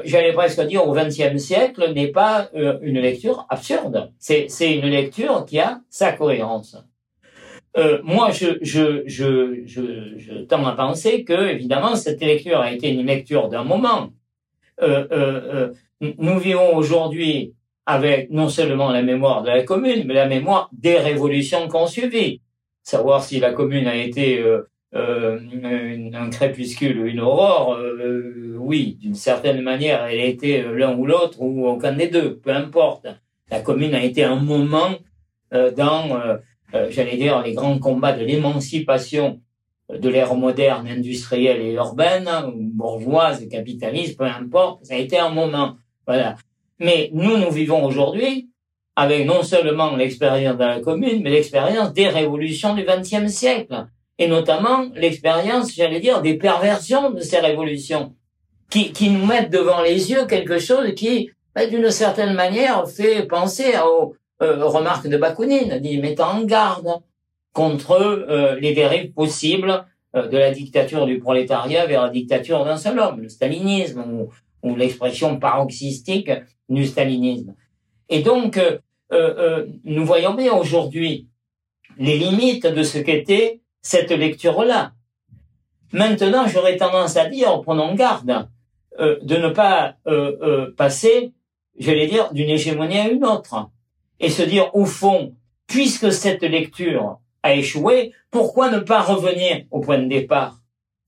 j'allais 0.03 0.33
presque 0.33 0.61
dire 0.61 0.87
au 0.87 0.93
XXe 0.93 1.37
siècle, 1.37 1.93
n'est 1.93 2.11
pas 2.11 2.49
une 2.53 2.99
lecture 2.99 3.45
absurde. 3.49 4.11
C'est 4.17 4.47
une 4.59 4.87
lecture 4.87 5.45
qui 5.45 5.59
a 5.59 5.81
sa 5.89 6.11
cohérence. 6.13 6.77
Euh, 7.77 7.99
moi, 8.03 8.31
je, 8.31 8.57
je, 8.61 9.03
je, 9.05 9.63
je, 9.65 10.17
je 10.17 10.33
tends 10.43 10.65
à 10.65 10.73
penser 10.73 11.23
que, 11.23 11.49
évidemment, 11.51 11.95
cette 11.95 12.21
lecture 12.21 12.59
a 12.59 12.71
été 12.71 12.89
une 12.89 13.05
lecture 13.05 13.47
d'un 13.47 13.63
moment. 13.63 14.11
Euh, 14.81 15.07
euh, 15.11 15.41
euh 15.53 15.73
nous 16.17 16.39
vivons 16.39 16.75
aujourd'hui 16.75 17.53
avec 17.85 18.31
non 18.31 18.49
seulement 18.49 18.89
la 18.89 19.03
mémoire 19.03 19.43
de 19.43 19.49
la 19.49 19.61
commune, 19.61 20.03
mais 20.07 20.15
la 20.15 20.27
mémoire 20.27 20.67
des 20.73 20.97
révolutions 20.97 21.67
qu'on 21.67 21.85
suivi. 21.85 22.41
Savoir 22.81 23.23
si 23.23 23.39
la 23.39 23.53
commune 23.53 23.85
a 23.85 23.95
été 23.95 24.39
euh, 24.39 24.63
euh 24.95 25.39
un 26.13 26.29
crépuscule 26.31 26.99
ou 26.99 27.05
une 27.05 27.19
aurore, 27.19 27.77
oui, 28.57 28.97
d'une 28.99 29.13
certaine 29.13 29.61
manière, 29.61 30.03
elle 30.05 30.19
a 30.19 30.25
été 30.25 30.63
l'un 30.63 30.95
ou 30.97 31.05
l'autre 31.05 31.39
ou 31.39 31.67
aucun 31.67 31.93
des 31.93 32.07
deux, 32.07 32.37
peu 32.37 32.49
importe. 32.49 33.05
La 33.51 33.59
commune 33.59 33.93
a 33.93 34.03
été 34.03 34.23
un 34.23 34.37
moment 34.37 34.95
dans 35.51 36.39
j'allais 36.89 37.17
dire, 37.17 37.41
les 37.41 37.53
grands 37.53 37.79
combats 37.79 38.13
de 38.13 38.23
l'émancipation 38.23 39.41
de 39.89 40.09
l'ère 40.09 40.35
moderne, 40.35 40.87
industrielle 40.87 41.61
et 41.61 41.73
urbaine, 41.73 42.29
bourgeoise, 42.55 43.47
capitaliste, 43.49 44.17
peu 44.17 44.25
importe, 44.25 44.85
ça 44.85 44.93
a 44.93 44.97
été 44.97 45.19
un 45.19 45.29
moment. 45.29 45.75
Voilà. 46.07 46.35
Mais 46.79 47.09
nous, 47.13 47.37
nous 47.37 47.51
vivons 47.51 47.83
aujourd'hui 47.85 48.49
avec 48.95 49.25
non 49.25 49.43
seulement 49.43 49.95
l'expérience 49.95 50.57
de 50.57 50.63
la 50.63 50.79
commune, 50.79 51.21
mais 51.23 51.29
l'expérience 51.29 51.93
des 51.93 52.07
révolutions 52.07 52.75
du 52.75 52.83
XXe 52.83 53.31
siècle, 53.31 53.87
et 54.17 54.27
notamment 54.27 54.89
l'expérience, 54.95 55.73
j'allais 55.73 55.99
dire, 55.99 56.21
des 56.21 56.37
perversions 56.37 57.11
de 57.11 57.21
ces 57.21 57.39
révolutions, 57.39 58.13
qui, 58.69 58.91
qui 58.91 59.09
nous 59.09 59.25
mettent 59.25 59.51
devant 59.51 59.81
les 59.81 60.11
yeux 60.11 60.25
quelque 60.25 60.59
chose 60.59 60.93
qui, 60.95 61.29
ben, 61.55 61.69
d'une 61.69 61.89
certaine 61.89 62.33
manière, 62.33 62.87
fait 62.87 63.23
penser 63.27 63.73
au, 63.85 64.15
euh, 64.41 64.65
remarque 64.65 65.07
de 65.07 65.17
Bakounine, 65.17 65.77
dit 65.79 65.99
mettant 65.99 66.31
en 66.31 66.43
garde 66.43 67.01
contre 67.53 67.91
euh, 67.91 68.59
les 68.59 68.73
dérives 68.73 69.13
possibles 69.13 69.85
euh, 70.15 70.27
de 70.27 70.37
la 70.37 70.49
dictature 70.49 71.05
du 71.05 71.19
prolétariat 71.19 71.85
vers 71.85 72.01
la 72.03 72.09
dictature 72.09 72.65
d'un 72.65 72.77
seul 72.77 72.97
homme, 72.97 73.21
le 73.21 73.29
stalinisme 73.29 74.01
ou, 74.01 74.29
ou 74.63 74.75
l'expression 74.75 75.37
paroxystique 75.37 76.31
du 76.69 76.85
stalinisme. 76.85 77.53
Et 78.09 78.21
donc, 78.21 78.59
nous 79.83 80.05
voyons 80.05 80.33
bien 80.33 80.53
aujourd'hui 80.53 81.27
les 81.97 82.17
limites 82.17 82.65
de 82.65 82.83
ce 82.83 82.97
qu'était 82.97 83.61
cette 83.81 84.11
lecture-là. 84.11 84.93
Maintenant, 85.91 86.47
j'aurais 86.47 86.77
tendance 86.77 87.17
à 87.17 87.27
dire, 87.27 87.61
prenons 87.61 87.93
garde, 87.95 88.47
de 88.99 89.35
ne 89.35 89.49
pas 89.49 89.95
passer, 90.77 91.33
j'allais 91.77 92.07
dire, 92.07 92.31
d'une 92.33 92.49
hégémonie 92.49 92.99
à 92.99 93.09
une 93.09 93.25
autre 93.25 93.69
et 94.21 94.29
se 94.29 94.43
dire 94.43 94.73
au 94.73 94.85
fond, 94.85 95.35
puisque 95.67 96.13
cette 96.13 96.43
lecture 96.43 97.19
a 97.43 97.55
échoué, 97.55 98.13
pourquoi 98.29 98.69
ne 98.69 98.79
pas 98.79 99.01
revenir 99.01 99.65
au 99.71 99.81
point 99.81 99.97
de 99.97 100.07
départ? 100.07 100.61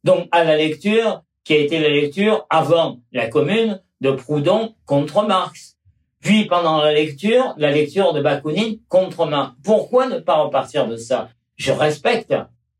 Donc 0.03 0.27
à 0.31 0.43
la 0.43 0.57
lecture 0.57 1.23
qui 1.45 1.53
a 1.53 1.57
été 1.57 1.79
la 1.79 1.89
lecture 1.89 2.45
avant 2.49 2.99
la 3.11 3.27
commune 3.27 3.81
de 4.01 4.11
Proudhon 4.11 4.75
contre 4.85 5.25
Marx. 5.25 5.77
Puis 6.21 6.45
pendant 6.45 6.81
la 6.81 6.93
lecture, 6.93 7.53
la 7.57 7.71
lecture 7.71 8.13
de 8.13 8.21
Bakounine 8.21 8.79
contre 8.87 9.25
Marx. 9.25 9.53
Pourquoi 9.63 10.07
ne 10.07 10.19
pas 10.19 10.41
repartir 10.41 10.87
de 10.87 10.95
ça? 10.95 11.29
Je 11.55 11.71
respecte, 11.71 12.33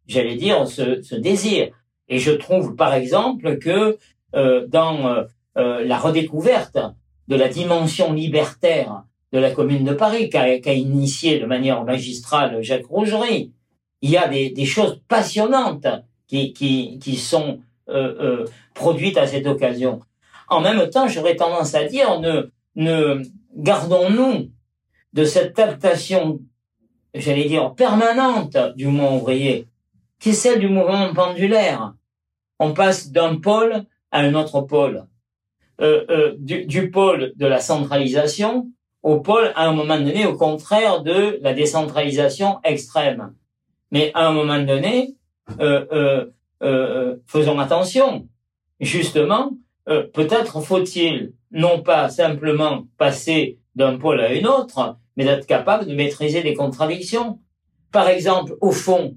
j'allais 0.07 0.35
dire, 0.35 0.67
ce, 0.67 1.15
désir. 1.15 1.69
Et 2.09 2.19
je 2.19 2.31
trouve 2.31 2.75
par 2.75 2.93
exemple 2.93 3.57
que 3.59 3.97
euh, 4.35 4.65
dans 4.67 5.07
euh, 5.07 5.23
euh, 5.57 5.85
la 5.85 5.97
redécouverte 5.97 6.79
de 7.27 7.35
la 7.35 7.49
dimension 7.49 8.13
libertaire 8.13 9.03
de 9.33 9.39
la 9.39 9.51
Commune 9.51 9.83
de 9.83 9.93
Paris, 9.93 10.29
qu'a 10.29 10.73
initié 10.73 11.39
de 11.39 11.45
manière 11.45 11.83
magistrale 11.83 12.61
Jacques 12.61 12.85
Rougerie. 12.85 13.51
Il 14.01 14.09
y 14.09 14.17
a 14.17 14.27
des, 14.27 14.65
choses 14.65 15.01
passionnantes 15.07 15.87
qui, 16.27 16.53
qui, 16.53 16.99
qui 16.99 17.17
sont 17.17 17.59
produite 18.73 19.17
à 19.17 19.27
cette 19.27 19.47
occasion. 19.47 19.99
En 20.49 20.61
même 20.61 20.89
temps, 20.89 21.07
j'aurais 21.07 21.35
tendance 21.35 21.73
à 21.75 21.85
dire, 21.85 22.19
ne, 22.75 23.21
gardons-nous 23.55 24.51
de 25.13 25.25
cette 25.25 25.55
captation, 25.55 26.39
j'allais 27.13 27.45
dire, 27.45 27.73
permanente 27.75 28.57
du 28.75 28.87
mouvement 28.87 29.17
ouvrier, 29.17 29.67
qui 30.19 30.29
est 30.29 30.33
celle 30.33 30.59
du 30.59 30.69
mouvement 30.69 31.13
pendulaire. 31.13 31.93
On 32.59 32.73
passe 32.73 33.11
d'un 33.11 33.37
pôle 33.37 33.85
à 34.11 34.19
un 34.19 34.33
autre 34.35 34.61
pôle. 34.61 35.05
Euh, 35.81 36.05
euh, 36.09 36.35
du, 36.37 36.91
pôle 36.91 37.33
de 37.35 37.47
la 37.47 37.59
centralisation 37.59 38.71
au 39.03 39.19
pôle, 39.19 39.51
à 39.55 39.67
un 39.67 39.73
moment 39.73 39.97
donné, 39.97 40.25
au 40.25 40.35
contraire 40.35 41.03
de 41.03 41.37
la 41.41 41.53
décentralisation 41.53 42.59
extrême. 42.63 43.33
Mais 43.91 44.11
à 44.13 44.27
un 44.27 44.31
moment 44.31 44.59
donné, 44.59 45.15
euh, 45.59 45.85
euh, 45.91 46.25
euh 46.63 47.15
faisons 47.27 47.59
attention. 47.59 48.27
Justement, 48.79 49.51
peut-être 49.85 50.61
faut-il 50.61 51.33
non 51.51 51.81
pas 51.81 52.09
simplement 52.09 52.85
passer 52.97 53.59
d'un 53.75 53.97
pôle 53.97 54.21
à 54.21 54.29
un 54.29 54.43
autre, 54.45 54.97
mais 55.15 55.25
d'être 55.25 55.45
capable 55.45 55.85
de 55.85 55.93
maîtriser 55.93 56.41
les 56.41 56.53
contradictions. 56.53 57.39
Par 57.91 58.07
exemple, 58.07 58.55
au 58.61 58.71
fond, 58.71 59.15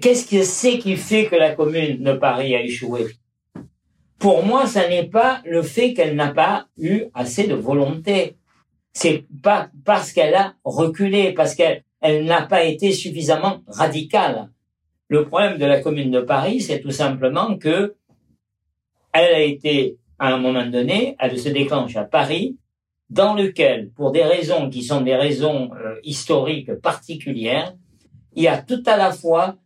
qu'est-ce 0.00 0.26
que 0.26 0.42
c'est 0.42 0.78
qui 0.78 0.96
fait 0.96 1.26
que 1.26 1.36
la 1.36 1.54
commune 1.54 2.02
de 2.02 2.12
Paris 2.12 2.54
a 2.54 2.62
échoué 2.62 3.06
Pour 4.22 4.46
moi, 4.46 4.68
ça 4.68 4.88
n'est 4.88 5.08
pas 5.08 5.42
le 5.44 5.62
fait 5.62 5.94
qu'elle 5.94 6.14
n'a 6.14 6.32
pas 6.32 6.68
eu 6.78 7.06
assez 7.12 7.48
de 7.48 7.56
volonté. 7.56 8.36
C'est 8.92 9.24
pas 9.42 9.68
parce 9.84 10.12
qu'elle 10.12 10.36
a 10.36 10.54
reculé, 10.62 11.32
parce 11.32 11.56
qu'elle 11.56 11.82
elle, 12.00 12.24
n'a 12.24 12.42
pas 12.42 12.62
été 12.62 12.92
suffisamment 12.92 13.62
radicale. 13.66 14.48
Le 15.08 15.24
problème 15.24 15.58
de 15.58 15.64
la 15.64 15.80
commune 15.80 16.12
de 16.12 16.20
Paris, 16.20 16.60
c'est 16.60 16.78
tout 16.80 16.92
simplement 16.92 17.58
que 17.58 17.96
elle 19.12 19.34
a 19.34 19.40
été, 19.40 19.98
à 20.20 20.32
un 20.32 20.38
moment 20.38 20.66
donné, 20.66 21.16
elle 21.18 21.36
se 21.36 21.48
déclenche 21.48 21.96
à 21.96 22.04
Paris, 22.04 22.56
dans 23.10 23.34
lequel, 23.34 23.90
pour 23.90 24.12
des 24.12 24.22
raisons 24.22 24.70
qui 24.70 24.84
sont 24.84 25.00
des 25.00 25.16
raisons 25.16 25.72
euh, 25.74 25.96
historiques 26.04 26.72
particulières, 26.76 27.74
il 28.36 28.44
y 28.44 28.48
a 28.48 28.58
tout 28.58 28.84
à 28.86 28.96
la 28.96 29.10
fois 29.10 29.56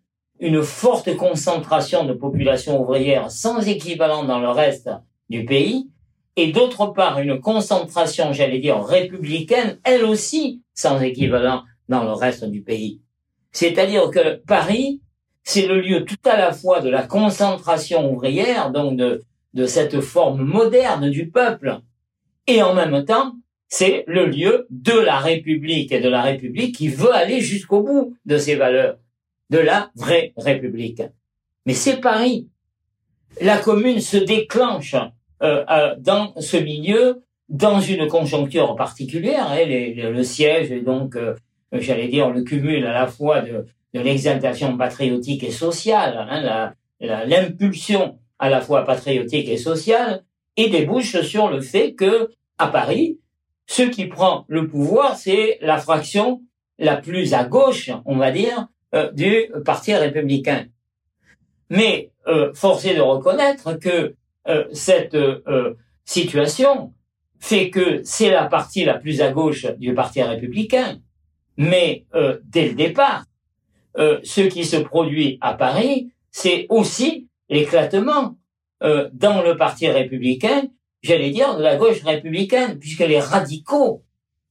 une 0.41 0.63
forte 0.63 1.17
concentration 1.17 2.05
de 2.05 2.13
population 2.13 2.81
ouvrière 2.81 3.31
sans 3.31 3.67
équivalent 3.67 4.25
dans 4.25 4.39
le 4.39 4.49
reste 4.49 4.91
du 5.29 5.45
pays, 5.45 5.89
et 6.37 6.53
d'autre 6.53 6.87
part 6.89 7.19
une 7.19 7.41
concentration, 7.41 8.33
j'allais 8.33 8.59
dire, 8.59 8.83
républicaine, 8.83 9.79
elle 9.85 10.05
aussi 10.05 10.63
sans 10.75 11.01
équivalent 11.01 11.63
dans 11.89 12.05
le 12.05 12.13
reste 12.13 12.45
du 12.45 12.63
pays. 12.63 13.01
C'est-à-dire 13.53 14.11
que 14.11 14.37
Paris, 14.47 15.01
c'est 15.43 15.67
le 15.67 15.81
lieu 15.81 16.05
tout 16.05 16.29
à 16.29 16.37
la 16.37 16.53
fois 16.53 16.81
de 16.81 16.91
la 16.91 17.03
concentration 17.05 18.13
ouvrière, 18.13 18.71
donc 18.71 18.97
de, 18.97 19.23
de 19.55 19.67
cette 19.67 20.01
forme 20.01 20.43
moderne 20.43 21.09
du 21.09 21.31
peuple, 21.31 21.81
et 22.47 22.63
en 22.63 22.75
même 22.75 23.05
temps, 23.05 23.33
c'est 23.69 24.05
le 24.07 24.27
lieu 24.27 24.67
de 24.71 24.93
la 24.93 25.19
République 25.19 25.91
et 25.91 26.01
de 26.01 26.09
la 26.09 26.23
République 26.23 26.75
qui 26.75 26.89
veut 26.89 27.13
aller 27.13 27.41
jusqu'au 27.41 27.83
bout 27.83 28.17
de 28.25 28.39
ses 28.39 28.55
valeurs, 28.55 28.99
de 29.51 29.59
la 29.59 29.91
vraie 29.95 30.33
République. 30.37 31.03
Mais 31.67 31.75
c'est 31.75 32.01
Paris. 32.01 32.49
La 33.41 33.59
commune 33.59 34.01
se 34.01 34.17
déclenche 34.17 34.95
euh, 35.43 35.65
euh, 35.71 35.95
dans 35.99 36.33
ce 36.41 36.57
milieu, 36.57 37.23
dans 37.49 37.81
une 37.81 38.09
conjoncture 38.09 38.75
particulière. 38.77 39.51
Hein, 39.51 39.65
le 39.67 40.23
siège 40.23 40.73
est 40.73 40.81
donc, 40.81 41.17
euh, 41.17 41.35
j'allais 41.73 42.09
dire, 42.09 42.31
le 42.31 42.43
cumul 42.43 42.87
à 42.87 42.93
la 42.93 43.07
fois 43.07 43.43
de, 43.43 43.67
de 43.95 44.01
l'exaltation 44.01 44.77
patriotique 44.77 45.43
et 45.43 45.51
sociale, 45.51 46.27
hein, 46.31 46.73
l'impulsion 47.01 48.19
à 48.39 48.49
la 48.49 48.61
fois 48.61 48.85
patriotique 48.85 49.49
et 49.49 49.57
sociale, 49.57 50.25
et 50.57 50.69
débouche 50.69 51.21
sur 51.23 51.51
le 51.51 51.61
fait 51.61 51.95
que 51.95 52.31
à 52.59 52.69
Paris, 52.69 53.19
ce 53.67 53.83
qui 53.83 54.07
prend 54.07 54.45
le 54.49 54.69
pouvoir, 54.69 55.17
c'est 55.17 55.59
la 55.61 55.79
fraction 55.79 56.43
la 56.79 56.97
plus 56.97 57.35
à 57.35 57.45
gauche, 57.45 57.91
on 58.05 58.17
va 58.17 58.31
dire, 58.31 58.69
euh, 58.95 59.11
du 59.13 59.51
Parti 59.65 59.95
républicain. 59.95 60.67
Mais 61.71 62.13
euh, 62.29 62.53
force 62.55 62.85
de 62.85 63.01
reconnaître 63.01 63.75
que 63.75 64.15
euh, 64.49 64.65
cette 64.73 65.15
euh, 65.15 65.75
situation 66.05 66.93
fait 67.39 67.71
que 67.71 68.03
c'est 68.05 68.31
la 68.31 68.47
partie 68.47 68.85
la 68.85 68.99
plus 68.99 69.21
à 69.21 69.31
gauche 69.31 69.67
du 69.79 69.95
Parti 69.95 70.23
républicain. 70.23 70.99
Mais 71.59 72.05
dès 72.45 72.69
le 72.69 72.75
départ, 72.75 73.25
ce 73.97 74.43
qui 74.43 74.65
se 74.65 74.77
produit 74.77 75.39
à 75.41 75.55
Paris, 75.55 76.11
c'est 76.31 76.67
aussi 76.69 77.29
l'éclatement 77.49 78.37
dans 78.81 79.43
le 79.43 79.57
Parti 79.57 79.89
républicain 79.89 80.69
j'allais 81.07 81.31
dire, 81.31 81.57
de 81.57 81.63
la 81.63 81.77
gauche 81.77 82.03
républicaine, 82.03 82.79
puisque 82.79 83.01
les 83.01 83.21
radicaux, 83.21 84.03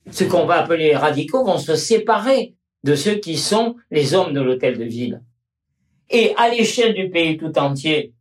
ce 0.09 0.23
qu'on 0.23 0.45
va 0.45 0.61
appeler 0.61 0.89
les 0.89 0.95
radicaux, 0.95 1.43
vont 1.43 1.57
se 1.57 1.75
séparer 1.75 2.54
de 2.85 2.95
ceux 2.95 3.15
qui 3.15 3.35
sont 3.37 3.75
les 3.91 4.13
hommes 4.13 4.33
de 4.33 4.41
l'hôtel 4.41 4.77
de 4.77 4.83
ville. 4.85 5.21
Et 6.09 6.33
à 6.37 6.49
l'échelle 6.49 6.93
du 6.93 7.09
pays 7.09 7.37
tout 7.37 7.57
entier, 7.57 8.13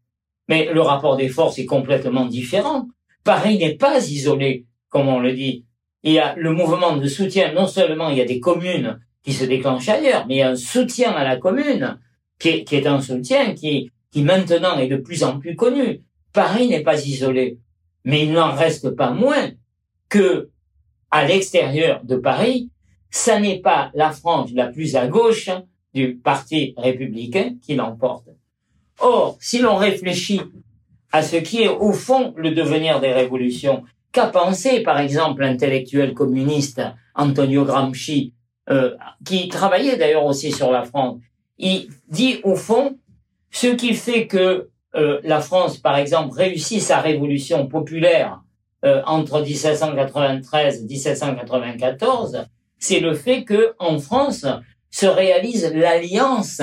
mais 0.49 0.73
le 0.73 0.81
rapport 0.81 1.17
des 1.17 1.29
forces 1.29 1.59
est 1.59 1.67
complètement 1.67 2.27
différent. 2.27 2.89
Paris 3.25 3.59
n'est 3.59 3.77
pas 3.77 3.99
isolé, 4.09 4.67
comme 4.89 5.09
on 5.09 5.21
le 5.21 5.33
dit. 5.33 5.65
Il 6.03 6.13
y 6.13 6.19
a 6.19 6.35
le 6.37 6.53
mouvement 6.53 6.97
de 6.97 7.07
soutien, 7.07 7.53
non 7.53 7.67
seulement 7.67 8.09
il 8.09 8.19
y 8.19 8.23
a 8.23 8.27
des 8.27 8.41
communes 8.41 9.01
qui 9.23 9.33
se 9.33 9.45
déclenchent 9.45 9.89
ailleurs, 9.89 10.27
mais 10.27 10.35
il 10.37 10.39
y 10.39 10.43
a 10.43 10.51
un 10.51 10.57
soutien 10.57 11.13
à 11.13 11.25
la 11.25 11.37
commune, 11.37 11.99
qui 12.39 12.49
est, 12.49 12.87
un 12.87 13.01
soutien 13.01 13.55
qui, 13.55 13.91
qui 14.11 14.23
maintenant 14.23 14.79
est 14.79 14.89
de 14.89 14.97
plus 14.97 15.25
en 15.25 15.39
plus 15.39 15.57
connu. 15.57 16.03
Paris 16.33 16.69
n'est 16.69 16.83
pas 16.83 17.07
isolé 17.07 17.59
mais 18.05 18.25
il 18.25 18.33
n'en 18.33 18.53
reste 18.53 18.91
pas 18.91 19.11
moins 19.11 19.51
que, 20.09 20.51
à 21.11 21.25
l'extérieur 21.25 22.05
de 22.05 22.17
Paris, 22.17 22.71
ça 23.15 23.39
n'est 23.39 23.61
pas 23.61 23.93
la 23.95 24.11
frange 24.11 24.53
la 24.55 24.67
plus 24.67 24.97
à 24.97 25.07
gauche 25.07 25.49
du 25.95 26.17
parti 26.17 26.75
républicain 26.77 27.55
qui 27.63 27.77
l'emporte. 27.77 28.29
Or, 28.99 29.37
si 29.41 29.61
l'on 29.61 29.77
réfléchit 29.77 30.41
à 31.13 31.23
ce 31.23 31.37
qui 31.37 31.63
est 31.63 31.69
au 31.69 31.93
fond 31.93 32.35
le 32.37 32.51
devenir 32.51 33.01
des 33.01 33.13
révolutions, 33.13 33.85
qu'a 34.11 34.27
pensé 34.27 34.81
par 34.81 34.99
exemple 34.99 35.43
l'intellectuel 35.43 36.13
communiste 36.13 36.83
Antonio 37.15 37.65
Gramsci, 37.65 38.35
euh, 38.69 38.97
qui 39.25 39.47
travaillait 39.47 39.97
d'ailleurs 39.97 40.25
aussi 40.25 40.51
sur 40.51 40.73
la 40.73 40.83
France, 40.83 41.21
il 41.57 41.89
dit 42.09 42.41
au 42.43 42.57
fond 42.57 42.99
ce 43.53 43.69
qui 43.69 43.95
fait 43.95 44.27
que 44.27 44.71
euh, 44.97 45.21
la 45.23 45.41
France, 45.41 45.79
par 45.79 45.97
exemple, 45.97 46.35
réussit 46.37 46.83
sa 46.83 47.01
révolution 47.01 47.69
populaire 47.69 48.43
euh, 48.85 49.03
entre 49.07 49.41
1793 49.41 50.81
et 50.81 50.87
1794, 50.87 52.47
c'est 52.79 53.01
le 53.01 53.15
fait 53.15 53.45
que 53.45 53.75
en 53.79 53.99
France 53.99 54.47
se 54.91 55.07
réalise 55.07 55.73
l'alliance 55.75 56.63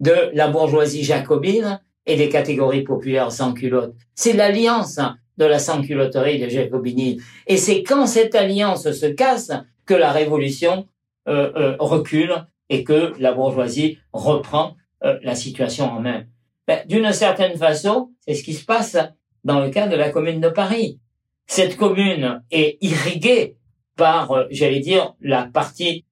de 0.00 0.30
la 0.34 0.48
bourgeoisie 0.48 1.04
jacobine 1.04 1.80
et 2.06 2.16
des 2.16 2.28
catégories 2.28 2.82
populaires 2.82 3.32
sans 3.32 3.54
culottes. 3.54 3.94
C'est 4.14 4.34
l'alliance 4.34 5.00
de 5.38 5.44
la 5.44 5.58
sans-culotterie 5.58 6.38
de 6.38 6.48
jacobinisme. 6.48 7.24
Et 7.46 7.56
c'est 7.56 7.82
quand 7.82 8.06
cette 8.06 8.34
alliance 8.34 8.90
se 8.92 9.06
casse 9.06 9.52
que 9.86 9.94
la 9.94 10.12
révolution 10.12 10.86
euh, 11.26 11.76
recule 11.78 12.46
et 12.68 12.84
que 12.84 13.12
la 13.18 13.32
bourgeoisie 13.32 13.98
reprend 14.12 14.76
la 15.22 15.34
situation 15.34 15.90
en 15.90 16.00
main. 16.00 16.24
Ben, 16.66 16.80
d'une 16.86 17.12
certaine 17.12 17.58
façon, 17.58 18.10
c'est 18.20 18.34
ce 18.34 18.42
qui 18.42 18.54
se 18.54 18.64
passe 18.64 18.96
dans 19.44 19.60
le 19.60 19.68
cas 19.70 19.86
de 19.86 19.96
la 19.96 20.10
commune 20.10 20.40
de 20.40 20.48
Paris. 20.48 20.98
Cette 21.46 21.76
commune 21.76 22.42
est 22.50 22.78
irriguée 22.80 23.56
par, 23.96 24.32
euh, 24.32 24.44
j'allais 24.50 24.80
dire, 24.80 25.14
la 25.20 25.44
partie 25.44 26.04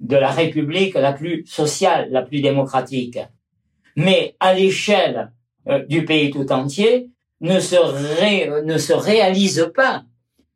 de 0.00 0.16
la 0.16 0.30
République 0.30 0.94
la 0.94 1.12
plus 1.12 1.46
sociale, 1.46 2.08
la 2.10 2.22
plus 2.22 2.40
démocratique. 2.40 3.18
Mais 3.96 4.36
à 4.40 4.54
l'échelle 4.54 5.32
euh, 5.68 5.84
du 5.86 6.04
pays 6.04 6.30
tout 6.30 6.50
entier, 6.52 7.10
ne 7.40 7.60
se, 7.60 8.62
ne 8.64 8.78
se 8.78 8.92
réalise 8.92 9.70
pas 9.74 10.04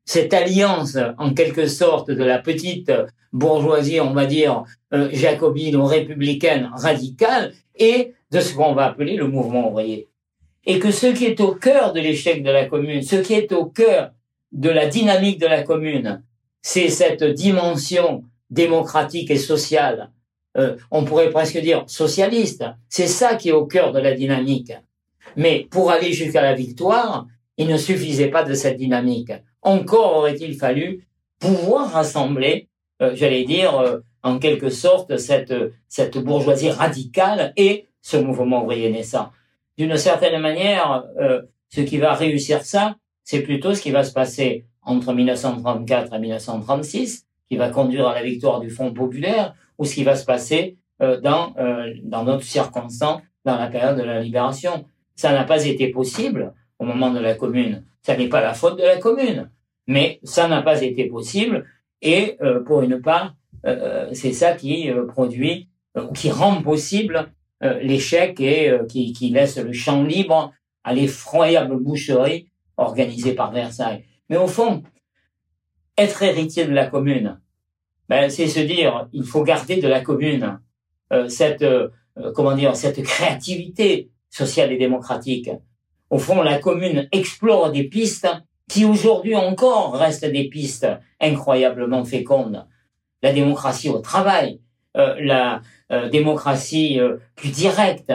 cette 0.05 0.33
alliance, 0.33 0.97
en 1.19 1.35
quelque 1.35 1.67
sorte, 1.67 2.11
de 2.11 2.25
la 2.25 2.39
petite 2.39 2.91
bourgeoisie, 3.33 4.01
on 4.01 4.15
va 4.15 4.25
dire, 4.25 4.65
euh, 4.95 5.11
jacobine 5.13 5.77
ou 5.77 5.85
républicaine 5.85 6.71
radicale, 6.75 7.53
et 7.77 8.15
de 8.31 8.41
ce 8.41 8.55
qu'on 8.55 8.75
va 8.75 8.87
appeler 8.87 9.17
le 9.17 9.29
mouvement 9.29 9.71
ouvrier. 9.71 10.09
Et 10.65 10.79
que 10.79 10.91
ce 10.91 11.07
qui 11.09 11.27
est 11.27 11.41
au 11.41 11.55
cœur 11.55 11.93
de 11.93 12.01
l'échec 12.01 12.43
de 12.43 12.51
la 12.51 12.65
commune, 12.67 13.03
ce 13.03 13.17
qui 13.17 13.35
est 13.35 13.53
au 13.53 13.67
cœur 13.67 14.13
de 14.53 14.71
la 14.71 14.87
dynamique 14.87 15.39
de 15.41 15.47
la 15.47 15.63
commune, 15.63 16.23
c'est 16.63 16.89
cette 16.89 17.25
dimension 17.25 18.25
démocratique 18.51 19.31
et 19.31 19.39
sociale. 19.39 20.11
Euh, 20.57 20.77
on 20.91 21.05
pourrait 21.05 21.31
presque 21.31 21.59
dire 21.59 21.85
socialiste. 21.87 22.65
C'est 22.89 23.07
ça 23.07 23.37
qui 23.37 23.51
est 23.51 23.53
au 23.53 23.67
cœur 23.67 23.93
de 23.93 24.01
la 24.01 24.15
dynamique. 24.15 24.73
Mais 25.37 25.67
pour 25.71 25.91
aller 25.91 26.13
jusqu'à 26.13 26.43
la 26.43 26.55
victoire, 26.55 27.27
il 27.59 27.69
ne 27.69 27.77
suffisait 27.77 28.29
pas 28.29 28.45
de 28.45 28.55
cette 28.55 28.77
dynamique. 28.77 29.33
Encore 29.63 30.17
aurait-il 30.17 30.57
fallu 30.57 31.07
pouvoir 31.39 31.93
rassembler, 31.93 32.69
euh, 33.03 33.15
j'allais 33.15 33.45
dire, 33.45 33.79
euh, 33.79 33.99
en 34.23 34.39
quelque 34.39 34.71
sorte, 34.71 35.17
cette, 35.19 35.55
cette 35.89 36.19
bourgeoisie 36.19 36.71
radicale 36.71 37.53
et 37.57 37.87
ce 38.03 38.17
mouvement 38.17 38.65
ouvrier 38.65 38.91
naissant. 38.91 39.31
d'une 39.77 39.97
certaine 39.97 40.41
manière, 40.41 41.05
euh, 41.21 41.43
ce 41.69 41.83
qui 41.83 41.99
va 41.99 42.13
réussir 42.15 42.65
ça, 42.65 42.97
c'est 43.23 43.43
plutôt 43.43 43.75
ce 43.75 43.83
qui 43.83 43.93
va 43.93 44.03
se 44.03 44.13
passer 44.13 44.65
entre 44.89 45.13
1934 45.13 46.15
et 46.15 46.19
1936, 46.19 47.27
qui 47.49 47.57
va 47.57 47.69
conduire 47.69 48.09
à 48.09 48.15
la 48.15 48.23
victoire 48.23 48.59
du 48.61 48.71
Front 48.71 48.93
populaire, 48.93 49.55
ou 49.77 49.85
ce 49.85 49.95
qui 49.95 50.03
va 50.03 50.17
se 50.17 50.25
passer 50.25 50.79
euh, 51.03 51.21
dans 51.21 51.55
euh, 51.59 51.93
dans 52.03 52.25
d'autres 52.25 52.43
circonstances 52.43 53.21
dans 53.45 53.57
la 53.57 53.69
période 53.69 53.99
de 53.99 54.03
la 54.03 54.21
libération. 54.21 54.87
Ça 55.15 55.33
n'a 55.33 55.45
pas 55.45 55.65
été 55.67 55.89
possible 55.89 56.55
au 56.79 56.85
moment 56.85 57.11
de 57.11 57.21
la 57.21 57.35
Commune. 57.35 57.85
Ça 58.03 58.17
n'est 58.17 58.29
pas 58.29 58.41
la 58.41 58.55
faute 58.55 58.79
de 58.79 58.85
la 58.85 58.97
Commune, 58.97 59.51
mais 59.87 60.21
ça 60.23 60.49
n'a 60.49 60.63
pas 60.63 60.83
été 60.83 61.05
possible. 61.07 61.67
Et 62.01 62.37
euh, 62.43 62.61
pour 62.61 62.83
une 62.83 63.01
part, 63.01 63.35
c'est 64.13 64.33
ça 64.33 64.53
qui 64.53 64.89
produit, 65.09 65.69
qui 66.15 66.31
rend 66.31 66.63
possible 66.63 67.33
l'échec 67.61 68.41
et 68.41 68.79
qui 68.89 69.29
laisse 69.31 69.59
le 69.59 69.73
champ 69.73 70.05
libre 70.05 70.53
à 70.85 70.95
l'effroyable 70.95 71.77
boucherie 71.77 72.49
organisée 72.79 73.35
par 73.35 73.51
Versailles. 73.53 74.05
Mais 74.29 74.37
au 74.37 74.47
fond, 74.47 74.83
être 75.97 76.23
héritier 76.23 76.67
de 76.67 76.73
la 76.73 76.87
commune, 76.87 77.41
ben, 78.09 78.31
c'est 78.31 78.47
se 78.47 78.61
dire, 78.61 79.09
il 79.13 79.25
faut 79.25 79.43
garder 79.43 79.77
de 79.81 79.89
la 79.89 80.01
commune 80.01 80.61
euh, 81.13 81.29
cette, 81.29 81.63
euh, 81.63 81.89
comment 82.35 82.55
dire, 82.55 82.75
cette 82.77 83.03
créativité 83.03 84.11
sociale 84.31 84.73
et 84.73 84.79
démocratique. 84.79 85.51
Au 86.11 86.19
fond, 86.19 86.43
la 86.43 86.59
commune 86.59 87.09
explore 87.13 87.71
des 87.71 87.85
pistes 87.85 88.29
qui 88.69 88.85
aujourd'hui 88.85 89.37
encore 89.37 89.95
restent 89.95 90.25
des 90.25 90.49
pistes 90.49 90.87
incroyablement 91.21 92.05
fécondes. 92.05 92.67
La 93.23 93.33
démocratie 93.33 93.89
au 93.89 93.99
travail, 93.99 94.61
euh, 94.97 95.17
la 95.21 95.63
démocratie 96.13 97.01
plus 97.35 97.49
directe, 97.49 98.13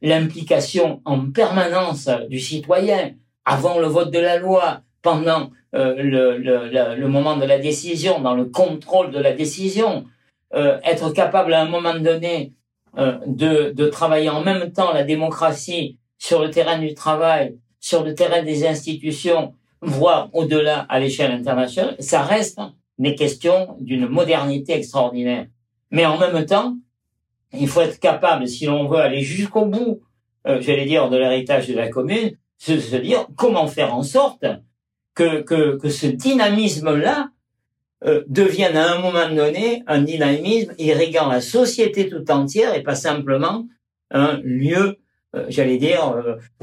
l'implication 0.00 1.02
en 1.04 1.30
permanence 1.30 2.08
du 2.30 2.40
citoyen 2.40 3.12
avant 3.44 3.78
le 3.78 3.86
vote 3.86 4.10
de 4.10 4.18
la 4.18 4.38
loi, 4.38 4.80
pendant 5.02 5.50
le, 5.72 6.38
le, 6.38 6.96
le, 6.96 7.08
moment 7.08 7.36
de 7.36 7.44
la 7.44 7.58
décision, 7.58 8.20
dans 8.20 8.34
le 8.34 8.46
contrôle 8.46 9.12
de 9.12 9.20
la 9.20 9.32
décision, 9.32 10.04
euh, 10.52 10.80
être 10.82 11.12
capable 11.12 11.54
à 11.54 11.62
un 11.62 11.68
moment 11.68 11.94
donné 11.94 12.54
euh, 12.98 13.18
de, 13.24 13.70
de 13.70 13.86
travailler 13.86 14.30
en 14.30 14.42
même 14.42 14.72
temps 14.72 14.92
la 14.92 15.04
démocratie 15.04 15.98
sur 16.18 16.42
le 16.42 16.50
terrain 16.50 16.78
du 16.78 16.92
travail, 16.94 17.56
sur 17.78 18.02
le 18.02 18.14
terrain 18.14 18.42
des 18.42 18.66
institutions, 18.66 19.54
voire 19.80 20.28
au-delà 20.32 20.86
à 20.88 20.98
l'échelle 20.98 21.30
internationale, 21.30 21.94
ça 22.00 22.22
reste 22.22 22.58
des 22.98 23.14
questions 23.14 23.76
d'une 23.80 24.08
modernité 24.08 24.72
extraordinaire. 24.72 25.46
Mais 25.92 26.04
en 26.04 26.18
même 26.18 26.44
temps, 26.44 26.76
il 27.52 27.68
faut 27.68 27.80
être 27.80 28.00
capable, 28.00 28.48
si 28.48 28.66
l'on 28.66 28.88
veut 28.88 28.98
aller 28.98 29.22
jusqu'au 29.22 29.66
bout, 29.66 30.00
euh, 30.48 30.60
j'allais 30.60 30.84
dire, 30.84 31.08
de 31.10 31.16
l'héritage 31.16 31.68
de 31.68 31.74
la 31.74 31.88
commune, 31.88 32.32
de 32.66 32.78
se 32.78 32.96
dire 32.96 33.26
comment 33.36 33.68
faire 33.68 33.94
en 33.94 34.02
sorte 34.02 34.44
que, 35.14 35.42
que, 35.42 35.76
que 35.76 35.88
ce 35.88 36.06
dynamisme-là 36.06 37.30
euh, 38.06 38.24
devienne 38.28 38.78
à 38.78 38.94
un 38.94 38.98
moment 38.98 39.28
donné 39.28 39.82
un 39.86 40.00
dynamisme 40.00 40.72
irriguant 40.78 41.28
la 41.28 41.42
société 41.42 42.08
tout 42.08 42.30
entière 42.30 42.74
et 42.74 42.82
pas 42.82 42.94
simplement 42.94 43.66
un 44.10 44.40
lieu, 44.42 44.96
euh, 45.36 45.44
j'allais 45.50 45.76
dire, 45.76 46.14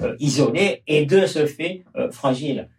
euh, 0.01 0.15
isolé 0.19 0.81
et 0.87 1.05
de 1.05 1.27
ce 1.27 1.45
fait 1.45 1.83
fragile. 2.11 2.69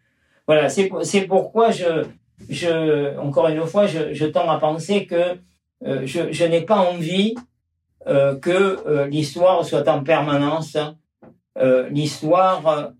Voilà, 0.48 0.68
c'est 0.68 1.26
pourquoi 1.28 1.70
je, 1.70 2.04
je, 2.48 3.16
encore 3.18 3.46
une 3.46 3.64
fois, 3.64 3.86
je, 3.86 4.12
je 4.12 4.26
tends 4.26 4.50
à 4.50 4.58
penser 4.58 5.06
que 5.06 5.36
je, 5.84 6.32
je 6.32 6.44
n'ai 6.44 6.62
pas 6.62 6.78
envie 6.78 7.34
que 8.06 9.04
l'histoire 9.08 9.64
soit 9.64 9.86
en 9.88 10.02
permanence 10.02 10.78
l'histoire, 11.90 12.92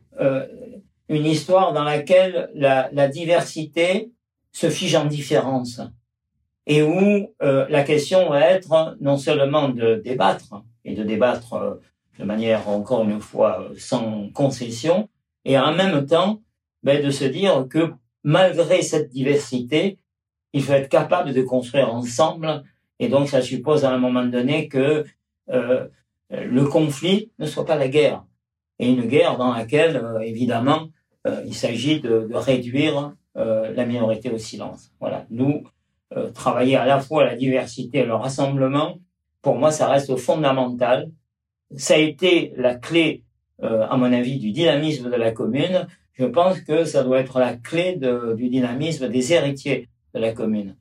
une 1.09 1.27
histoire 1.27 1.73
dans 1.73 1.85
laquelle 1.85 2.51
la, 2.55 2.91
la 2.93 3.09
diversité 3.09 4.13
se 4.53 4.71
fige 4.71 4.95
en 4.95 5.07
différence 5.07 5.81
et 6.69 6.83
où 6.83 7.35
euh, 7.43 7.67
la 7.71 7.83
question 7.83 8.29
va 8.29 8.43
être 8.43 8.97
non 9.01 9.17
seulement 9.17 9.71
de 9.71 9.97
débattre 10.05 10.63
et 10.85 10.95
de 10.95 11.03
débattre 11.03 11.55
euh, 11.55 11.75
de 12.19 12.25
manière 12.25 12.69
encore 12.69 13.05
une 13.05 13.21
fois 13.21 13.69
sans 13.77 14.29
concession 14.31 15.09
et 15.45 15.59
en 15.59 15.75
même 15.75 16.05
temps 16.07 16.43
ben, 16.83 17.05
de 17.05 17.11
se 17.11 17.25
dire 17.25 17.67
que 17.69 17.93
malgré 18.23 18.83
cette 18.83 19.09
diversité 19.09 19.99
il 20.53 20.63
faut 20.63 20.75
être 20.75 20.91
capable 20.91 21.33
de 21.33 21.43
construire 21.43 21.93
ensemble 21.93 22.63
et 22.99 23.09
donc 23.09 23.29
ça 23.29 23.41
suppose 23.41 23.85
à 23.85 23.91
un 23.91 23.99
moment 23.99 24.25
donné 24.25 24.69
que 24.69 25.05
euh, 25.51 25.89
le 26.31 26.65
conflit 26.67 27.33
ne 27.39 27.47
soit 27.47 27.65
pas 27.65 27.77
la 27.77 27.89
guerre 27.89 28.25
et 28.79 28.91
une 28.91 29.07
guerre 29.07 29.39
dans 29.39 29.55
laquelle 29.55 30.03
évidemment 30.23 30.89
il 31.45 31.55
s'agit 31.55 32.01
de, 32.01 32.29
réduire 32.33 33.13
euh, 33.37 33.73
la 33.75 33.85
minorité 33.87 34.31
au 34.31 34.39
silence. 34.39 34.91
Voilà. 35.01 35.27
Nous, 35.31 35.63
euh, 36.17 36.31
travailler 36.31 36.77
à 36.77 36.87
la 36.87 37.01
fois 37.01 37.25
la 37.25 37.37
diversité 37.37 37.99
et 37.99 38.05
le 38.05 38.15
rassemblement, 38.15 38.99
pour 39.43 39.57
moi, 39.57 39.71
ça 39.71 39.89
reste 39.89 40.17
fondamental. 40.17 41.11
Ça 41.77 41.95
a 41.95 41.99
été 41.99 42.53
la 42.57 42.75
clé, 42.75 43.25
euh, 43.63 43.87
à 43.89 43.97
mon 43.97 44.13
avis, 44.13 44.39
du 44.39 44.53
dynamisme 44.53 45.11
de 45.11 45.17
la 45.17 45.31
commune. 45.31 45.87
Je 46.15 46.25
pense 46.25 46.61
que 46.63 46.85
ça 46.85 47.05
doit 47.05 47.21
être 47.21 47.39
la 47.39 47.55
clé 47.55 47.97
du 48.37 48.49
dynamisme 48.49 49.09
des 49.09 49.33
héritiers 49.33 49.89
de 50.15 50.19
la 50.19 50.33
commune. 50.33 50.77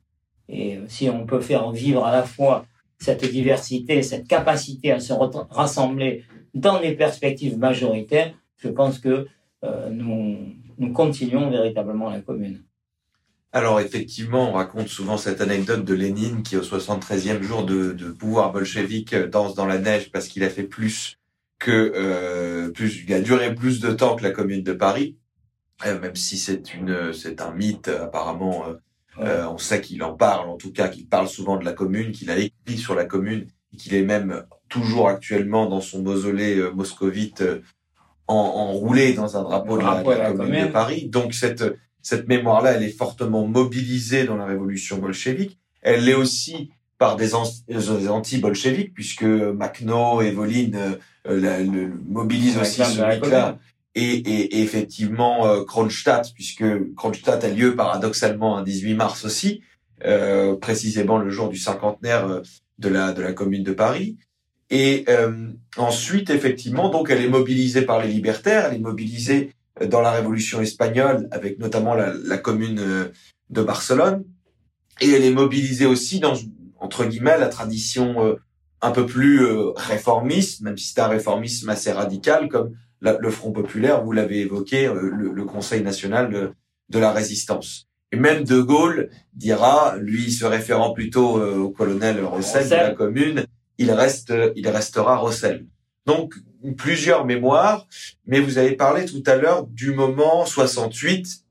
Et 0.48 0.80
si 0.88 1.08
on 1.08 1.26
peut 1.26 1.40
faire 1.40 1.70
vivre 1.70 2.04
à 2.04 2.10
la 2.10 2.24
fois 2.24 2.66
cette 2.98 3.24
diversité, 3.24 4.02
cette 4.02 4.26
capacité 4.26 4.90
à 4.90 4.98
se 4.98 5.12
rassembler 5.50 6.24
dans 6.54 6.80
des 6.80 6.92
perspectives 6.92 7.56
majoritaires, 7.56 8.34
je 8.56 8.68
pense 8.68 8.98
que 8.98 9.08
euh, 9.08 9.26
nous, 9.62 10.36
nous 10.78 10.92
continuons 10.92 11.50
véritablement 11.50 12.10
la 12.10 12.20
commune. 12.20 12.62
Alors 13.52 13.80
effectivement, 13.80 14.50
on 14.50 14.52
raconte 14.52 14.88
souvent 14.88 15.16
cette 15.16 15.40
anecdote 15.40 15.84
de 15.84 15.94
Lénine 15.94 16.42
qui 16.42 16.56
au 16.56 16.62
73e 16.62 17.42
jour 17.42 17.64
de, 17.64 17.92
de 17.92 18.10
pouvoir 18.10 18.52
bolchevique 18.52 19.14
danse 19.14 19.54
dans 19.54 19.66
la 19.66 19.78
neige 19.78 20.12
parce 20.12 20.28
qu'il 20.28 20.44
a 20.44 20.50
fait 20.50 20.64
plus 20.64 21.18
que 21.58 21.92
euh, 21.96 22.70
plus, 22.70 23.04
il 23.04 23.12
a 23.12 23.20
duré 23.20 23.54
plus 23.54 23.80
de 23.80 23.90
temps 23.90 24.16
que 24.16 24.22
la 24.22 24.30
Commune 24.30 24.62
de 24.62 24.72
Paris, 24.72 25.16
euh, 25.86 25.98
même 25.98 26.14
si 26.14 26.38
c'est 26.38 26.74
une 26.74 27.12
c'est 27.12 27.40
un 27.40 27.52
mythe 27.52 27.88
apparemment. 27.88 28.68
Euh, 28.68 28.74
euh 29.20 29.46
on 29.48 29.58
sait 29.58 29.80
qu'il 29.80 30.02
en 30.04 30.14
parle, 30.14 30.48
en 30.48 30.56
tout 30.56 30.72
cas 30.72 30.88
qu'il 30.88 31.08
parle 31.08 31.28
souvent 31.28 31.56
de 31.56 31.64
la 31.64 31.72
Commune, 31.72 32.12
qu'il 32.12 32.30
a 32.30 32.38
écrit 32.38 32.78
sur 32.78 32.94
la 32.94 33.04
Commune, 33.06 33.46
et 33.72 33.76
qu'il 33.76 33.94
est 33.94 34.04
même 34.04 34.44
toujours 34.68 35.08
actuellement 35.08 35.66
dans 35.66 35.80
son 35.80 36.02
mausolée 36.02 36.58
euh, 36.58 36.70
moscovite 38.28 38.56
enroulé 38.56 39.12
dans 39.14 39.36
un 39.36 39.42
drapeau 39.42 39.78
de 39.78 39.82
la, 39.82 40.32
commune, 40.32 40.66
de 40.66 40.70
Paris. 40.70 41.08
Donc 41.08 41.34
cette 41.34 41.64
cette 42.02 42.28
mémoire-là, 42.28 42.72
elle 42.72 42.84
est 42.84 42.96
fortement 42.96 43.46
mobilisée 43.46 44.24
dans 44.24 44.36
la 44.36 44.46
révolution 44.46 44.98
bolchevique. 44.98 45.58
Elle 45.82 46.04
l'est 46.04 46.14
aussi 46.14 46.70
par 46.96 47.16
des, 47.16 47.34
anti-bolcheviques, 47.34 48.94
puisque 48.94 49.24
Makhno 49.24 50.22
et 50.22 50.30
Volin 50.30 50.70
euh, 50.74 50.96
le, 51.26 51.92
mobilisent 52.08 52.58
aussi 52.58 52.82
ce 52.84 53.02
mythe-là. 53.02 53.58
Et, 53.94 54.14
et, 54.14 54.62
effectivement 54.62 55.46
euh, 55.46 55.64
Kronstadt, 55.64 56.32
puisque 56.34 56.64
Kronstadt 56.94 57.44
a 57.44 57.48
lieu 57.48 57.76
paradoxalement 57.76 58.56
un 58.56 58.62
18 58.62 58.94
mars 58.94 59.24
aussi, 59.24 59.62
euh, 60.04 60.56
précisément 60.56 61.18
le 61.18 61.30
jour 61.30 61.48
du 61.48 61.56
cinquantenaire 61.56 62.26
euh, 62.26 62.42
de 62.78 62.88
la 62.88 63.12
de 63.12 63.22
la 63.22 63.32
Commune 63.32 63.64
de 63.64 63.72
Paris. 63.72 64.16
Et 64.70 65.04
euh, 65.08 65.50
ensuite, 65.76 66.30
effectivement, 66.30 66.90
donc 66.90 67.10
elle 67.10 67.22
est 67.22 67.28
mobilisée 67.28 67.82
par 67.82 68.02
les 68.02 68.08
libertaires, 68.08 68.66
elle 68.66 68.76
est 68.76 68.80
mobilisée 68.80 69.52
euh, 69.80 69.86
dans 69.86 70.00
la 70.00 70.10
Révolution 70.10 70.60
espagnole, 70.60 71.28
avec 71.30 71.58
notamment 71.58 71.94
la, 71.94 72.12
la 72.12 72.38
commune 72.38 72.78
euh, 72.78 73.08
de 73.50 73.62
Barcelone, 73.62 74.24
et 75.00 75.10
elle 75.10 75.24
est 75.24 75.32
mobilisée 75.32 75.86
aussi 75.86 76.20
dans 76.20 76.34
entre 76.80 77.04
guillemets 77.06 77.38
la 77.38 77.48
tradition 77.48 78.36
un 78.82 78.90
peu 78.92 79.04
plus 79.04 79.44
réformiste, 79.74 80.60
même 80.60 80.76
si 80.76 80.92
c'est 80.92 81.00
un 81.00 81.08
réformisme 81.08 81.68
assez 81.70 81.90
radical, 81.90 82.48
comme 82.48 82.72
le 83.00 83.30
Front 83.30 83.50
populaire, 83.50 84.04
vous 84.04 84.12
l'avez 84.12 84.40
évoqué, 84.40 84.86
le, 84.86 85.10
le, 85.10 85.44
Conseil 85.44 85.82
national 85.82 86.30
de, 86.30 86.52
de, 86.88 86.98
la 87.00 87.12
résistance. 87.12 87.88
Et 88.12 88.16
même 88.16 88.44
De 88.44 88.60
Gaulle 88.60 89.10
dira, 89.34 89.96
lui 89.98 90.30
se 90.30 90.44
référant 90.44 90.92
plutôt 90.92 91.40
au 91.40 91.70
colonel 91.70 92.24
Rossel 92.24 92.68
de 92.68 92.74
la 92.74 92.94
commune, 92.94 93.44
il 93.78 93.90
reste, 93.90 94.32
il 94.56 94.68
restera 94.68 95.16
Rossel. 95.16 95.66
Donc, 96.06 96.34
plusieurs 96.76 97.24
mémoires, 97.24 97.86
mais 98.26 98.40
vous 98.40 98.58
avez 98.58 98.72
parlé 98.72 99.04
tout 99.04 99.22
à 99.26 99.36
l'heure 99.36 99.66
du 99.66 99.92
moment 99.92 100.44
68 100.44 101.44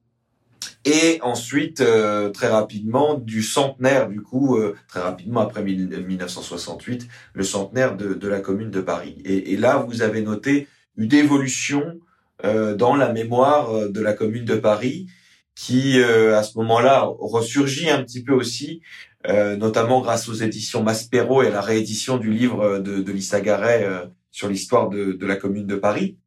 et 0.85 1.19
ensuite, 1.21 1.81
euh, 1.81 2.29
très 2.29 2.47
rapidement, 2.47 3.15
du 3.15 3.43
centenaire, 3.43 4.07
du 4.07 4.21
coup, 4.21 4.57
euh, 4.57 4.75
très 4.87 5.01
rapidement 5.01 5.41
après 5.41 5.61
1968, 5.61 7.07
le 7.33 7.43
centenaire 7.43 7.97
de, 7.97 8.13
de, 8.13 8.27
la 8.29 8.39
commune 8.39 8.71
de 8.71 8.79
Paris. 8.79 9.21
Et, 9.25 9.57
là, 9.57 9.85
vous 9.85 10.01
avez 10.01 10.21
noté 10.21 10.67
une 10.95 11.13
évolution 11.13 11.99
euh, 12.45 12.73
dans 12.73 12.95
la 12.95 13.11
mémoire 13.11 13.89
de 13.89 14.01
la 14.01 14.13
commune 14.13 14.45
de 14.45 14.55
Paris 14.55 15.07
qui, 15.55 15.99
à 16.01 16.43
ce 16.43 16.57
moment-là, 16.59 17.09
ressurgit 17.19 17.89
un 17.89 18.03
petit 18.03 18.23
peu 18.23 18.33
aussi 18.33 18.81
euh, 19.16 19.16
notamment 19.27 20.01
grâce 20.01 20.29
aux 20.29 20.33
éditions 20.33 20.83
Maspero 20.83 21.43
et 21.43 21.47
à 21.47 21.51
la 21.51 21.61
réédition 21.61 22.17
du 22.17 22.31
livre 22.31 22.79
de, 22.79 23.01
de 23.01 23.11
Lisa 23.11 23.41
Garay 23.41 23.83
euh, 23.83 24.05
sur 24.31 24.47
l'histoire 24.47 24.89
de, 24.89 25.13
de, 25.13 25.25
la 25.25 25.35
Commune 25.35 25.65
de 25.65 25.75
Paris. 25.75 26.17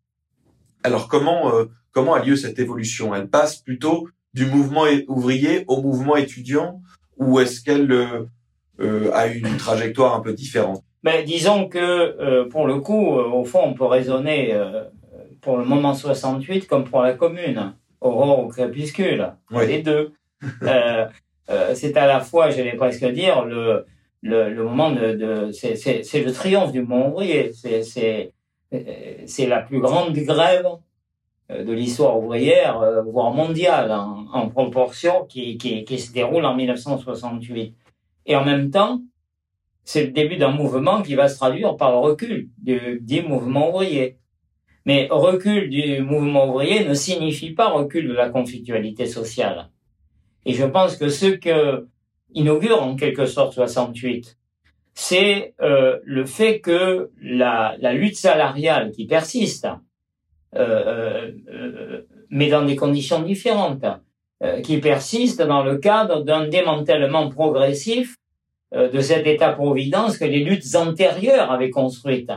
Alors 0.83 1.09
comment 1.09 1.53
comment 1.93 2.15
a 2.15 2.25
lieu 2.25 2.37
cette 2.37 2.59
évolution? 2.59 3.15
Elle 3.15 3.29
passe 3.29 3.57
plutôt 3.57 4.09
du 4.35 4.47
mouvement 4.47 4.85
ouvrier 5.09 5.65
au 5.69 5.83
mouvement 5.83 6.17
étudiant 6.17 6.81
ou 7.17 7.41
est-ce 7.41 7.63
qu'elle 7.63 7.93
a 9.13 9.27
une 9.27 9.57
trajectoire 9.57 10.15
un 10.15 10.21
peu 10.21 10.33
différente? 10.33 10.83
Ben, 11.03 11.25
disons 11.25 11.69
que 11.69 12.49
pour 12.49 12.67
le 12.67 12.81
coup, 12.81 13.11
au 13.11 13.45
fond, 13.45 13.61
on 13.65 13.75
peut 13.75 13.85
raisonner 13.85 14.59
pour 15.41 15.59
le 15.59 15.65
moment 15.65 15.95
68 15.95 16.67
comme 16.67 16.85
pour 16.85 17.03
la 17.03 17.13
commune, 17.13 17.75
aurore 18.01 18.45
ou 18.45 18.49
crépuscule, 18.49 19.35
les 19.51 19.83
deux. 19.83 20.13
euh, 21.51 21.71
euh, 21.71 21.75
c'est 21.75 21.97
à 21.97 22.07
la 22.07 22.21
fois, 22.21 22.51
j'allais 22.51 22.77
presque 22.77 23.05
dire, 23.07 23.45
le, 23.45 23.87
le, 24.23 24.63
moment 24.63 24.91
de, 24.91 25.51
c'est 25.53 26.23
le 26.23 26.33
triomphe 26.33 26.73
du 26.73 26.83
monde 26.83 27.13
ouvrier. 27.13 27.53
C'est 27.53 28.33
c'est 29.27 29.47
la 29.47 29.63
plus 29.63 29.81
grande 29.81 30.13
grève 30.15 30.67
euh, 31.51 31.65
de 31.65 31.73
l'histoire 31.73 32.19
ouvrière, 32.19 32.81
euh, 32.81 33.03
voire 33.03 33.33
mondiale, 33.33 33.91
en, 33.93 34.49
proportion, 34.49 35.25
qui, 35.25 35.59
qui, 35.59 35.99
se 35.99 36.13
déroule 36.13 36.45
en 36.45 36.55
1968. 36.55 37.75
Et 38.27 38.37
en 38.37 38.45
même 38.45 38.71
temps, 38.71 39.01
c'est 39.85 40.05
le 40.05 40.13
début 40.13 40.37
d'un 40.37 40.51
mouvement 40.51 41.03
qui 41.03 41.15
va 41.15 41.29
se 41.29 41.37
traduire 41.37 41.77
par 41.77 41.91
le 41.91 41.99
recul 41.99 42.49
du, 42.59 43.01
du 43.01 43.23
mouvement 43.23 43.71
ouvrier. 43.71 44.19
Mais 44.87 45.09
recul 45.11 45.69
du 45.69 46.01
mouvement 46.03 46.49
ouvrier 46.49 46.85
ne 46.85 46.95
signifie 46.95 47.51
pas 47.51 47.71
recul 47.71 48.09
de 48.09 48.15
la 48.15 48.31
conflictualité 48.31 49.07
sociale. 49.07 49.69
Et 50.47 50.55
je 50.55 50.65
pense 50.65 50.97
que 50.97 51.09
ce 51.09 51.27
que 51.27 51.87
inaugure 52.33 52.83
en 52.83 52.97
quelque 52.97 53.27
sorte 53.27 53.55
68, 53.55 54.37
c'est 54.95 55.55
euh, 55.61 55.99
le 56.05 56.25
fait 56.25 56.61
que 56.61 57.11
la, 57.23 57.77
la, 57.81 57.93
lutte 57.93 58.17
salariale 58.17 58.91
qui 58.93 59.07
persiste, 59.07 59.69
euh, 60.57 61.31
euh, 61.49 62.03
mais 62.29 62.49
dans 62.49 62.65
des 62.65 62.77
conditions 62.77 63.23
différentes, 63.23 63.85
euh, 64.43 64.63
qui 64.63 64.79
persiste 64.79 65.43
dans 65.43 65.63
le 65.63 65.77
cadre 65.77 66.23
d'un 66.23 66.49
démantèlement 66.49 67.29
progressif 67.29 68.17
euh, 68.73 68.89
de 68.89 69.01
cet 69.01 69.27
État-providence 69.27 70.17
que 70.17 70.25
les 70.25 70.43
luttes 70.43 70.77
antérieures 70.77 71.51
avaient 71.51 71.69
construites. 71.69 72.33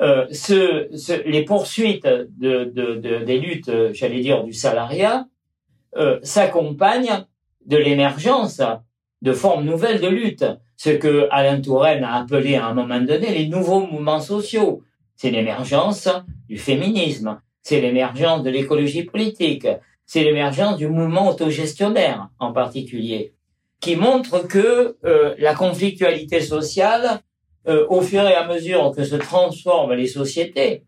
Euh, 0.00 0.26
ce, 0.32 0.88
ce, 0.96 1.22
les 1.28 1.44
poursuites 1.44 2.06
de, 2.06 2.64
de, 2.64 2.94
de, 2.94 3.22
des 3.22 3.38
luttes, 3.38 3.70
j'allais 3.92 4.20
dire, 4.20 4.44
du 4.44 4.54
salariat, 4.54 5.26
euh, 5.96 6.18
s'accompagnent 6.22 7.24
de 7.66 7.76
l'émergence 7.76 8.62
de 9.22 9.32
formes 9.32 9.64
nouvelles 9.64 10.00
de 10.00 10.08
lutte, 10.08 10.44
ce 10.76 10.90
que 10.90 11.28
Alain 11.30 11.60
Touraine 11.60 12.04
a 12.04 12.16
appelé 12.16 12.56
à 12.56 12.66
un 12.66 12.74
moment 12.74 13.00
donné 13.00 13.34
les 13.36 13.48
nouveaux 13.48 13.86
mouvements 13.86 14.20
sociaux. 14.20 14.82
C'est 15.16 15.30
l'émergence 15.30 16.08
du 16.48 16.56
féminisme, 16.56 17.38
c'est 17.62 17.80
l'émergence 17.80 18.42
de 18.42 18.50
l'écologie 18.50 19.04
politique, 19.04 19.66
c'est 20.06 20.24
l'émergence 20.24 20.78
du 20.78 20.88
mouvement 20.88 21.28
autogestionnaire 21.28 22.30
en 22.38 22.52
particulier, 22.52 23.34
qui 23.80 23.96
montre 23.96 24.46
que 24.48 24.96
euh, 25.04 25.34
la 25.38 25.54
conflictualité 25.54 26.40
sociale 26.40 27.20
euh, 27.68 27.86
au 27.90 28.00
fur 28.00 28.22
et 28.22 28.34
à 28.34 28.46
mesure 28.48 28.92
que 28.96 29.04
se 29.04 29.16
transforment 29.16 29.92
les 29.92 30.06
sociétés, 30.06 30.84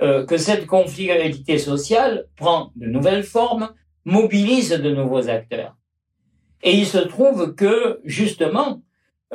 euh, 0.00 0.26
que 0.26 0.36
cette 0.36 0.66
conflictualité 0.66 1.58
sociale 1.58 2.26
prend 2.36 2.72
de 2.74 2.86
nouvelles 2.86 3.22
formes, 3.22 3.70
mobilise 4.04 4.70
de 4.70 4.90
nouveaux 4.90 5.28
acteurs. 5.28 5.76
Et 6.62 6.76
il 6.76 6.86
se 6.86 6.98
trouve 6.98 7.54
que, 7.54 8.00
justement, 8.04 8.82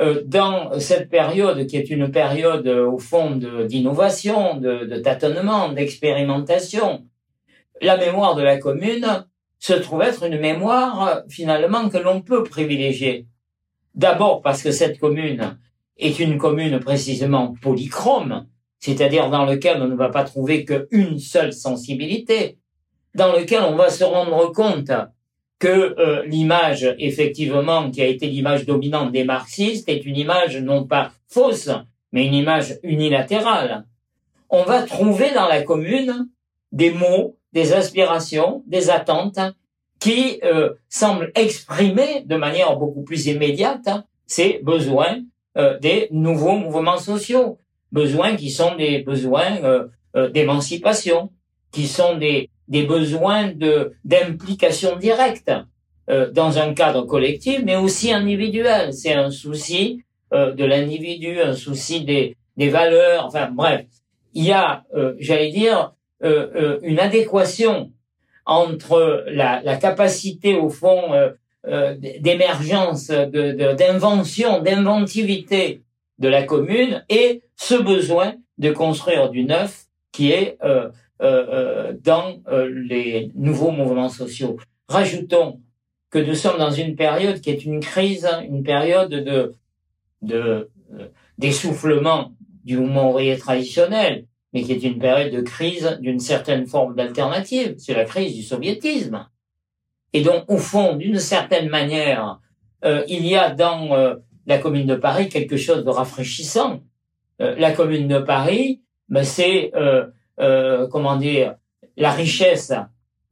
euh, 0.00 0.22
dans 0.26 0.78
cette 0.80 1.08
période 1.08 1.66
qui 1.66 1.76
est 1.76 1.88
une 1.90 2.10
période, 2.10 2.66
au 2.66 2.98
fond, 2.98 3.36
d'innovation, 3.36 4.56
de, 4.56 4.84
de, 4.84 4.98
tâtonnement, 4.98 5.70
d'expérimentation, 5.72 7.06
la 7.80 7.96
mémoire 7.96 8.34
de 8.34 8.42
la 8.42 8.58
commune 8.58 9.24
se 9.58 9.72
trouve 9.72 10.02
être 10.02 10.24
une 10.24 10.38
mémoire, 10.38 11.22
finalement, 11.28 11.88
que 11.88 11.96
l'on 11.96 12.20
peut 12.20 12.44
privilégier. 12.44 13.26
D'abord 13.94 14.42
parce 14.42 14.62
que 14.62 14.72
cette 14.72 14.98
commune 14.98 15.58
est 15.96 16.18
une 16.18 16.38
commune 16.38 16.80
précisément 16.80 17.54
polychrome, 17.62 18.46
c'est-à-dire 18.80 19.30
dans 19.30 19.46
lequel 19.46 19.80
on 19.80 19.88
ne 19.88 19.94
va 19.94 20.08
pas 20.08 20.24
trouver 20.24 20.64
qu'une 20.64 21.18
seule 21.18 21.52
sensibilité, 21.52 22.58
dans 23.14 23.32
lequel 23.32 23.62
on 23.62 23.76
va 23.76 23.90
se 23.90 24.04
rendre 24.04 24.52
compte 24.52 24.90
que 25.58 25.94
euh, 25.98 26.24
l'image, 26.26 26.94
effectivement, 26.98 27.90
qui 27.90 28.02
a 28.02 28.06
été 28.06 28.26
l'image 28.26 28.66
dominante 28.66 29.12
des 29.12 29.24
marxistes, 29.24 29.88
est 29.88 30.04
une 30.04 30.16
image 30.16 30.56
non 30.58 30.84
pas 30.84 31.12
fausse, 31.28 31.70
mais 32.12 32.26
une 32.26 32.34
image 32.34 32.78
unilatérale. 32.82 33.84
On 34.50 34.64
va 34.64 34.82
trouver 34.82 35.32
dans 35.32 35.48
la 35.48 35.62
commune 35.62 36.28
des 36.72 36.90
mots, 36.90 37.36
des 37.52 37.72
aspirations, 37.72 38.62
des 38.66 38.90
attentes 38.90 39.40
qui 40.00 40.40
euh, 40.42 40.74
semblent 40.88 41.30
exprimer 41.34 42.22
de 42.26 42.36
manière 42.36 42.76
beaucoup 42.76 43.02
plus 43.02 43.26
immédiate 43.26 43.88
ces 44.26 44.60
besoins 44.62 45.20
euh, 45.56 45.78
des 45.78 46.08
nouveaux 46.10 46.56
mouvements 46.56 46.98
sociaux, 46.98 47.58
besoins 47.92 48.34
qui 48.34 48.50
sont 48.50 48.74
des 48.74 48.98
besoins 48.98 49.62
euh, 49.62 49.86
euh, 50.16 50.28
d'émancipation, 50.28 51.30
qui 51.70 51.86
sont 51.86 52.16
des, 52.16 52.50
des 52.68 52.84
besoins 52.84 53.52
de 53.52 53.94
d'implication 54.04 54.96
directe 54.96 55.50
dans 56.32 56.58
un 56.58 56.74
cadre 56.74 57.02
collectif, 57.06 57.60
mais 57.64 57.76
aussi 57.76 58.12
individuel. 58.12 58.92
C'est 58.92 59.14
un 59.14 59.30
souci 59.30 60.02
de 60.32 60.64
l'individu, 60.64 61.40
un 61.40 61.54
souci 61.54 62.04
des, 62.04 62.36
des 62.58 62.68
valeurs. 62.68 63.24
Enfin 63.24 63.50
bref, 63.50 63.86
il 64.34 64.44
y 64.44 64.52
a, 64.52 64.84
j'allais 65.18 65.50
dire, 65.50 65.94
une 66.22 66.98
adéquation 66.98 67.90
entre 68.44 69.24
la, 69.28 69.62
la, 69.62 69.76
capacité 69.76 70.54
au 70.54 70.68
fond 70.68 71.14
euh, 71.66 71.94
d'émergence, 72.20 73.08
d'invention, 73.08 74.58
de, 74.58 74.64
d'inventivité 74.64 75.82
de 76.18 76.28
la 76.28 76.42
commune 76.42 77.02
et 77.08 77.42
ce 77.56 77.74
besoin 77.74 78.34
de 78.58 78.70
construire 78.70 79.30
du 79.30 79.44
neuf 79.44 79.84
qui 80.12 80.30
est 80.30 80.58
euh, 80.62 80.68
euh, 80.68 80.90
euh 80.90 80.90
dans 81.20 82.42
les 82.68 83.30
nouveaux 83.34 83.70
mouvements 83.70 84.08
sociaux. 84.08 84.56
Rajoutons 84.88 85.60
que 86.10 86.18
nous 86.18 86.34
sommes 86.34 86.58
dans 86.58 86.70
une 86.70 86.96
période 86.96 87.40
qui 87.40 87.50
est 87.50 87.64
une 87.64 87.80
crise, 87.80 88.28
une 88.48 88.62
période 88.62 89.10
de, 89.10 89.54
de 90.22 90.70
d'essoufflement 91.38 92.32
du 92.64 92.78
mouvement 92.78 93.10
ouvrier 93.10 93.36
traditionnel, 93.36 94.26
mais 94.52 94.62
qui 94.62 94.72
est 94.72 94.82
une 94.82 94.98
période 94.98 95.32
de 95.32 95.40
crise 95.40 95.98
d'une 96.00 96.20
certaine 96.20 96.66
forme 96.66 96.94
d'alternative. 96.94 97.74
C'est 97.78 97.94
la 97.94 98.04
crise 98.04 98.34
du 98.34 98.42
soviétisme. 98.42 99.26
Et 100.12 100.22
donc, 100.22 100.44
au 100.48 100.58
fond, 100.58 100.94
d'une 100.94 101.18
certaine 101.18 101.68
manière, 101.68 102.40
euh, 102.84 103.04
il 103.08 103.26
y 103.26 103.34
a 103.34 103.50
dans 103.50 103.92
euh, 103.92 104.14
la 104.46 104.58
Commune 104.58 104.86
de 104.86 104.94
Paris 104.94 105.28
quelque 105.28 105.56
chose 105.56 105.84
de 105.84 105.90
rafraîchissant. 105.90 106.82
Euh, 107.40 107.56
la 107.58 107.72
Commune 107.72 108.06
de 108.06 108.18
Paris, 108.18 108.80
ben, 109.08 109.24
c'est 109.24 109.72
comment 110.36 111.16
dire 111.16 111.54
la 111.96 112.12
richesse 112.12 112.72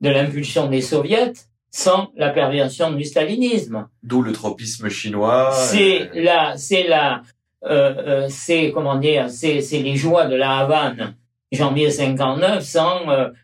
de 0.01 0.09
l'impulsion 0.09 0.69
des 0.69 0.81
soviets 0.81 1.33
sans 1.71 2.11
la 2.17 2.31
perversion 2.31 2.93
du 2.93 3.05
stalinisme. 3.05 3.89
D'où 4.03 4.23
le 4.23 4.33
tropisme 4.33 4.89
chinois. 4.89 5.53
C'est 5.53 6.11
la, 6.15 6.57
c'est 6.57 6.87
la, 6.87 7.23
c'est 8.29 8.73
comment 8.73 8.97
dire, 8.97 9.31
c'est 9.31 9.61
c'est 9.61 9.81
les 9.81 9.97
joies 9.97 10.27
de 10.27 10.37
la 10.37 10.59
Havane 10.59 11.17
janvier 11.53 11.91
59 11.91 12.65
sans 12.65 13.01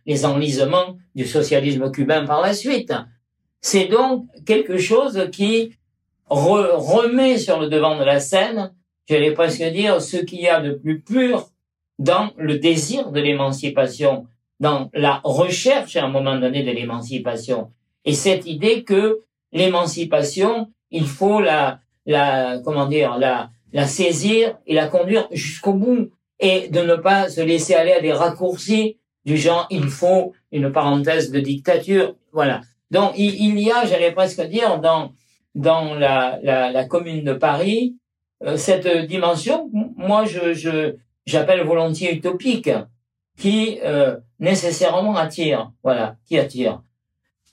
les 0.06 0.24
enlisements 0.24 0.96
du 1.14 1.26
socialisme 1.26 1.90
cubain 1.90 2.24
par 2.24 2.40
la 2.40 2.54
suite. 2.54 2.92
C'est 3.60 3.86
donc 3.86 4.26
quelque 4.46 4.78
chose 4.78 5.28
qui 5.30 5.74
remet 6.28 7.38
sur 7.38 7.60
le 7.60 7.68
devant 7.68 7.98
de 7.98 8.04
la 8.04 8.20
scène, 8.20 8.72
j'allais 9.08 9.32
presque 9.32 9.62
dire, 9.62 10.00
ce 10.00 10.16
qu'il 10.16 10.40
y 10.40 10.48
a 10.48 10.60
de 10.60 10.72
plus 10.72 11.00
pur 11.00 11.48
dans 11.98 12.30
le 12.36 12.58
désir 12.58 13.10
de 13.10 13.20
l'émancipation, 13.20 14.26
dans 14.60 14.90
la 14.92 15.20
recherche 15.24 15.96
à 15.96 16.04
un 16.04 16.08
moment 16.08 16.38
donné 16.38 16.62
de 16.62 16.70
l'émancipation. 16.70 17.70
Et 18.04 18.12
cette 18.12 18.46
idée 18.46 18.84
que 18.84 19.20
l'émancipation, 19.52 20.70
il 20.90 21.06
faut 21.06 21.40
la, 21.40 21.80
la, 22.06 22.58
comment 22.64 22.86
dire, 22.86 23.18
la, 23.18 23.50
la 23.72 23.86
saisir 23.86 24.58
et 24.66 24.74
la 24.74 24.88
conduire 24.88 25.28
jusqu'au 25.30 25.74
bout 25.74 26.10
et 26.40 26.68
de 26.68 26.80
ne 26.80 26.94
pas 26.94 27.28
se 27.28 27.40
laisser 27.40 27.74
aller 27.74 27.92
à 27.92 28.00
des 28.00 28.12
raccourcis 28.12 28.98
du 29.24 29.36
genre 29.36 29.66
il 29.70 29.88
faut 29.88 30.32
une 30.52 30.72
parenthèse 30.72 31.30
de 31.30 31.40
dictature. 31.40 32.14
Voilà. 32.32 32.62
Donc 32.90 33.12
il, 33.16 33.58
y 33.58 33.70
a, 33.70 33.84
j'allais 33.84 34.12
presque 34.12 34.40
dire, 34.42 34.80
dans 34.80 35.12
dans 35.54 35.94
la, 35.94 36.38
la, 36.42 36.70
la 36.70 36.84
commune 36.84 37.24
de 37.24 37.32
Paris, 37.32 37.96
euh, 38.44 38.56
cette 38.56 38.86
dimension, 39.06 39.68
moi 39.96 40.24
je, 40.24 40.54
je 40.54 40.94
j'appelle 41.28 41.64
volontiers 41.64 42.14
utopique, 42.14 42.70
qui 43.36 43.78
euh, 43.84 44.16
nécessairement 44.40 45.16
attire, 45.16 45.72
voilà, 45.82 46.16
qui 46.26 46.38
attire. 46.38 46.82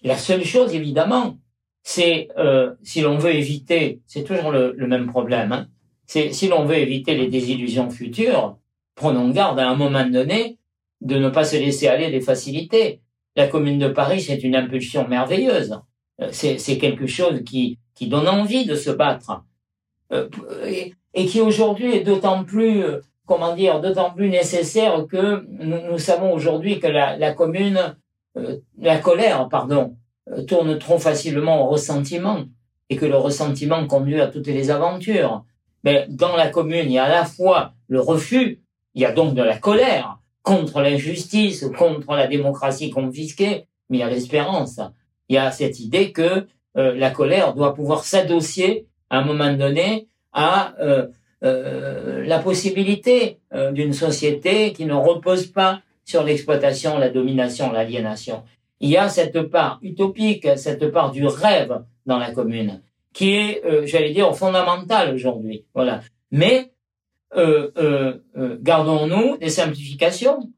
La 0.03 0.17
seule 0.17 0.43
chose, 0.43 0.73
évidemment, 0.73 1.37
c'est 1.83 2.29
euh, 2.37 2.73
si 2.83 3.01
l'on 3.01 3.17
veut 3.17 3.35
éviter, 3.35 4.01
c'est 4.07 4.23
toujours 4.23 4.51
le, 4.51 4.73
le, 4.75 4.87
même 4.87 5.07
problème, 5.07 5.51
hein, 5.51 5.67
c'est 6.05 6.31
si 6.33 6.47
l'on 6.47 6.65
veut 6.65 6.77
éviter 6.77 7.15
les 7.15 7.27
désillusions 7.27 7.89
futures, 7.89 8.57
prenons 8.95 9.29
garde 9.29 9.59
à 9.59 9.69
un 9.69 9.75
moment 9.75 10.05
donné 10.05 10.57
de 11.01 11.17
ne 11.17 11.29
pas 11.29 11.43
se 11.43 11.57
laisser 11.57 11.87
aller 11.87 12.09
des 12.09 12.21
facilités. 12.21 13.01
La 13.35 13.47
Commune 13.47 13.79
de 13.79 13.89
Paris, 13.89 14.21
c'est 14.21 14.43
une 14.43 14.55
impulsion 14.55 15.07
merveilleuse. 15.07 15.79
Euh, 16.21 16.29
c'est 16.31 16.77
quelque 16.77 17.07
chose 17.07 17.43
qui, 17.45 17.77
qui 17.93 18.07
donne 18.07 18.27
envie 18.27 18.65
de 18.65 18.75
se 18.75 18.89
battre. 18.89 19.43
Euh, 20.11 20.29
et, 20.65 21.25
qui 21.25 21.41
aujourd'hui 21.41 21.95
est 21.95 22.03
d'autant 22.03 22.43
plus, 22.43 22.83
euh, 22.83 23.01
comment 23.25 23.55
dire, 23.55 23.81
d'autant 23.81 24.11
plus 24.11 24.29
nécessaire 24.29 25.05
que 25.07 25.45
nous, 25.47 25.91
nous 25.91 25.97
savons 25.97 26.33
aujourd'hui 26.33 26.79
que 26.79 26.87
la, 26.87 27.17
la 27.17 27.33
commune, 27.33 27.95
la 28.77 28.97
colère, 28.97 29.47
pardon, 29.49 29.95
tourne 30.47 30.77
trop 30.77 30.97
facilement 30.97 31.65
au 31.65 31.69
ressentiment 31.69 32.43
et 32.89 32.97
que 32.97 33.05
le 33.05 33.15
ressentiment 33.15 33.85
conduit 33.87 34.21
à 34.21 34.27
toutes 34.27 34.47
les 34.47 34.69
aventures. 34.69 35.43
Mais 35.83 36.07
dans 36.09 36.35
la 36.35 36.49
commune, 36.49 36.85
il 36.85 36.93
y 36.93 36.97
a 36.97 37.05
à 37.05 37.09
la 37.09 37.25
fois 37.25 37.73
le 37.87 37.99
refus, 37.99 38.61
il 38.93 39.01
y 39.01 39.05
a 39.05 39.11
donc 39.11 39.35
de 39.35 39.41
la 39.41 39.57
colère 39.57 40.19
contre 40.41 40.81
l'injustice, 40.81 41.65
contre 41.77 42.15
la 42.15 42.27
démocratie 42.27 42.89
confisquée, 42.89 43.67
mais 43.89 43.97
il 43.97 43.99
y 44.01 44.03
a 44.03 44.09
l'espérance. 44.09 44.79
Il 45.29 45.35
y 45.35 45.37
a 45.37 45.51
cette 45.51 45.79
idée 45.79 46.11
que 46.11 46.47
la 46.75 47.09
colère 47.11 47.53
doit 47.53 47.73
pouvoir 47.73 48.03
s'adossier 48.03 48.87
à 49.09 49.19
un 49.19 49.23
moment 49.23 49.53
donné 49.53 50.07
à 50.33 50.75
euh, 50.79 50.85
euh, 50.85 51.07
la 51.41 52.39
possibilité 52.39 53.39
euh, 53.53 53.71
d'une 53.71 53.93
société 53.93 54.73
qui 54.73 54.85
ne 54.85 54.93
repose 54.93 55.47
pas 55.47 55.81
sur 56.03 56.23
l'exploitation, 56.23 56.97
la 56.97 57.09
domination, 57.09 57.71
l'aliénation. 57.71 58.43
Il 58.79 58.89
y 58.89 58.97
a 58.97 59.09
cette 59.09 59.41
part 59.43 59.79
utopique, 59.81 60.47
cette 60.57 60.91
part 60.91 61.11
du 61.11 61.25
rêve 61.25 61.83
dans 62.05 62.19
la 62.19 62.31
commune, 62.31 62.81
qui 63.13 63.35
est, 63.35 63.63
j'allais 63.85 64.11
dire, 64.11 64.35
fondamentale 64.35 65.15
aujourd'hui. 65.15 65.65
Voilà. 65.73 66.01
Mais 66.31 66.71
gardons-nous 67.33 69.37
des 69.37 69.49
simplifications. 69.49 70.51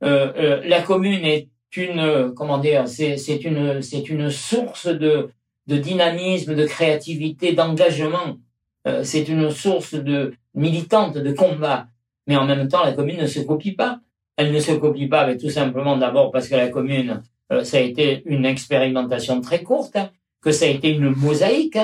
la 0.00 0.82
commune 0.82 1.24
est 1.24 1.48
une, 1.76 2.32
comment 2.34 2.58
dire, 2.58 2.88
c'est 2.88 3.44
une, 3.44 3.82
c'est 3.82 4.08
une 4.08 4.30
source 4.30 4.88
de 4.88 5.30
dynamisme, 5.68 6.56
de 6.56 6.66
créativité, 6.66 7.52
d'engagement. 7.52 8.38
Euh, 8.86 9.04
c'est 9.04 9.28
une 9.28 9.50
source 9.50 9.94
de 9.94 10.34
militante 10.54 11.16
de 11.18 11.32
combat. 11.32 11.86
Mais 12.26 12.36
en 12.36 12.46
même 12.46 12.68
temps, 12.68 12.84
la 12.84 12.92
commune 12.92 13.20
ne 13.20 13.26
se 13.26 13.40
copie 13.40 13.72
pas. 13.72 14.00
Elle 14.36 14.52
ne 14.52 14.60
se 14.60 14.72
copie 14.72 15.06
pas, 15.06 15.26
mais 15.26 15.36
tout 15.36 15.50
simplement 15.50 15.96
d'abord 15.96 16.30
parce 16.30 16.48
que 16.48 16.54
la 16.54 16.68
commune, 16.68 17.22
euh, 17.52 17.62
ça 17.62 17.76
a 17.76 17.80
été 17.80 18.22
une 18.24 18.46
expérimentation 18.46 19.40
très 19.40 19.62
courte, 19.62 19.98
que 20.40 20.50
ça 20.50 20.64
a 20.64 20.68
été 20.68 20.90
une 20.90 21.10
mosaïque, 21.10 21.78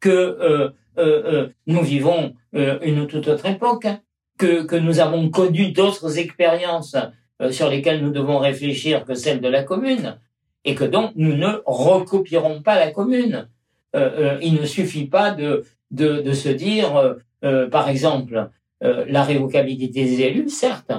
que 0.00 0.72
euh, 0.98 1.48
nous 1.66 1.82
vivons 1.82 2.34
une 2.52 3.06
toute 3.06 3.28
autre 3.28 3.46
époque, 3.46 3.86
que, 4.36 4.64
que 4.64 4.74
nous 4.74 4.98
avons 4.98 5.30
connu 5.30 5.70
d'autres 5.70 6.18
expériences 6.18 6.96
sur 7.50 7.68
lesquelles 7.68 8.02
nous 8.02 8.10
devons 8.10 8.38
réfléchir 8.38 9.04
que 9.04 9.14
celles 9.14 9.40
de 9.40 9.46
la 9.46 9.62
commune, 9.62 10.18
et 10.64 10.74
que 10.74 10.82
donc 10.82 11.12
nous 11.14 11.36
ne 11.36 11.60
recopierons 11.66 12.62
pas 12.62 12.80
la 12.80 12.90
commune. 12.90 13.48
il 13.94 14.54
ne 14.60 14.66
suffit 14.66 15.06
pas 15.06 15.30
de 15.30 15.62
de, 15.90 16.20
de 16.20 16.32
se 16.32 16.48
dire, 16.48 16.96
euh, 16.96 17.14
euh, 17.44 17.68
par 17.68 17.88
exemple, 17.88 18.50
euh, 18.82 19.04
la 19.08 19.22
révocabilité 19.22 20.04
des 20.04 20.22
élus, 20.22 20.48
certes, 20.48 20.92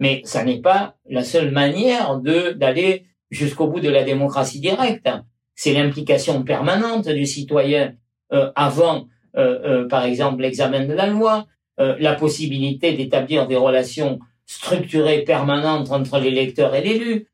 mais 0.00 0.22
ça 0.24 0.44
n'est 0.44 0.60
pas 0.60 0.96
la 1.08 1.24
seule 1.24 1.50
manière 1.50 2.18
de 2.18 2.52
d'aller 2.52 3.06
jusqu'au 3.30 3.68
bout 3.68 3.80
de 3.80 3.88
la 3.90 4.04
démocratie 4.04 4.60
directe. 4.60 5.08
C'est 5.54 5.72
l'implication 5.72 6.42
permanente 6.42 7.08
du 7.08 7.26
citoyen 7.26 7.94
avant, 8.56 9.06
par 9.88 10.04
exemple, 10.04 10.42
l'examen 10.42 10.84
de 10.84 10.92
la 10.92 11.06
loi, 11.06 11.46
la 11.78 12.14
possibilité 12.14 12.92
d'établir 12.92 13.46
des 13.46 13.54
relations 13.54 14.18
structurées 14.46 15.22
permanentes 15.22 15.92
entre 15.92 16.18
l'électeur 16.18 16.74
et 16.74 16.82
l'élu. 16.82 17.28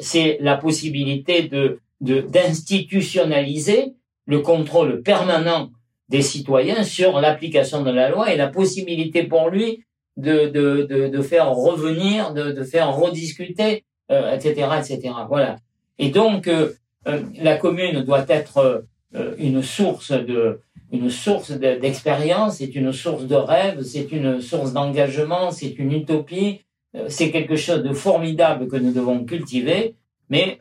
c'est 0.00 0.38
la 0.40 0.56
possibilité 0.56 1.42
de 1.42 1.80
d'institutionnaliser 2.00 3.94
le 4.26 4.40
contrôle 4.40 5.02
permanent 5.02 5.70
des 6.08 6.22
citoyens 6.22 6.82
sur 6.82 7.20
l'application 7.20 7.82
de 7.82 7.90
la 7.90 8.08
loi 8.10 8.32
et 8.32 8.36
la 8.36 8.48
possibilité 8.48 9.24
pour 9.24 9.50
lui 9.50 9.84
de, 10.16 10.48
de, 10.48 10.82
de, 10.82 11.08
de 11.08 11.22
faire 11.22 11.50
revenir, 11.50 12.32
de, 12.32 12.52
de 12.52 12.62
faire 12.62 12.94
rediscuter, 12.94 13.84
euh, 14.10 14.34
etc., 14.34 14.68
etc. 14.78 15.14
Voilà. 15.28 15.56
Et 15.98 16.10
donc, 16.10 16.46
euh, 16.48 16.72
euh, 17.06 17.22
la 17.40 17.56
commune 17.56 18.02
doit 18.02 18.24
être 18.28 18.86
euh, 19.14 19.34
une 19.38 19.62
source 19.62 20.12
de 20.12 20.60
une 20.92 21.10
source 21.10 21.50
d'expérience, 21.50 22.58
c'est 22.58 22.76
une 22.76 22.92
source 22.92 23.24
de 23.24 23.34
rêve, 23.34 23.82
c'est 23.82 24.12
une 24.12 24.40
source 24.40 24.72
d'engagement, 24.72 25.50
c'est 25.50 25.76
une 25.80 25.90
utopie, 25.90 26.60
c'est 27.08 27.32
quelque 27.32 27.56
chose 27.56 27.82
de 27.82 27.92
formidable 27.92 28.68
que 28.68 28.76
nous 28.76 28.92
devons 28.92 29.24
cultiver, 29.24 29.96
mais 30.30 30.60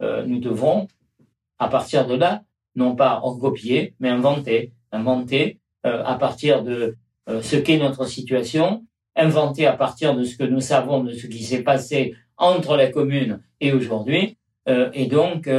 nous 0.00 0.38
devrons, 0.38 0.86
à 1.58 1.66
partir 1.66 2.06
de 2.06 2.14
là, 2.14 2.44
non 2.78 2.94
pas 2.94 3.20
en 3.22 3.36
copier, 3.36 3.94
mais 4.00 4.08
inventer, 4.08 4.72
inventer 4.92 5.58
euh, 5.84 6.02
à 6.04 6.14
partir 6.14 6.62
de 6.62 6.96
euh, 7.28 7.42
ce 7.42 7.56
qu'est 7.56 7.76
notre 7.76 8.06
situation, 8.06 8.84
inventer 9.16 9.66
à 9.66 9.72
partir 9.72 10.16
de 10.16 10.24
ce 10.24 10.36
que 10.36 10.44
nous 10.44 10.60
savons 10.60 11.02
de 11.02 11.12
ce 11.12 11.26
qui 11.26 11.42
s'est 11.42 11.62
passé 11.62 12.14
entre 12.36 12.76
la 12.76 12.86
commune 12.86 13.40
et 13.60 13.72
aujourd'hui, 13.72 14.38
euh, 14.68 14.90
et 14.94 15.06
donc 15.06 15.50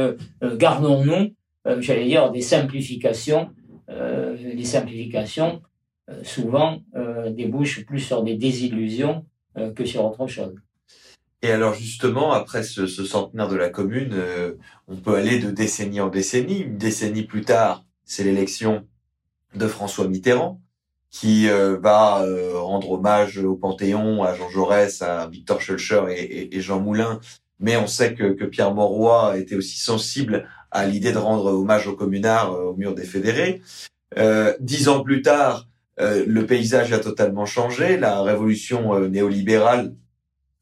gardons-nous, 0.42 1.34
j'allais 1.78 2.06
dire, 2.06 2.30
des 2.30 2.40
simplifications, 2.40 3.50
les 3.88 4.64
simplifications 4.64 5.60
souvent 6.22 6.78
débouchent 7.28 7.84
plus 7.84 8.00
sur 8.00 8.22
des 8.22 8.36
désillusions 8.36 9.26
que 9.74 9.84
sur 9.84 10.06
autre 10.06 10.26
chose. 10.26 10.54
Et 11.42 11.50
alors 11.50 11.74
justement, 11.74 12.32
après 12.32 12.62
ce, 12.62 12.86
ce 12.86 13.04
centenaire 13.04 13.48
de 13.48 13.56
la 13.56 13.70
commune, 13.70 14.12
euh, 14.12 14.54
on 14.88 14.96
peut 14.96 15.14
aller 15.14 15.38
de 15.38 15.50
décennie 15.50 16.00
en 16.00 16.08
décennie. 16.08 16.60
Une 16.60 16.76
décennie 16.76 17.22
plus 17.22 17.42
tard, 17.42 17.84
c'est 18.04 18.24
l'élection 18.24 18.86
de 19.54 19.66
François 19.66 20.06
Mitterrand, 20.06 20.60
qui 21.10 21.48
euh, 21.48 21.78
va 21.80 22.22
euh, 22.22 22.58
rendre 22.58 22.90
hommage 22.90 23.38
au 23.38 23.56
Panthéon, 23.56 24.22
à 24.22 24.34
Jean 24.34 24.50
Jaurès, 24.50 25.00
à 25.00 25.26
Victor 25.28 25.62
Schulcher 25.62 26.02
et, 26.52 26.60
Jean 26.60 26.78
Moulin. 26.80 27.20
Mais 27.58 27.76
on 27.76 27.86
sait 27.86 28.14
que, 28.14 28.44
Pierre 28.44 28.74
Mauroy 28.74 29.38
était 29.38 29.56
aussi 29.56 29.78
sensible 29.80 30.46
à 30.70 30.86
l'idée 30.86 31.12
de 31.12 31.18
rendre 31.18 31.46
hommage 31.46 31.86
aux 31.88 31.96
communards 31.96 32.52
au 32.52 32.76
mur 32.76 32.94
des 32.94 33.04
fédérés. 33.04 33.60
dix 34.60 34.88
ans 34.88 35.02
plus 35.02 35.20
tard, 35.20 35.68
le 35.98 36.46
paysage 36.46 36.92
a 36.92 37.00
totalement 37.00 37.44
changé. 37.44 37.98
La 37.98 38.22
révolution 38.22 38.98
néolibérale 39.08 39.94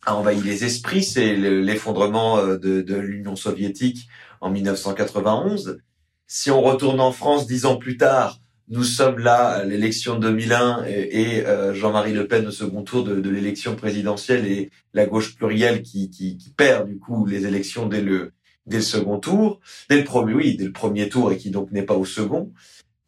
a 0.07 0.15
envahi 0.15 0.41
les 0.41 0.65
esprits, 0.65 1.03
c'est 1.03 1.37
l'effondrement 1.37 2.39
euh, 2.39 2.59
de, 2.59 2.83
de 2.83 2.97
l'Union 2.97 3.37
soviétique 3.37 4.09
en 4.41 4.51
1991. 4.51 5.79
Si 6.27 6.51
on 6.51 6.61
retourne 6.63 7.01
en 7.01 7.13
France 7.13 7.47
dix 7.47 7.67
ans 7.67 7.77
plus 7.77 7.97
tard, 7.97 8.41
nous 8.71 8.85
sommes 8.85 9.19
là 9.19 9.49
à 9.49 9.65
l'élection 9.65 10.19
2001 10.19 10.85
et, 10.87 11.21
et 11.21 11.47
euh, 11.47 11.73
Jean-Marie 11.73 12.13
Le 12.13 12.29
Pen 12.29 12.47
au 12.47 12.51
second 12.51 12.83
tour 12.83 13.03
de, 13.03 13.21
de 13.21 13.31
l'élection 13.31 13.75
présidentielle 13.77 14.47
et 14.47 14.71
la 14.93 15.07
gauche 15.07 15.37
plurielle 15.37 15.83
qui, 15.83 16.11
qui, 16.11 16.37
qui, 16.37 16.51
perd 16.51 16.87
du 16.87 16.99
coup 16.99 17.25
les 17.25 17.47
élections 17.47 17.87
dès 17.87 18.03
le 18.03 18.33
dès 18.67 18.77
le 18.77 18.83
second 18.83 19.19
tour, 19.19 19.61
dès 19.89 19.97
le 19.97 20.05
premier 20.05 20.35
oui, 20.35 20.57
dès 20.57 20.67
le 20.67 20.73
premier 20.73 21.09
tour 21.09 21.33
et 21.33 21.39
qui 21.39 21.51
donc 21.51 21.73
n'est 21.73 21.83
pas 21.83 21.95
au 21.95 22.05
second. 22.05 22.53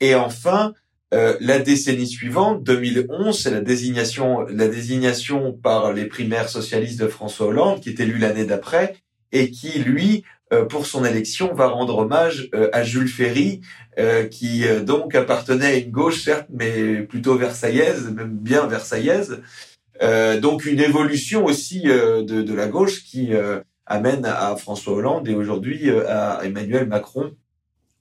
Et 0.00 0.14
enfin, 0.14 0.72
euh, 1.12 1.36
la 1.40 1.58
décennie 1.58 2.06
suivante, 2.06 2.62
2011, 2.62 3.42
c'est 3.42 3.50
la 3.50 3.60
désignation, 3.60 4.42
la 4.42 4.68
désignation 4.68 5.52
par 5.52 5.92
les 5.92 6.04
primaires 6.04 6.48
socialistes 6.48 7.00
de 7.00 7.08
François 7.08 7.48
Hollande, 7.48 7.80
qui 7.80 7.88
est 7.88 8.00
élu 8.00 8.18
l'année 8.18 8.44
d'après, 8.44 8.96
et 9.32 9.50
qui, 9.50 9.80
lui, 9.80 10.22
euh, 10.52 10.64
pour 10.64 10.86
son 10.86 11.04
élection, 11.04 11.52
va 11.52 11.66
rendre 11.66 11.98
hommage 11.98 12.48
euh, 12.54 12.70
à 12.72 12.84
Jules 12.84 13.08
Ferry, 13.08 13.60
qui 14.30 14.64
donc 14.86 15.14
appartenait 15.14 15.66
à 15.66 15.76
une 15.76 15.90
gauche, 15.90 16.22
certes, 16.22 16.46
mais 16.48 17.02
plutôt 17.02 17.36
versaillaise, 17.36 18.10
même 18.10 18.34
bien 18.34 18.66
versaillaise. 18.66 19.42
donc 20.40 20.64
une 20.64 20.80
évolution 20.80 21.44
aussi 21.44 21.82
de, 21.82 22.22
de, 22.22 22.54
la 22.54 22.66
gauche 22.66 23.04
qui 23.04 23.32
amène 23.84 24.24
à 24.24 24.56
François 24.56 24.94
Hollande 24.94 25.28
et 25.28 25.34
aujourd'hui 25.34 25.90
à 25.90 26.40
Emmanuel 26.44 26.86
Macron 26.86 27.32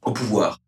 au 0.01 0.13
pouvoir. 0.13 0.61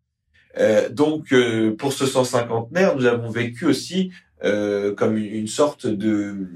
Euh, 0.58 0.88
donc, 0.88 1.32
euh, 1.32 1.74
pour 1.76 1.92
ce 1.92 2.04
150naire, 2.04 2.96
nous 2.96 3.06
avons 3.06 3.30
vécu 3.30 3.66
aussi 3.66 4.12
euh, 4.44 4.94
comme 4.94 5.16
une, 5.16 5.46
sorte 5.46 5.86
de, 5.86 6.48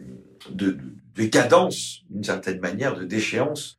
de, 0.51 0.77
de 1.15 1.25
cadence, 1.25 2.03
d'une 2.11 2.25
certaine 2.25 2.61
manière, 2.61 2.97
de 2.97 3.05
déchéance 3.05 3.79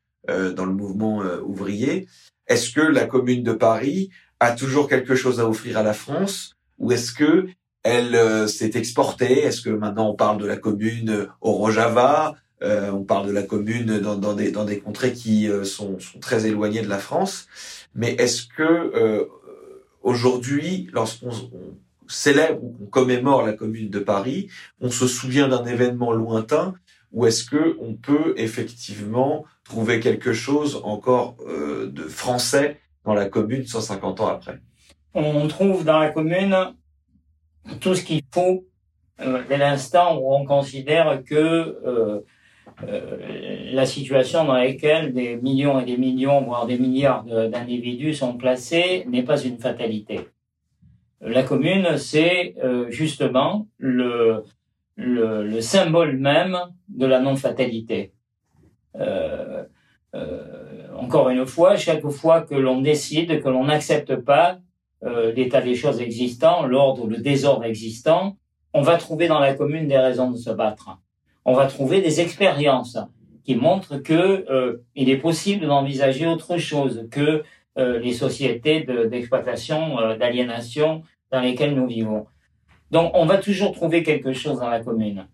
dans 0.58 0.66
le 0.66 0.74
mouvement 0.74 1.24
ouvrier. 1.46 2.06
Est-ce 2.48 2.72
que 2.72 2.82
la 2.82 3.06
Commune 3.06 3.44
de 3.44 3.54
Paris 3.54 4.10
a 4.42 4.52
toujours 4.52 4.90
quelque 4.90 5.16
chose 5.16 5.40
à 5.40 5.48
offrir 5.48 5.78
à 5.78 5.84
la 5.84 5.94
France, 5.94 6.58
ou 6.80 6.92
est-ce 6.92 7.14
que 7.14 7.48
elle 7.84 8.50
s'est 8.50 8.72
exportée? 8.74 9.40
Est-ce 9.40 9.62
que 9.62 9.70
maintenant 9.70 10.10
on 10.10 10.16
parle 10.16 10.38
de 10.38 10.46
la 10.46 10.58
Commune 10.58 11.30
au 11.40 11.54
Rojava 11.54 12.36
on 12.62 13.06
parle 13.06 13.28
de 13.28 13.32
la 13.32 13.44
commune 13.44 14.00
dans, 14.00 14.18
dans, 14.18 14.34
des, 14.34 14.52
dans 14.52 14.66
des 14.66 14.80
contrées 14.80 15.14
qui 15.14 15.50
sont, 15.64 15.98
sont, 15.98 16.20
très 16.20 16.46
éloignées 16.46 16.82
de 16.82 16.90
la 16.90 17.00
France? 17.00 17.48
Mais 17.96 18.16
est-ce 18.16 18.48
que 18.48 19.30
Aujourd'hui, 20.08 20.88
lorsqu'on 20.94 21.32
célèbre 22.08 22.64
ou 22.64 22.70
qu'on 22.70 22.86
commémore 22.86 23.46
la 23.46 23.52
Commune 23.52 23.90
de 23.90 24.00
Paris, 24.00 24.48
on 24.80 24.90
se 24.90 25.06
souvient 25.06 25.50
d'un 25.50 25.66
événement 25.66 26.14
lointain, 26.14 26.76
ou 27.12 27.26
est-ce 27.26 27.44
que 27.44 27.76
on 27.82 27.94
peut 27.94 28.34
effectivement 28.38 29.44
trouver 29.66 30.00
quelque 30.00 30.32
chose 30.32 30.80
encore 30.86 31.36
euh, 31.46 31.92
de 31.92 32.04
français 32.04 32.80
dans 33.04 33.14
la 33.14 33.28
Commune 33.28 33.68
150 33.68 34.22
ans 34.22 34.28
après. 34.28 34.62
On 35.14 35.46
trouve 35.50 35.84
dans 35.84 36.00
la 36.00 36.10
Commune 36.12 36.56
tout 37.82 37.94
ce 37.94 38.02
qu'il 38.02 38.22
faut 38.34 38.66
euh, 39.20 39.44
dès 39.50 39.58
l'instant 39.58 40.18
où 40.20 40.34
on 40.34 40.46
considère 40.46 41.22
que 41.26 41.36
euh, 41.36 42.22
la 43.72 43.86
situation 43.86 44.46
dans 44.46 44.54
laquelle 44.54 45.14
des 45.14 45.36
millions 45.38 45.80
et 45.80 45.86
des 45.86 45.98
millions, 45.98 46.42
voire 46.42 46.68
des 46.68 46.78
milliards 46.78 47.24
d'individus 47.24 48.14
sont 48.14 48.38
placés 48.38 49.06
n'est 49.08 49.24
pas 49.24 49.42
une 49.42 49.58
fatalité. 49.58 50.22
La 51.22 51.44
commune, 51.44 51.98
c'est 51.98 52.56
euh, 52.64 52.90
justement 52.92 53.68
le, 53.78 54.44
le, 54.96 55.48
le, 55.48 55.62
symbole 55.62 56.18
même 56.18 56.58
de 56.90 57.08
la 57.08 57.20
non-fatalité. 57.20 58.14
Euh, 58.96 59.64
encore 60.96 61.30
une 61.30 61.46
fois, 61.46 61.76
chaque 61.76 62.08
fois 62.10 62.42
que 62.42 62.56
l'on 62.56 62.82
décide, 62.82 63.42
que 63.42 63.50
l'on 63.50 63.66
n'accepte 63.66 64.16
pas 64.16 64.60
l'état 65.36 65.62
des 65.62 65.76
choses 65.76 66.02
existant, 66.02 66.66
l'ordre 66.66 67.04
ou 67.04 67.08
le 67.08 67.18
désordre 67.18 67.66
existant, 67.66 68.36
on 68.74 68.82
va 68.82 68.98
trouver 68.98 69.28
dans 69.28 69.40
la 69.40 69.54
commune 69.54 69.88
des 69.88 69.98
raisons 69.98 70.32
de 70.32 70.38
se 70.38 70.50
battre. 70.50 70.98
On 71.50 71.54
va 71.54 71.68
trouver 71.68 72.02
des 72.02 72.20
expériences 72.20 72.98
qui 73.46 73.56
montrent 73.56 74.00
que 74.00 74.46
euh, 74.52 74.84
il 74.96 75.10
est 75.10 75.18
possible 75.18 75.66
d'envisager 75.66 76.28
autre 76.28 76.58
chose 76.58 77.08
que 77.10 77.44
euh, 77.78 78.00
les 78.00 78.12
sociétés 78.12 78.86
d'exploitation, 79.10 79.98
euh, 79.98 80.18
d'aliénation 80.18 81.04
dans 81.32 81.40
lesquelles 81.40 81.74
nous 81.74 81.88
vivons. 81.88 82.26
Donc, 82.92 83.12
on 83.14 83.26
va 83.26 83.38
toujours 83.38 83.72
trouver 83.72 84.04
quelque 84.04 84.34
chose 84.34 84.60
dans 84.60 84.70
la 84.70 84.82
commune. 84.82 85.28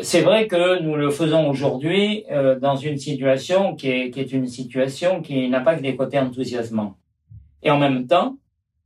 C'est 0.00 0.22
vrai 0.22 0.46
que 0.46 0.80
nous 0.80 0.96
le 0.96 1.10
faisons 1.10 1.48
aujourd'hui 1.48 2.24
dans 2.60 2.74
une 2.74 2.98
situation 2.98 3.76
qui 3.76 3.88
est, 3.88 4.32
une 4.32 4.48
situation 4.48 5.22
qui 5.22 5.48
n'a 5.48 5.60
pas 5.60 5.76
que 5.76 5.82
des 5.82 5.94
côtés 5.94 6.18
enthousiasmants. 6.18 6.96
Et 7.62 7.70
en 7.70 7.78
même 7.78 8.08
temps, 8.08 8.36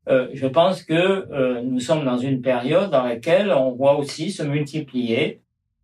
je 0.06 0.46
pense 0.46 0.82
que 0.82 1.62
nous 1.62 1.80
sommes 1.80 2.04
dans 2.04 2.18
une 2.18 2.42
période 2.42 2.90
dans 2.90 3.02
laquelle 3.02 3.50
on 3.50 3.72
voit 3.72 3.96
aussi 3.96 4.30
se 4.30 4.42
multiplier 4.42 5.40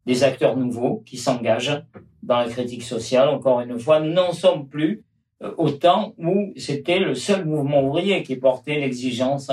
des 0.06 0.24
acteurs 0.24 0.56
nouveaux 0.56 1.02
qui 1.04 1.16
s'engagent 1.16 1.82
dans 2.22 2.38
la 2.38 2.48
critique 2.48 2.82
sociale. 2.82 3.28
Encore 3.28 3.60
une 3.60 3.78
fois, 3.78 4.00
nous 4.00 4.12
n'en 4.12 4.32
sommes 4.32 4.68
plus 4.68 5.04
euh, 5.42 5.52
au 5.58 5.70
temps 5.70 6.14
où 6.18 6.52
c'était 6.56 6.98
le 6.98 7.14
seul 7.14 7.44
mouvement 7.44 7.82
ouvrier 7.82 8.22
qui 8.22 8.36
portait 8.36 8.80
l'exigence 8.80 9.48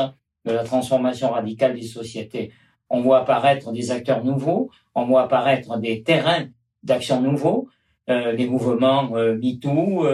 de 0.46 0.52
la 0.52 0.64
transformation 0.64 1.32
radicale 1.32 1.76
des 1.76 1.82
sociétés. 1.82 2.52
On 2.90 3.02
voit 3.02 3.22
apparaître 3.22 3.72
des 3.72 3.92
acteurs 3.92 4.24
nouveaux, 4.24 4.70
on 4.94 5.06
voit 5.06 5.24
apparaître 5.24 5.78
des 5.80 6.04
terrains 6.04 6.48
d'action 6.84 7.22
nouveaux, 7.22 7.70
euh, 8.10 8.34
les 8.34 8.48
mouvements 8.48 9.10
MeToo, 9.10 10.06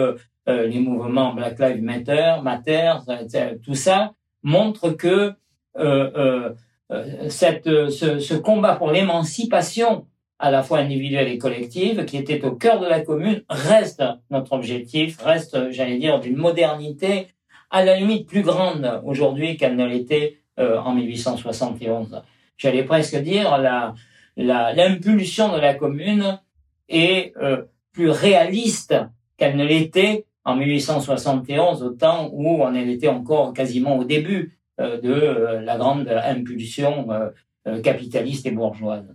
les 0.46 0.80
mouvements 0.80 1.32
Black 1.34 1.58
Lives 1.60 1.82
Matter, 1.82 2.36
Matter, 2.42 2.94
tout 3.62 3.74
ça 3.74 4.14
montre 4.42 4.90
que 4.90 5.34
euh, 5.76 6.10
euh, 6.16 6.54
euh, 6.90 7.28
cette, 7.28 7.66
ce, 7.66 8.18
ce, 8.18 8.34
combat 8.34 8.74
pour 8.74 8.90
l'émancipation 8.90 10.06
à 10.40 10.50
la 10.50 10.62
fois 10.62 10.78
individuelle 10.78 11.28
et 11.28 11.38
collective, 11.38 12.04
qui 12.04 12.16
était 12.16 12.44
au 12.44 12.52
cœur 12.52 12.80
de 12.80 12.86
la 12.86 13.00
commune, 13.00 13.42
reste 13.48 14.02
notre 14.30 14.52
objectif, 14.52 15.20
reste, 15.22 15.70
j'allais 15.70 15.98
dire, 15.98 16.18
d'une 16.18 16.36
modernité 16.36 17.28
à 17.70 17.84
la 17.84 17.96
limite 17.96 18.26
plus 18.26 18.42
grande 18.42 19.00
aujourd'hui 19.04 19.56
qu'elle 19.56 19.76
ne 19.76 19.86
l'était 19.86 20.38
en 20.58 20.94
1871. 20.94 22.22
J'allais 22.56 22.82
presque 22.84 23.16
dire 23.16 23.56
la 23.58 23.94
l'impulsion 24.36 25.52
de 25.54 25.60
la 25.60 25.74
commune 25.74 26.40
est 26.88 27.32
plus 27.92 28.10
réaliste 28.10 28.94
qu'elle 29.36 29.56
ne 29.56 29.64
l'était 29.64 30.26
en 30.44 30.56
1871, 30.56 31.82
au 31.82 31.90
temps 31.90 32.30
où 32.32 32.62
on 32.62 32.74
était 32.74 33.08
encore 33.08 33.52
quasiment 33.52 33.98
au 33.98 34.04
début 34.04 34.58
euh, 34.80 35.00
de 35.00 35.12
euh, 35.12 35.60
la 35.60 35.76
grande 35.76 36.08
impulsion 36.08 37.08
euh, 37.66 37.80
capitaliste 37.82 38.46
et 38.46 38.50
bourgeoise. 38.50 39.14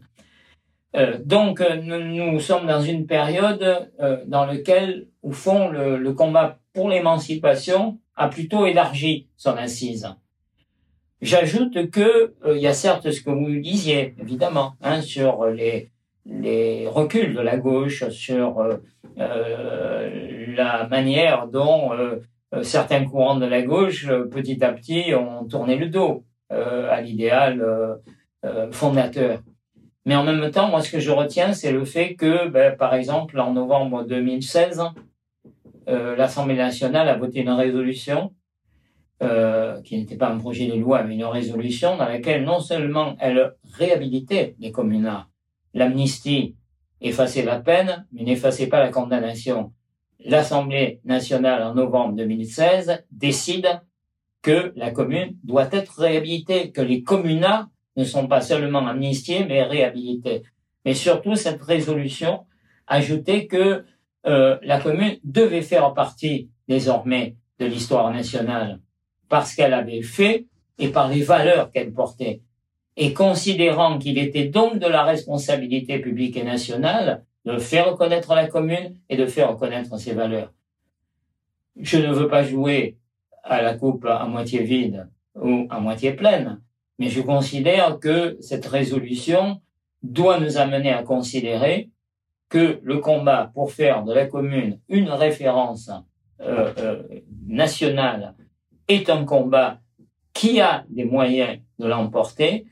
Donc, 1.24 1.62
nous, 1.82 2.40
sommes 2.40 2.68
dans 2.68 2.82
une 2.82 3.06
période 3.06 3.92
dans 4.28 4.46
laquelle, 4.46 5.08
au 5.22 5.32
fond, 5.32 5.70
le, 5.70 6.14
combat 6.14 6.60
pour 6.74 6.90
l'émancipation 6.90 8.00
a 8.16 8.30
plutôt 8.30 8.66
élargi 8.66 9.28
son 9.36 9.58
assise. 9.58 10.08
J'ajoute 11.22 11.90
que 11.92 12.36
il 12.48 12.62
y 12.62 12.68
a 12.68 12.74
certes 12.74 13.12
ce 13.12 13.22
que 13.22 13.30
vous 13.30 13.60
disiez, 13.60 14.16
évidemment, 14.22 14.74
hein, 14.82 15.02
sur 15.02 15.48
les, 15.48 15.92
reculs 16.88 17.34
de 17.34 17.42
la 17.42 17.58
gauche, 17.58 18.08
sur 18.10 18.80
euh, 19.18 20.56
la 20.56 20.88
manière 20.88 21.48
dont 21.48 21.94
euh, 21.94 22.20
certains 22.64 23.06
courants 23.06 23.38
de 23.38 23.46
la 23.46 23.62
gauche, 23.62 24.08
euh, 24.10 24.26
petit 24.26 24.64
à 24.64 24.74
petit, 24.74 25.14
ont 25.16 25.46
tourné 25.46 25.78
le 25.78 25.88
dos 25.88 26.26
à 26.50 27.02
l'idéal 27.02 28.00
fondateur. 28.72 29.40
Mais 30.06 30.16
en 30.16 30.24
même 30.24 30.52
temps, 30.52 30.70
moi, 30.70 30.82
ce 30.82 30.92
que 30.92 31.00
je 31.00 31.12
retiens, 31.12 31.54
c'est 31.54 31.72
le 31.72 31.84
fait 31.84 32.16
que, 32.16 32.48
ben, 32.48 32.76
par 32.78 32.94
exemple, 32.94 33.40
en 33.40 33.54
novembre 33.54 34.04
2016, 34.04 34.84
euh, 35.88 36.16
l'Assemblée 36.16 36.56
nationale 36.56 37.10
a 37.10 37.18
voté 37.18 37.42
une 37.42 37.50
résolution 37.50 38.34
euh, 39.24 39.82
qui 39.82 39.98
n'était 39.98 40.18
pas 40.18 40.30
un 40.30 40.38
projet 40.38 40.68
de 40.68 40.76
loi, 40.76 41.04
mais 41.04 41.16
une 41.16 41.26
résolution 41.26 41.98
dans 41.98 42.06
laquelle 42.06 42.44
non 42.44 42.60
seulement 42.60 43.16
elle 43.20 43.56
réhabilitait 43.74 44.56
les 44.60 44.72
communards, 44.72 45.30
l'amnistie 45.74 46.56
effacer 47.02 47.44
la 47.44 47.60
peine, 47.60 48.06
mais 48.12 48.24
n'effacez 48.24 48.68
pas 48.68 48.80
la 48.80 48.90
condamnation. 48.90 49.74
L'Assemblée 50.20 51.02
nationale, 51.04 51.62
en 51.64 51.76
novembre 51.76 52.16
2016, 52.16 53.06
décide 53.12 53.82
que 54.42 54.74
la 54.76 54.92
commune 54.92 55.38
doit 55.44 55.68
être 55.72 56.00
réhabilitée, 56.00 56.72
que 56.72 56.82
les 56.82 57.04
communards 57.04 57.68
ne 57.96 58.04
sont 58.04 58.28
pas 58.28 58.42
seulement 58.42 58.86
amnistiés, 58.88 59.46
mais 59.46 59.64
réhabilités. 59.64 60.44
Mais 60.84 60.94
surtout, 60.94 61.36
cette 61.36 61.62
résolution 61.62 62.46
ajoutait 62.88 63.48
que 63.48 63.86
euh, 64.28 64.58
la 64.62 64.80
commune 64.80 65.18
devait 65.24 65.62
faire 65.62 65.94
partie 65.94 66.50
désormais 66.68 67.36
de 67.60 67.66
l'histoire 67.66 68.12
nationale 68.12 68.80
parce 69.30 69.56
qu'elle 69.56 69.74
avait 69.74 70.02
fait 70.02 70.46
et 70.78 70.90
par 70.90 71.10
les 71.10 71.22
valeurs 71.22 71.72
qu'elle 71.72 71.94
portait 71.94 72.42
et 72.98 73.14
considérant 73.14 73.98
qu'il 73.98 74.18
était 74.18 74.46
donc 74.46 74.80
de 74.80 74.88
la 74.88 75.04
responsabilité 75.04 76.00
publique 76.00 76.38
et 76.38 76.44
nationale 76.44 77.24
de 77.46 77.58
faire 77.58 77.92
reconnaître 77.92 78.34
la 78.34 78.48
commune 78.48 78.96
et 79.10 79.18
de 79.18 79.26
faire 79.26 79.52
reconnaître 79.52 79.98
ses 79.98 80.14
valeurs. 80.14 80.52
Je 81.80 81.98
ne 81.98 82.12
veux 82.12 82.28
pas 82.28 82.44
jouer 82.44 82.98
à 83.44 83.62
la 83.62 83.76
coupe 83.76 84.06
à 84.06 84.26
moitié 84.26 84.64
vide 84.64 85.10
ou 85.36 85.68
à 85.70 85.80
moitié 85.80 86.14
pleine, 86.14 86.62
mais 87.00 87.10
je 87.10 87.22
considère 87.22 88.00
que 88.00 88.38
cette 88.42 88.66
résolution 88.66 89.62
doit 90.04 90.40
nous 90.40 90.58
amener 90.58 90.92
à 90.92 91.04
considérer 91.04 91.90
que 92.50 92.80
le 92.84 93.00
combat 93.00 93.52
pour 93.54 93.72
faire 93.72 94.04
de 94.04 94.14
la 94.14 94.28
commune 94.28 94.80
une 94.88 95.10
référence 95.10 95.90
euh, 96.42 96.74
euh, 96.78 97.04
nationale 97.48 98.36
est 98.88 99.10
un 99.10 99.26
combat 99.26 99.80
qui 100.34 100.62
a 100.62 100.86
des 100.90 101.06
moyens 101.06 101.60
de 101.80 101.88
l'emporter 101.88 102.66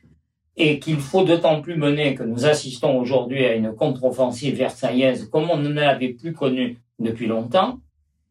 et 0.55 0.79
qu'il 0.79 0.97
faut 0.97 1.23
d'autant 1.23 1.61
plus 1.61 1.75
mener 1.75 2.13
que 2.13 2.23
nous 2.23 2.45
assistons 2.45 2.97
aujourd'hui 2.99 3.45
à 3.45 3.55
une 3.55 3.73
contre-offensive 3.73 4.55
versaillaise 4.55 5.27
comme 5.29 5.49
on 5.49 5.57
ne 5.57 5.69
l'avait 5.69 6.13
plus 6.13 6.33
connue 6.33 6.77
depuis 6.99 7.25
longtemps. 7.25 7.79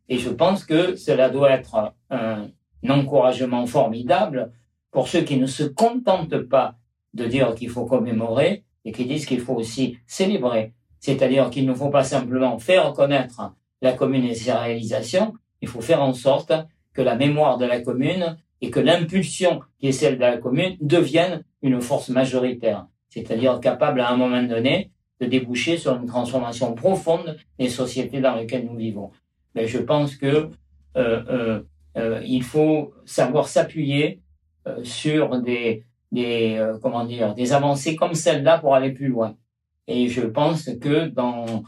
Et 0.08 0.18
je 0.18 0.30
pense 0.30 0.64
que 0.64 0.94
cela 0.96 1.30
doit 1.30 1.50
être 1.50 1.94
un, 2.10 2.48
encouragement 2.88 3.66
formidable 3.66 4.52
pour 4.92 5.08
ceux 5.08 5.22
qui 5.22 5.36
ne 5.36 5.46
se 5.46 5.64
contentent 5.64 6.38
pas 6.38 6.76
de 7.14 7.26
dire 7.26 7.54
qu'il 7.56 7.70
faut 7.70 7.86
commémorer 7.86 8.62
et 8.84 8.92
qui 8.92 9.04
disent 9.06 9.26
qu'il 9.26 9.40
faut 9.40 9.54
aussi 9.54 9.98
célébrer. 10.06 10.72
C'est-à-dire 11.00 11.50
qu'il 11.50 11.66
ne 11.66 11.74
faut 11.74 11.90
pas 11.90 12.04
simplement 12.04 12.58
faire 12.58 12.88
reconnaître 12.88 13.52
la 13.80 13.92
commune 13.92 14.24
et 14.24 14.34
ses 14.34 14.52
réalisations, 14.52 15.34
il 15.60 15.68
faut 15.68 15.80
faire 15.80 16.02
en 16.02 16.12
sorte 16.12 16.52
que 16.94 17.02
la 17.02 17.16
mémoire 17.16 17.58
de 17.58 17.64
la 17.64 17.80
commune 17.80 18.36
et 18.60 18.70
que 18.70 18.78
l'impulsion 18.78 19.60
qui 19.78 19.88
est 19.88 19.92
celle 19.92 20.16
de 20.16 20.20
la 20.20 20.36
commune 20.36 20.76
devienne 20.80 21.42
une 21.62 21.80
force 21.80 22.08
majoritaire, 22.08 22.86
c'est-à-dire 23.08 23.58
capable 23.60 24.00
à 24.00 24.10
un 24.10 24.16
moment 24.16 24.42
donné 24.42 24.92
de 25.20 25.26
déboucher 25.26 25.76
sur 25.78 25.96
une 25.96 26.06
transformation 26.06 26.74
profonde 26.74 27.36
des 27.58 27.68
sociétés 27.68 28.20
dans 28.20 28.36
lesquelles 28.36 28.66
nous 28.66 28.76
vivons. 28.76 29.10
Mais 29.54 29.66
je 29.66 29.78
pense 29.78 30.16
que 30.16 30.26
euh, 30.26 30.48
euh, 30.96 31.62
euh, 31.96 32.20
il 32.24 32.42
faut 32.42 32.92
savoir 33.04 33.48
s'appuyer 33.48 34.20
sur 34.82 35.40
des, 35.40 35.84
des 36.10 36.56
euh, 36.56 36.78
comment 36.80 37.04
dire 37.04 37.34
des 37.34 37.52
avancées 37.52 37.96
comme 37.96 38.14
celle-là 38.14 38.58
pour 38.58 38.74
aller 38.74 38.92
plus 38.92 39.08
loin. 39.08 39.36
Et 39.86 40.08
je 40.08 40.22
pense 40.22 40.70
que 40.80 41.08
dans 41.08 41.64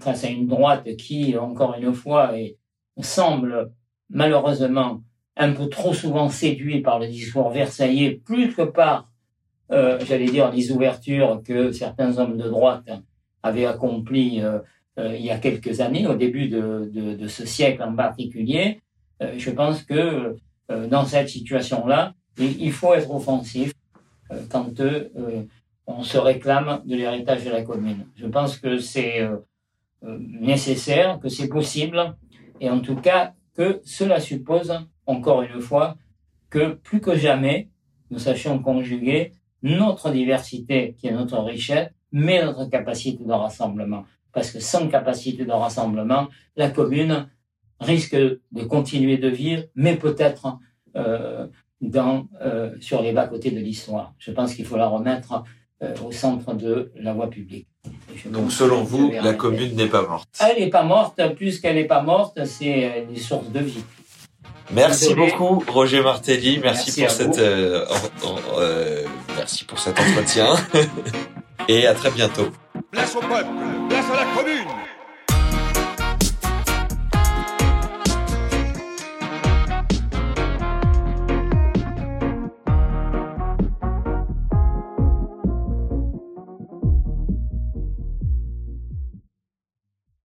face 0.00 0.24
à 0.24 0.28
une 0.28 0.46
droite 0.46 0.96
qui 0.96 1.36
encore 1.36 1.74
une 1.74 1.92
fois 1.92 2.32
semble 3.00 3.72
malheureusement 4.08 5.02
un 5.36 5.52
peu 5.52 5.68
trop 5.68 5.94
souvent 5.94 6.28
séduit 6.28 6.80
par 6.80 6.98
le 6.98 7.08
discours 7.08 7.50
versaillais, 7.50 8.20
plus 8.24 8.54
que 8.54 8.62
par, 8.62 9.10
euh, 9.70 9.98
j'allais 10.06 10.26
dire, 10.26 10.52
les 10.52 10.70
ouvertures 10.70 11.42
que 11.42 11.72
certains 11.72 12.18
hommes 12.18 12.36
de 12.36 12.48
droite 12.48 12.90
avaient 13.42 13.64
accomplies 13.64 14.42
euh, 14.42 14.58
euh, 14.98 15.16
il 15.16 15.24
y 15.24 15.30
a 15.30 15.38
quelques 15.38 15.80
années, 15.80 16.06
au 16.06 16.14
début 16.14 16.48
de, 16.48 16.90
de, 16.92 17.26
ce 17.28 17.46
siècle 17.46 17.82
en 17.82 17.94
particulier. 17.94 18.80
Euh, 19.22 19.34
je 19.38 19.50
pense 19.50 19.82
que 19.82 19.94
euh, 19.94 20.36
dans 20.68 21.04
cette 21.04 21.28
situation-là, 21.28 22.14
il, 22.38 22.72
faut 22.72 22.94
être 22.94 23.10
offensif 23.10 23.72
quand 24.50 24.70
on 25.86 26.02
se 26.02 26.16
réclame 26.16 26.82
de 26.84 26.96
l'héritage 26.96 27.44
de 27.44 27.50
la 27.50 27.62
commune. 27.62 28.06
Je 28.16 28.26
pense 28.26 28.58
que 28.58 28.78
c'est 28.78 29.28
nécessaire, 30.02 31.20
que 31.20 31.28
c'est 31.28 31.48
possible, 31.48 32.16
et 32.60 32.70
en 32.70 32.80
tout 32.80 32.96
cas 32.96 33.34
que 33.54 33.80
cela 33.84 34.20
suppose 34.20 34.72
encore 35.06 35.42
une 35.42 35.60
fois, 35.60 35.96
que 36.50 36.74
plus 36.74 37.00
que 37.00 37.16
jamais, 37.16 37.70
nous 38.10 38.18
sachions 38.18 38.58
conjuguer 38.58 39.32
notre 39.62 40.10
diversité, 40.10 40.94
qui 40.98 41.06
est 41.06 41.12
notre 41.12 41.38
richesse, 41.38 41.88
mais 42.10 42.44
notre 42.44 42.66
capacité 42.66 43.24
de 43.24 43.32
rassemblement. 43.32 44.04
Parce 44.32 44.50
que 44.50 44.60
sans 44.60 44.88
capacité 44.88 45.44
de 45.44 45.52
rassemblement, 45.52 46.28
la 46.56 46.70
commune 46.70 47.28
risque 47.82 48.14
de 48.14 48.64
continuer 48.68 49.16
de 49.18 49.28
vivre, 49.28 49.64
mais 49.74 49.96
peut-être 49.96 50.58
euh, 50.96 51.46
dans 51.80 52.28
euh, 52.40 52.70
sur 52.80 53.02
les 53.02 53.12
bas-côtés 53.12 53.50
de 53.50 53.60
l'histoire. 53.60 54.14
Je 54.18 54.30
pense 54.30 54.54
qu'il 54.54 54.64
faut 54.64 54.76
la 54.76 54.88
remettre 54.88 55.44
euh, 55.82 55.94
au 56.06 56.12
centre 56.12 56.54
de 56.54 56.92
la 56.96 57.12
voie 57.12 57.28
publique. 57.28 57.66
Donc 58.26 58.52
selon 58.52 58.84
vous, 58.84 59.10
la 59.10 59.34
commune 59.34 59.74
n'est 59.74 59.88
pas 59.88 60.06
morte 60.06 60.28
Elle 60.40 60.62
n'est 60.62 60.70
pas 60.70 60.84
morte, 60.84 61.20
plus 61.34 61.60
qu'elle 61.60 61.74
n'est 61.76 61.84
pas 61.84 62.02
morte, 62.02 62.44
c'est 62.44 63.06
une 63.10 63.16
source 63.16 63.50
de 63.50 63.60
vie. 63.60 63.84
Merci 64.70 65.14
beaucoup, 65.14 65.62
Roger 65.68 66.02
Martelly. 66.02 66.58
Merci, 66.62 67.02
pour 67.02 67.10
cette, 67.10 67.38
euh, 67.38 67.84
euh, 68.58 69.04
merci 69.36 69.64
pour 69.64 69.78
cet 69.78 69.98
entretien. 70.00 70.54
Et 71.68 71.86
à 71.86 71.94
très 71.94 72.10
bientôt. 72.10 72.48
Place 72.90 73.14
au 73.14 73.20
peuple, 73.20 73.50
place 73.88 74.06
à 74.10 74.24
la 74.24 74.34
commune. 74.34 74.68